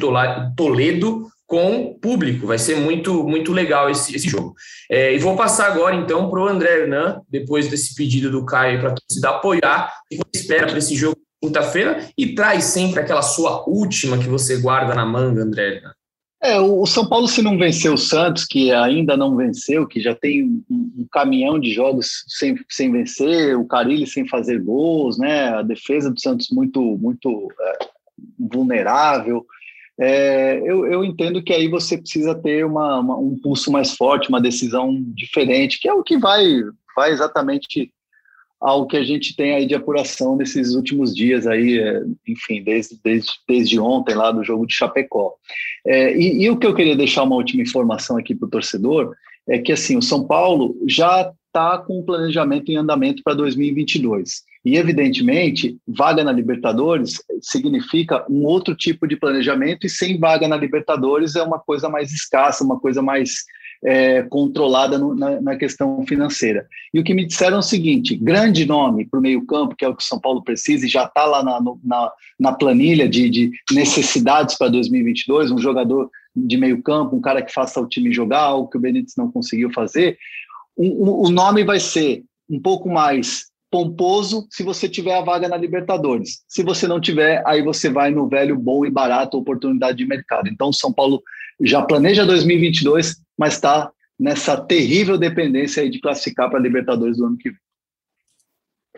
Toledo 0.55 1.27
com 1.51 1.93
público. 2.01 2.47
Vai 2.47 2.57
ser 2.57 2.77
muito, 2.77 3.25
muito 3.25 3.51
legal 3.51 3.89
esse, 3.89 4.15
esse 4.15 4.29
jogo. 4.29 4.55
É, 4.89 5.13
e 5.13 5.19
vou 5.19 5.35
passar 5.35 5.69
agora, 5.69 5.93
então, 5.93 6.29
para 6.29 6.39
o 6.39 6.47
André 6.47 6.83
Hernan, 6.83 7.19
depois 7.29 7.67
desse 7.67 7.93
pedido 7.93 8.31
do 8.31 8.45
Caio 8.45 8.79
para 8.79 8.91
a 8.91 8.95
torcida 8.95 9.29
apoiar. 9.31 9.93
O 10.05 10.07
que 10.09 10.15
você 10.15 10.41
espera 10.43 10.65
para 10.65 10.77
esse 10.77 10.95
jogo 10.95 11.17
quinta-feira 11.43 12.07
e 12.17 12.33
traz 12.33 12.63
sempre 12.65 13.01
aquela 13.01 13.21
sua 13.21 13.67
última 13.67 14.17
que 14.17 14.29
você 14.29 14.61
guarda 14.61 14.95
na 14.95 15.05
manga, 15.05 15.43
André. 15.43 15.81
É, 16.41 16.57
o 16.57 16.85
São 16.85 17.05
Paulo, 17.05 17.27
se 17.27 17.41
não 17.41 17.57
vencer 17.57 17.91
o 17.91 17.97
Santos, 17.97 18.45
que 18.45 18.71
ainda 18.71 19.17
não 19.17 19.35
venceu, 19.35 19.85
que 19.85 19.99
já 19.99 20.15
tem 20.15 20.43
um, 20.43 20.63
um 20.69 21.07
caminhão 21.11 21.59
de 21.59 21.73
jogos 21.73 22.23
sem, 22.29 22.55
sem 22.69 22.89
vencer, 22.93 23.57
o 23.57 23.67
Carilli 23.67 24.07
sem 24.07 24.25
fazer 24.25 24.61
gols, 24.61 25.17
né? 25.17 25.49
A 25.49 25.61
defesa 25.63 26.09
do 26.09 26.19
Santos 26.19 26.47
muito, 26.49 26.81
muito 26.97 27.49
é, 27.59 27.85
vulnerável. 28.39 29.45
É, 29.99 30.57
eu, 30.63 30.85
eu, 30.85 31.03
entendo 31.03 31.43
que 31.43 31.53
aí 31.53 31.67
você 31.67 31.97
precisa 31.97 32.33
ter 32.33 32.65
uma, 32.65 32.99
uma, 32.99 33.17
um 33.17 33.37
pulso 33.37 33.71
mais 33.71 33.95
forte, 33.95 34.29
uma 34.29 34.41
decisão 34.41 35.03
diferente, 35.13 35.79
que 35.79 35.87
é 35.87 35.93
o 35.93 36.03
que 36.03 36.17
vai, 36.17 36.43
vai 36.95 37.11
exatamente 37.11 37.93
ao 38.59 38.85
que 38.85 38.95
a 38.95 39.03
gente 39.03 39.35
tem 39.35 39.55
aí 39.55 39.65
de 39.65 39.73
apuração 39.73 40.35
nesses 40.35 40.75
últimos 40.75 41.15
dias 41.15 41.47
aí, 41.47 41.79
é, 41.79 42.03
enfim, 42.27 42.63
desde, 42.63 42.99
desde, 43.03 43.31
desde 43.47 43.79
ontem 43.79 44.13
lá 44.13 44.31
do 44.31 44.43
jogo 44.43 44.67
de 44.67 44.75
Chapecó. 44.75 45.33
É, 45.85 46.15
e, 46.15 46.43
e, 46.43 46.49
o 46.49 46.57
que 46.57 46.67
eu 46.67 46.75
queria 46.75 46.95
deixar 46.95 47.23
uma 47.23 47.35
última 47.35 47.63
informação 47.63 48.17
aqui 48.17 48.35
para 48.35 48.45
o 48.45 48.51
torcedor 48.51 49.15
é 49.49 49.57
que 49.57 49.71
assim 49.71 49.97
o 49.97 50.01
São 50.01 50.27
Paulo 50.27 50.77
já 50.87 51.33
está 51.47 51.79
com 51.79 51.99
o 51.99 52.03
planejamento 52.03 52.71
em 52.71 52.77
andamento 52.77 53.23
para 53.23 53.33
2022. 53.33 54.43
E, 54.63 54.77
evidentemente, 54.77 55.77
vaga 55.87 56.23
na 56.23 56.31
Libertadores 56.31 57.21
significa 57.41 58.23
um 58.29 58.45
outro 58.45 58.75
tipo 58.75 59.07
de 59.07 59.15
planejamento, 59.15 59.87
e 59.87 59.89
sem 59.89 60.19
vaga 60.19 60.47
na 60.47 60.55
Libertadores 60.55 61.35
é 61.35 61.41
uma 61.41 61.59
coisa 61.59 61.89
mais 61.89 62.11
escassa, 62.11 62.63
uma 62.63 62.79
coisa 62.79 63.01
mais 63.01 63.43
é, 63.83 64.21
controlada 64.23 64.97
no, 64.97 65.15
na, 65.15 65.41
na, 65.41 65.55
questão 65.55 66.05
financeira. 66.05 66.67
E 66.93 66.99
o 66.99 67.03
que 67.03 67.13
me 67.13 67.25
disseram 67.25 67.57
é 67.57 67.59
o 67.59 67.63
seguinte: 67.63 68.15
grande 68.15 68.65
nome 68.65 69.05
para 69.05 69.19
o 69.19 69.21
meio-campo, 69.21 69.75
que 69.75 69.83
é 69.83 69.87
o 69.87 69.95
que 69.95 70.03
o 70.03 70.05
São 70.05 70.19
Paulo 70.19 70.43
precisa, 70.43 70.85
e 70.85 70.89
já 70.89 71.05
está 71.05 71.25
lá 71.25 71.43
na, 71.43 71.59
na, 71.83 72.11
na, 72.39 72.53
planilha 72.53 73.09
de, 73.09 73.29
de 73.29 73.51
necessidades 73.71 74.55
para 74.57 74.69
2022, 74.69 75.51
um 75.51 75.57
jogador 75.57 76.09
de 76.35 76.57
meio-campo, 76.57 77.15
um 77.15 77.21
cara 77.21 77.41
que 77.41 77.51
faça 77.51 77.81
o 77.81 77.87
time 77.87 78.13
jogar, 78.13 78.41
algo 78.41 78.69
que 78.69 78.77
o 78.77 78.81
Benítez 78.81 79.15
não 79.17 79.31
conseguiu 79.31 79.71
fazer. 79.73 80.17
O, 80.75 81.27
o 81.27 81.31
nome 81.31 81.63
vai 81.63 81.79
ser 81.79 82.23
um 82.49 82.59
pouco 82.59 82.87
mais 82.89 83.50
pomposo 83.71 84.45
se 84.51 84.61
você 84.61 84.89
tiver 84.89 85.17
a 85.17 85.21
vaga 85.21 85.47
na 85.47 85.55
Libertadores. 85.55 86.43
Se 86.47 86.61
você 86.61 86.87
não 86.87 86.99
tiver, 86.99 87.41
aí 87.47 87.63
você 87.63 87.89
vai 87.89 88.11
no 88.11 88.27
velho 88.27 88.57
bom 88.57 88.85
e 88.85 88.91
barato 88.91 89.37
oportunidade 89.37 89.97
de 89.97 90.05
mercado. 90.05 90.49
Então, 90.49 90.73
São 90.73 90.91
Paulo 90.91 91.23
já 91.63 91.81
planeja 91.81 92.25
2022, 92.25 93.15
mas 93.37 93.53
está 93.53 93.89
nessa 94.19 94.57
terrível 94.57 95.17
dependência 95.17 95.89
de 95.89 96.01
classificar 96.01 96.49
para 96.49 96.59
a 96.59 96.61
Libertadores 96.61 97.17
do 97.17 97.25
ano 97.25 97.37
que 97.37 97.49
vem. 97.49 97.59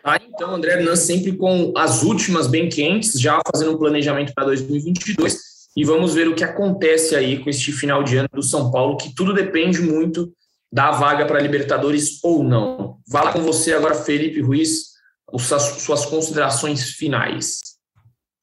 Tá, 0.02 0.20
então, 0.28 0.56
André 0.56 0.74
Hernan 0.74 0.98
sempre 0.98 1.38
com 1.38 1.72
as 1.78 2.04
últimas 2.04 2.48
bem 2.48 2.68
quentes, 2.68 3.14
já 3.22 3.40
fazendo 3.50 3.74
um 3.74 3.78
planejamento 3.78 4.34
para 4.34 4.46
2022. 4.46 5.54
E 5.78 5.86
vamos 5.86 6.14
ver 6.14 6.28
o 6.28 6.36
que 6.36 6.44
acontece 6.44 7.16
aí 7.16 7.42
com 7.42 7.50
este 7.50 7.72
final 7.72 8.04
de 8.04 8.18
ano 8.18 8.30
do 8.34 8.44
São 8.44 8.70
Paulo, 8.70 8.98
que 8.98 9.16
tudo 9.16 9.34
depende 9.34 9.82
muito 9.82 10.34
da 10.74 10.90
vaga 10.90 11.28
para 11.28 11.40
Libertadores 11.40 12.18
ou 12.24 12.44
não. 12.44 12.98
Vai 13.08 13.24
lá 13.24 13.32
com 13.32 13.44
você 13.44 13.74
agora, 13.74 13.94
Felipe 13.94 14.42
Ruiz, 14.42 14.88
suas 15.38 16.06
considerações 16.08 16.90
finais. 16.94 17.60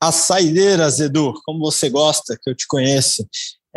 As 0.00 0.14
saideiras, 0.14 1.00
Edu, 1.00 1.34
como 1.44 1.58
você 1.58 1.90
gosta, 1.90 2.38
que 2.40 2.48
eu 2.48 2.54
te 2.54 2.68
conheço. 2.68 3.26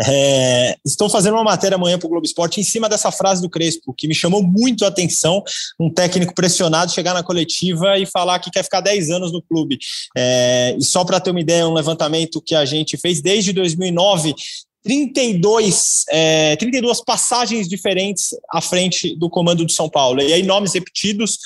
É, 0.08 0.76
estou 0.86 1.10
fazendo 1.10 1.34
uma 1.34 1.44
matéria 1.44 1.76
amanhã 1.76 1.98
para 1.98 2.06
o 2.06 2.10
Globo 2.10 2.26
Esporte 2.26 2.60
em 2.60 2.64
cima 2.64 2.88
dessa 2.88 3.12
frase 3.12 3.42
do 3.42 3.50
Crespo, 3.50 3.94
que 3.96 4.08
me 4.08 4.14
chamou 4.14 4.44
muito 4.44 4.86
a 4.86 4.88
atenção. 4.88 5.44
Um 5.80 5.92
técnico 5.92 6.36
pressionado 6.36 6.92
chegar 6.92 7.16
na 7.16 7.24
coletiva 7.24 7.98
e 7.98 8.06
falar 8.06 8.38
que 8.38 8.52
quer 8.52 8.64
ficar 8.64 8.82
10 8.82 9.10
anos 9.10 9.32
no 9.32 9.42
clube. 9.42 9.80
É, 10.16 10.76
e 10.80 10.84
só 10.84 11.04
para 11.04 11.20
ter 11.20 11.32
uma 11.32 11.42
ideia, 11.42 11.68
um 11.68 11.74
levantamento 11.74 12.40
que 12.40 12.54
a 12.54 12.66
gente 12.66 12.98
fez 12.98 13.20
desde 13.20 13.52
2009, 13.52 14.36
32, 14.84 16.04
é, 16.10 16.56
32 16.58 17.02
passagens 17.04 17.70
diferentes 17.70 18.36
à 18.52 18.60
frente 18.60 19.16
do 19.16 19.30
comando 19.30 19.66
de 19.66 19.74
São 19.74 19.90
Paulo. 19.90 20.22
E 20.22 20.34
aí, 20.34 20.44
nomes 20.44 20.74
repetidos, 20.74 21.40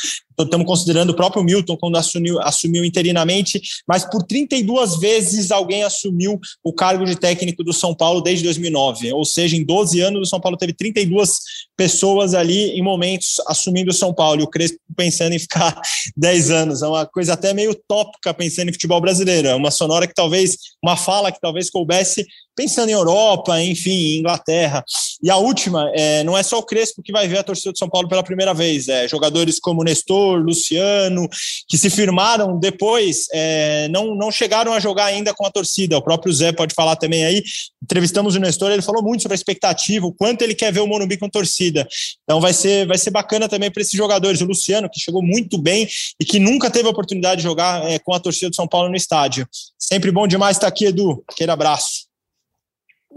estamos 0.45 0.67
considerando 0.67 1.11
o 1.11 1.15
próprio 1.15 1.43
Milton 1.43 1.75
quando 1.77 1.97
assumiu, 1.97 2.39
assumiu 2.41 2.85
interinamente, 2.85 3.61
mas 3.87 4.05
por 4.05 4.23
32 4.23 4.97
vezes 4.97 5.51
alguém 5.51 5.83
assumiu 5.83 6.39
o 6.63 6.73
cargo 6.73 7.05
de 7.05 7.15
técnico 7.15 7.63
do 7.63 7.73
São 7.73 7.95
Paulo 7.95 8.21
desde 8.21 8.43
2009. 8.43 9.13
Ou 9.13 9.25
seja, 9.25 9.55
em 9.55 9.63
12 9.63 9.99
anos, 9.99 10.21
o 10.21 10.29
São 10.29 10.39
Paulo 10.39 10.57
teve 10.57 10.73
32 10.73 11.39
pessoas 11.75 12.33
ali 12.33 12.71
em 12.71 12.81
momentos 12.81 13.35
assumindo 13.47 13.91
o 13.91 13.93
São 13.93 14.13
Paulo. 14.13 14.41
E 14.41 14.43
o 14.43 14.47
Crespo 14.47 14.79
pensando 14.95 15.33
em 15.33 15.39
ficar 15.39 15.79
10 16.15 16.51
anos. 16.51 16.81
É 16.81 16.87
uma 16.87 17.05
coisa 17.05 17.33
até 17.33 17.53
meio 17.53 17.75
tópica 17.87 18.33
pensando 18.33 18.69
em 18.69 18.73
futebol 18.73 19.01
brasileiro. 19.01 19.47
É 19.47 19.55
uma 19.55 19.71
sonora 19.71 20.07
que 20.07 20.13
talvez, 20.13 20.57
uma 20.83 20.97
fala 20.97 21.31
que 21.31 21.39
talvez 21.39 21.69
coubesse 21.69 22.25
pensando 22.55 22.89
em 22.89 22.93
Europa, 22.93 23.61
enfim, 23.61 24.17
Inglaterra. 24.17 24.83
E 25.21 25.29
a 25.29 25.37
última, 25.37 25.91
é, 25.95 26.23
não 26.23 26.37
é 26.37 26.43
só 26.43 26.59
o 26.59 26.63
Crespo 26.63 27.01
que 27.01 27.11
vai 27.11 27.27
ver 27.27 27.39
a 27.39 27.43
torcida 27.43 27.71
do 27.71 27.77
São 27.77 27.89
Paulo 27.89 28.07
pela 28.07 28.23
primeira 28.23 28.53
vez, 28.53 28.87
é, 28.87 29.07
jogadores 29.07 29.59
como 29.59 29.83
Nestor, 29.83 30.39
Luciano, 30.39 31.27
que 31.67 31.77
se 31.77 31.89
firmaram 31.89 32.59
depois, 32.59 33.27
é, 33.33 33.87
não, 33.89 34.15
não 34.15 34.31
chegaram 34.31 34.73
a 34.73 34.79
jogar 34.79 35.05
ainda 35.05 35.33
com 35.33 35.45
a 35.45 35.51
torcida. 35.51 35.97
O 35.97 36.01
próprio 36.01 36.31
Zé 36.33 36.51
pode 36.51 36.73
falar 36.73 36.95
também 36.95 37.25
aí. 37.25 37.43
Entrevistamos 37.83 38.35
o 38.35 38.39
Nestor, 38.39 38.71
ele 38.71 38.81
falou 38.81 39.03
muito 39.03 39.21
sobre 39.21 39.33
a 39.33 39.39
expectativa, 39.39 40.05
o 40.05 40.13
quanto 40.13 40.41
ele 40.41 40.53
quer 40.53 40.71
ver 40.71 40.81
o 40.81 40.87
Morumbi 40.87 41.17
com 41.17 41.29
torcida. 41.29 41.87
Então 42.23 42.39
vai 42.39 42.53
ser, 42.53 42.85
vai 42.85 42.97
ser 42.97 43.11
bacana 43.11 43.49
também 43.49 43.71
para 43.71 43.81
esses 43.81 43.97
jogadores. 43.97 44.41
O 44.41 44.45
Luciano, 44.45 44.89
que 44.89 44.99
chegou 44.99 45.23
muito 45.23 45.57
bem 45.57 45.87
e 46.19 46.25
que 46.25 46.39
nunca 46.39 46.69
teve 46.69 46.87
a 46.87 46.91
oportunidade 46.91 47.37
de 47.37 47.43
jogar 47.43 47.83
é, 47.89 47.97
com 47.99 48.13
a 48.13 48.19
torcida 48.19 48.49
do 48.49 48.55
São 48.55 48.67
Paulo 48.67 48.89
no 48.89 48.95
estádio. 48.95 49.47
Sempre 49.77 50.11
bom 50.11 50.27
demais 50.27 50.57
estar 50.57 50.67
aqui, 50.67 50.85
Edu. 50.85 51.23
Aquele 51.27 51.51
abraço. 51.51 52.06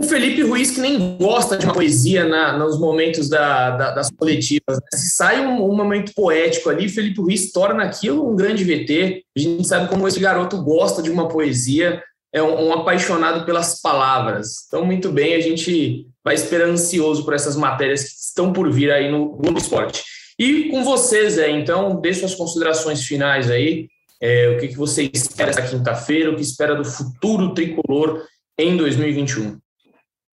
O 0.00 0.04
Felipe 0.04 0.40
Ruiz, 0.40 0.70
que 0.70 0.80
nem 0.80 1.18
gosta 1.18 1.58
de 1.58 1.66
uma 1.66 1.74
poesia 1.74 2.24
na, 2.24 2.56
nos 2.56 2.80
momentos 2.80 3.28
da, 3.28 3.76
da, 3.76 3.90
das 3.90 4.10
coletivas. 4.10 4.78
Né? 4.78 4.86
Se 4.94 5.10
sai 5.10 5.46
um, 5.46 5.62
um, 5.62 5.76
momento 5.76 6.14
poético 6.14 6.70
ali, 6.70 6.88
Felipe 6.88 7.20
Ruiz 7.20 7.52
torna 7.52 7.84
aquilo 7.84 8.26
um 8.26 8.34
grande 8.34 8.64
VT. 8.64 9.22
A 9.36 9.38
gente 9.38 9.68
sabe 9.68 9.90
como 9.90 10.08
esse 10.08 10.18
garoto 10.18 10.56
gosta 10.62 11.02
de 11.02 11.10
uma 11.10 11.28
poesia, 11.28 12.02
é 12.32 12.42
um, 12.42 12.68
um 12.68 12.72
apaixonado 12.72 13.44
pelas 13.44 13.82
palavras. 13.82 14.64
Então, 14.66 14.86
muito 14.86 15.12
bem, 15.12 15.34
a 15.34 15.40
gente 15.40 16.06
vai 16.24 16.34
esperando 16.34 16.72
ansioso 16.72 17.22
por 17.22 17.34
essas 17.34 17.54
matérias 17.54 18.04
que 18.04 18.08
estão 18.08 18.54
por 18.54 18.72
vir 18.72 18.90
aí 18.90 19.10
no 19.10 19.32
Globo 19.32 19.58
Esporte. 19.58 20.02
E 20.38 20.70
com 20.70 20.82
vocês, 20.82 21.36
é, 21.36 21.50
então, 21.50 22.00
dê 22.00 22.14
suas 22.14 22.34
considerações 22.34 23.04
finais 23.04 23.50
aí. 23.50 23.86
É, 24.18 24.48
o 24.48 24.60
que, 24.60 24.68
que 24.68 24.76
você 24.78 25.10
espera 25.12 25.50
essa 25.50 25.60
quinta-feira, 25.60 26.30
o 26.30 26.36
que 26.36 26.42
espera 26.42 26.74
do 26.74 26.86
futuro 26.86 27.52
tricolor 27.52 28.24
em 28.58 28.78
2021? 28.78 29.60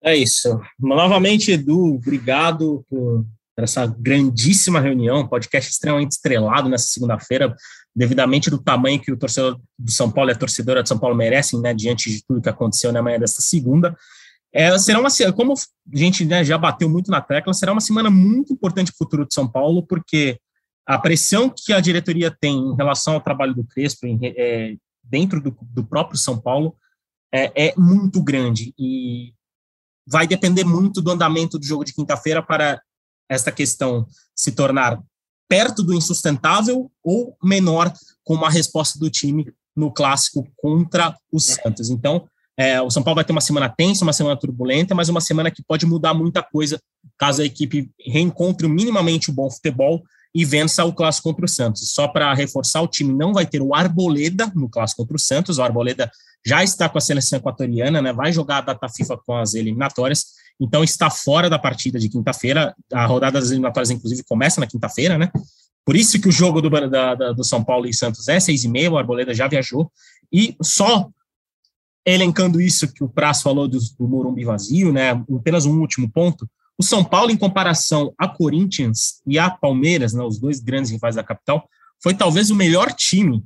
É 0.02 0.16
isso. 0.16 0.60
Novamente, 0.78 1.50
Edu, 1.50 1.96
obrigado 1.96 2.84
por 2.88 3.24
essa 3.56 3.86
grandíssima 3.86 4.80
reunião, 4.80 5.26
podcast 5.26 5.70
extremamente 5.70 6.12
estrelado 6.12 6.68
nessa 6.68 6.86
segunda-feira, 6.86 7.54
devidamente 7.94 8.48
do 8.50 8.58
tamanho 8.58 9.00
que 9.00 9.10
o 9.10 9.16
torcedor 9.16 9.60
do 9.76 9.90
São 9.90 10.10
Paulo 10.10 10.30
e 10.30 10.32
a 10.32 10.38
torcedora 10.38 10.82
de 10.82 10.88
São 10.88 10.98
Paulo 10.98 11.16
merecem, 11.16 11.60
né, 11.60 11.74
diante 11.74 12.08
de 12.08 12.24
tudo 12.24 12.40
que 12.40 12.48
aconteceu 12.48 12.92
na 12.92 13.02
manhã 13.02 13.18
desta 13.18 13.42
segunda. 13.42 13.96
É, 14.52 14.78
será 14.78 15.00
uma 15.00 15.08
como 15.34 15.52
a 15.52 15.96
gente 15.96 16.24
né, 16.24 16.44
já 16.44 16.56
bateu 16.56 16.88
muito 16.88 17.10
na 17.10 17.20
tecla, 17.20 17.52
será 17.52 17.72
uma 17.72 17.80
semana 17.80 18.10
muito 18.10 18.52
importante 18.52 18.92
para 18.92 18.94
o 18.94 18.98
futuro 18.98 19.26
de 19.26 19.34
São 19.34 19.46
Paulo, 19.46 19.84
porque 19.84 20.38
a 20.86 20.98
pressão 20.98 21.52
que 21.54 21.72
a 21.72 21.80
diretoria 21.80 22.30
tem 22.30 22.56
em 22.56 22.76
relação 22.76 23.14
ao 23.14 23.20
trabalho 23.20 23.54
do 23.54 23.64
Crespo 23.64 24.06
em, 24.06 24.18
é, 24.22 24.74
dentro 25.04 25.40
do, 25.40 25.56
do, 25.60 25.84
próprio 25.84 26.16
São 26.16 26.40
Paulo 26.40 26.76
é, 27.32 27.68
é 27.68 27.74
muito 27.76 28.22
grande 28.22 28.72
e 28.78 29.34
vai 30.10 30.26
depender 30.26 30.64
muito 30.64 31.02
do 31.02 31.10
andamento 31.10 31.58
do 31.58 31.66
jogo 31.66 31.84
de 31.84 31.92
quinta-feira 31.92 32.42
para 32.42 32.80
esta 33.28 33.52
questão 33.52 34.06
se 34.34 34.52
tornar 34.52 34.98
perto 35.48 35.82
do 35.82 35.94
insustentável 35.94 36.90
ou 37.02 37.36
menor 37.42 37.92
com 38.24 38.34
uma 38.34 38.50
resposta 38.50 38.98
do 38.98 39.10
time 39.10 39.52
no 39.76 39.92
clássico 39.92 40.46
contra 40.56 41.14
o 41.32 41.38
Santos. 41.38 41.90
Então, 41.90 42.26
é, 42.56 42.80
o 42.82 42.90
São 42.90 43.02
Paulo 43.02 43.16
vai 43.16 43.24
ter 43.24 43.32
uma 43.32 43.40
semana 43.40 43.68
tensa, 43.68 44.04
uma 44.04 44.12
semana 44.12 44.36
turbulenta, 44.36 44.94
mas 44.94 45.08
uma 45.08 45.20
semana 45.20 45.50
que 45.50 45.62
pode 45.62 45.86
mudar 45.86 46.12
muita 46.12 46.42
coisa 46.42 46.80
caso 47.16 47.42
a 47.42 47.44
equipe 47.44 47.90
reencontre 48.04 48.66
minimamente 48.66 49.30
o 49.30 49.32
bom 49.32 49.50
futebol 49.50 50.02
e 50.34 50.44
vença 50.44 50.84
o 50.84 50.92
clássico 50.92 51.28
contra 51.28 51.44
o 51.44 51.48
Santos. 51.48 51.92
Só 51.92 52.08
para 52.08 52.34
reforçar, 52.34 52.82
o 52.82 52.88
time 52.88 53.12
não 53.12 53.32
vai 53.32 53.46
ter 53.46 53.62
o 53.62 53.74
Arboleda 53.74 54.50
no 54.54 54.68
clássico 54.68 55.02
contra 55.02 55.16
o 55.16 55.20
Santos. 55.20 55.58
O 55.58 55.62
Arboleda 55.62 56.10
já 56.48 56.64
está 56.64 56.88
com 56.88 56.96
a 56.96 57.00
seleção 57.00 57.38
equatoriana, 57.38 58.00
né? 58.00 58.10
Vai 58.10 58.32
jogar 58.32 58.58
a 58.58 58.60
data 58.62 58.88
FIFA 58.88 59.18
com 59.18 59.36
as 59.36 59.52
eliminatórias, 59.52 60.24
então 60.58 60.82
está 60.82 61.10
fora 61.10 61.50
da 61.50 61.58
partida 61.58 61.98
de 61.98 62.08
quinta-feira. 62.08 62.74
A 62.90 63.04
rodada 63.04 63.38
das 63.38 63.50
eliminatórias, 63.50 63.90
inclusive, 63.90 64.24
começa 64.26 64.58
na 64.58 64.66
quinta-feira, 64.66 65.18
né? 65.18 65.30
Por 65.84 65.94
isso 65.94 66.18
que 66.18 66.28
o 66.28 66.32
jogo 66.32 66.62
do, 66.62 66.70
da, 66.88 67.14
do 67.14 67.44
São 67.44 67.62
Paulo 67.62 67.86
e 67.86 67.92
Santos 67.92 68.28
é 68.28 68.40
seis 68.40 68.64
e 68.64 68.68
meia, 68.68 68.90
o 68.90 68.96
Arboleda 68.96 69.34
já 69.34 69.46
viajou. 69.46 69.92
E 70.32 70.56
só 70.62 71.10
elencando 72.06 72.62
isso 72.62 72.90
que 72.92 73.04
o 73.04 73.08
Prazo 73.08 73.42
falou 73.42 73.68
do, 73.68 73.78
do 73.98 74.08
Morumbi 74.08 74.44
vazio, 74.44 74.90
né? 74.90 75.10
Apenas 75.10 75.66
um 75.66 75.78
último 75.78 76.10
ponto. 76.10 76.48
O 76.78 76.82
São 76.82 77.04
Paulo, 77.04 77.30
em 77.30 77.36
comparação 77.36 78.14
a 78.16 78.26
Corinthians 78.26 79.20
e 79.26 79.38
a 79.38 79.50
Palmeiras, 79.50 80.14
né, 80.14 80.22
os 80.22 80.38
dois 80.38 80.60
grandes 80.60 80.90
rivais 80.90 81.16
da 81.16 81.24
capital, 81.24 81.68
foi 82.02 82.14
talvez 82.14 82.50
o 82.50 82.54
melhor 82.54 82.92
time 82.92 83.44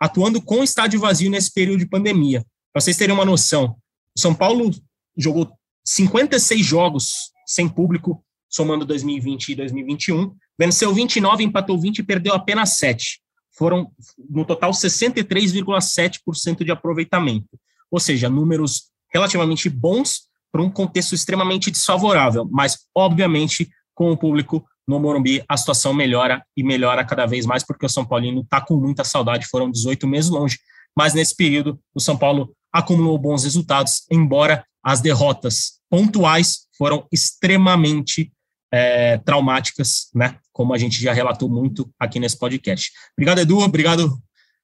atuando 0.00 0.40
com 0.40 0.62
estádio 0.62 1.00
vazio 1.00 1.30
nesse 1.30 1.52
período 1.52 1.78
de 1.80 1.86
pandemia. 1.86 2.44
Para 2.72 2.80
vocês 2.80 2.96
terem 2.96 3.14
uma 3.14 3.24
noção, 3.24 3.76
o 4.16 4.20
São 4.20 4.34
Paulo 4.34 4.70
jogou 5.16 5.50
56 5.84 6.64
jogos 6.64 7.30
sem 7.46 7.68
público, 7.68 8.22
somando 8.48 8.84
2020 8.84 9.50
e 9.50 9.54
2021, 9.54 10.34
venceu 10.58 10.92
29, 10.92 11.44
empatou 11.44 11.78
20 11.80 11.98
e 11.98 12.02
perdeu 12.02 12.34
apenas 12.34 12.76
7. 12.76 13.20
Foram, 13.52 13.90
no 14.28 14.44
total, 14.44 14.72
63,7% 14.72 16.64
de 16.64 16.70
aproveitamento. 16.70 17.48
Ou 17.90 18.00
seja, 18.00 18.28
números 18.28 18.90
relativamente 19.12 19.70
bons 19.70 20.26
para 20.52 20.62
um 20.62 20.70
contexto 20.70 21.14
extremamente 21.14 21.70
desfavorável, 21.70 22.48
mas, 22.50 22.86
obviamente, 22.94 23.68
com 23.94 24.10
o 24.10 24.16
público 24.16 24.66
no 24.86 25.00
Morumbi 25.00 25.42
a 25.48 25.56
situação 25.56 25.92
melhora 25.92 26.44
e 26.56 26.62
melhora 26.62 27.04
cada 27.04 27.26
vez 27.26 27.44
mais, 27.46 27.64
porque 27.64 27.86
o 27.86 27.88
São 27.88 28.04
Paulino 28.04 28.42
está 28.42 28.60
com 28.60 28.76
muita 28.76 29.04
saudade, 29.04 29.46
foram 29.46 29.70
18 29.70 30.06
meses 30.06 30.30
longe, 30.30 30.58
mas 30.96 31.14
nesse 31.14 31.34
período 31.34 31.78
o 31.94 32.00
São 32.00 32.16
Paulo 32.16 32.54
acumulou 32.72 33.18
bons 33.18 33.44
resultados, 33.44 34.02
embora 34.10 34.64
as 34.82 35.00
derrotas 35.00 35.80
pontuais 35.90 36.66
foram 36.76 37.06
extremamente 37.12 38.32
é, 38.72 39.18
traumáticas, 39.18 40.08
né? 40.14 40.36
Como 40.52 40.74
a 40.74 40.78
gente 40.78 41.00
já 41.00 41.12
relatou 41.12 41.48
muito 41.48 41.90
aqui 41.98 42.18
nesse 42.20 42.38
podcast. 42.38 42.92
Obrigado, 43.16 43.38
Edu, 43.38 43.58
obrigado, 43.58 44.20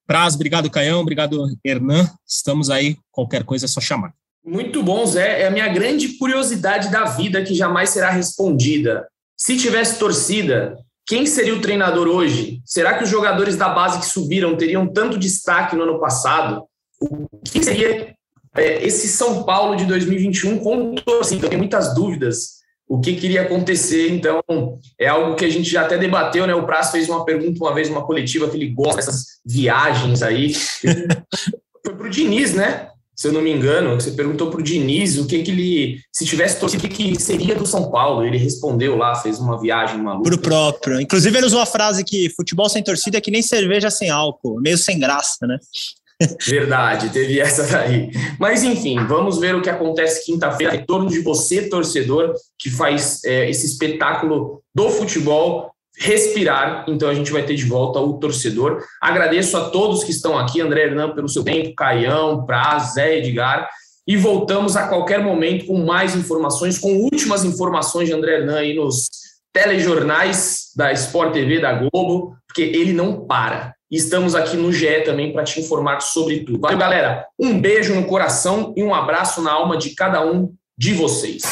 Praz, 0.07 0.35
obrigado, 0.35 0.70
Caião, 0.70 1.01
obrigado, 1.01 1.47
Hernan. 1.64 2.11
Estamos 2.27 2.70
aí, 2.70 2.97
qualquer 3.11 3.45
coisa 3.45 3.66
é 3.66 3.68
só 3.68 3.81
chamar. 3.81 4.12
Muito 4.45 4.83
bom, 4.83 5.07
Zé. 5.07 5.43
É 5.43 5.47
a 5.47 5.51
minha 5.51 5.68
grande 5.68 6.18
curiosidade 6.18 6.91
da 6.91 7.05
vida 7.05 7.43
que 7.43 7.55
jamais 7.55 7.91
será 7.91 8.11
respondida. 8.11 9.09
Se 9.45 9.57
tivesse 9.57 9.99
torcida, 9.99 10.78
quem 11.05 11.26
seria 11.26 11.53
o 11.53 11.61
treinador 11.61 12.07
hoje? 12.07 12.62
Será 12.64 12.97
que 12.97 13.03
os 13.03 13.11
jogadores 13.11 13.57
da 13.57 13.70
base 13.70 13.99
que 13.99 14.07
subiram 14.07 14.57
teriam 14.57 14.86
tanto 14.86 15.18
destaque 15.18 15.74
no 15.74 15.82
ano 15.82 15.99
passado? 15.99 16.62
O 17.01 17.26
que 17.45 17.61
seria 17.61 18.14
é, 18.57 18.86
esse 18.86 19.09
São 19.09 19.43
Paulo 19.43 19.74
de 19.74 19.84
2021 19.84 20.61
com 20.61 20.95
torcida? 20.95 21.47
Eu 21.47 21.51
tenho 21.51 21.59
muitas 21.59 21.93
dúvidas. 21.93 22.61
O 22.86 23.01
que 23.01 23.16
queria 23.16 23.43
acontecer? 23.43 24.12
Então, 24.12 24.40
é 24.97 25.09
algo 25.09 25.34
que 25.34 25.45
a 25.45 25.51
gente 25.51 25.68
já 25.68 25.82
até 25.82 25.99
debateu, 25.99 26.47
né? 26.47 26.55
O 26.55 26.64
Prazo 26.64 26.93
fez 26.93 27.09
uma 27.09 27.24
pergunta 27.24 27.64
uma 27.64 27.74
vez 27.74 27.88
numa 27.88 28.07
coletiva 28.07 28.49
que 28.49 28.57
ele 28.57 28.68
gosta 28.68 28.99
dessas 28.99 29.40
viagens 29.45 30.22
aí. 30.22 30.55
Foi 31.84 31.97
para 31.97 32.07
o 32.07 32.11
Diniz, 32.11 32.55
né? 32.55 32.91
Se 33.23 33.29
eu 33.29 33.33
não 33.33 33.41
me 33.41 33.53
engano, 33.53 33.95
você 33.95 34.11
perguntou 34.11 34.51
para 34.51 34.59
o 34.59 34.62
Diniz 34.64 35.16
o 35.16 35.29
que, 35.29 35.45
que 35.45 35.51
ele, 35.53 36.01
se 36.12 36.27
tivesse 36.27 36.59
torcido, 36.59 36.85
o 36.85 36.89
que, 36.89 37.14
que 37.14 37.23
seria 37.23 37.55
do 37.55 37.64
São 37.64 37.89
Paulo. 37.89 38.27
Ele 38.27 38.37
respondeu 38.37 38.97
lá, 38.97 39.14
fez 39.14 39.39
uma 39.39 39.61
viagem 39.61 40.03
maluca. 40.03 40.29
Pro 40.29 40.39
próprio. 40.39 41.01
Inclusive, 41.01 41.39
ele 41.39 41.47
usou 41.47 41.61
a 41.61 41.66
frase 41.66 42.03
que 42.03 42.29
futebol 42.31 42.68
sem 42.68 42.83
torcida 42.83 43.18
é 43.18 43.20
que 43.20 43.31
nem 43.31 43.41
cerveja 43.41 43.93
sem 43.93 44.11
álcool, 44.11 44.61
meio 44.61 44.77
sem 44.77 44.99
graça, 44.99 45.47
né? 45.47 45.57
Verdade, 46.49 47.11
teve 47.11 47.39
essa 47.39 47.62
daí. 47.62 48.11
Mas 48.41 48.64
enfim, 48.64 48.97
vamos 49.07 49.39
ver 49.39 49.55
o 49.55 49.62
que 49.62 49.70
acontece 49.70 50.27
quinta-feira. 50.27 50.73
Retorno 50.73 51.09
de 51.09 51.20
você, 51.20 51.68
torcedor, 51.68 52.35
que 52.59 52.70
faz 52.70 53.23
é, 53.25 53.49
esse 53.49 53.66
espetáculo 53.66 54.61
do 54.75 54.91
futebol 54.91 55.72
respirar. 55.99 56.84
Então 56.88 57.09
a 57.09 57.14
gente 57.14 57.32
vai 57.32 57.43
ter 57.43 57.55
de 57.55 57.64
volta 57.64 58.01
o 58.01 58.14
torcedor. 58.14 58.82
Agradeço 59.01 59.57
a 59.57 59.70
todos 59.70 60.05
que 60.05 60.11
estão 60.11 60.38
aqui, 60.38 60.61
André 60.61 60.84
Hernan, 60.84 61.14
pelo 61.14 61.28
seu 61.28 61.45
tempo, 61.45 61.74
Caião, 61.74 62.45
Praz, 62.45 62.95
Zé 62.95 63.18
Edgar. 63.18 63.68
E 64.07 64.16
voltamos 64.16 64.76
a 64.76 64.88
qualquer 64.88 65.20
momento 65.20 65.66
com 65.66 65.84
mais 65.84 66.16
informações, 66.16 66.78
com 66.78 66.97
últimas 66.97 67.45
informações 67.45 68.09
de 68.09 68.14
André 68.14 68.38
Hernan 68.38 68.59
aí 68.59 68.74
nos 68.74 69.09
telejornais 69.53 70.72
da 70.74 70.90
Sport 70.93 71.32
TV, 71.32 71.61
da 71.61 71.72
Globo, 71.72 72.34
porque 72.47 72.62
ele 72.62 72.93
não 72.93 73.26
para. 73.26 73.74
Estamos 73.90 74.34
aqui 74.34 74.57
no 74.57 74.72
GE 74.72 75.03
também 75.05 75.32
para 75.32 75.45
te 75.45 75.61
informar 75.61 76.01
sobre 76.01 76.40
tudo. 76.40 76.61
Valeu, 76.61 76.78
galera. 76.78 77.26
Um 77.38 77.61
beijo 77.61 77.95
no 77.95 78.07
coração 78.07 78.72
e 78.74 78.82
um 78.82 78.95
abraço 78.95 79.43
na 79.43 79.53
alma 79.53 79.76
de 79.76 79.95
cada 79.95 80.24
um 80.24 80.53
de 80.76 80.95
vocês. 80.95 81.43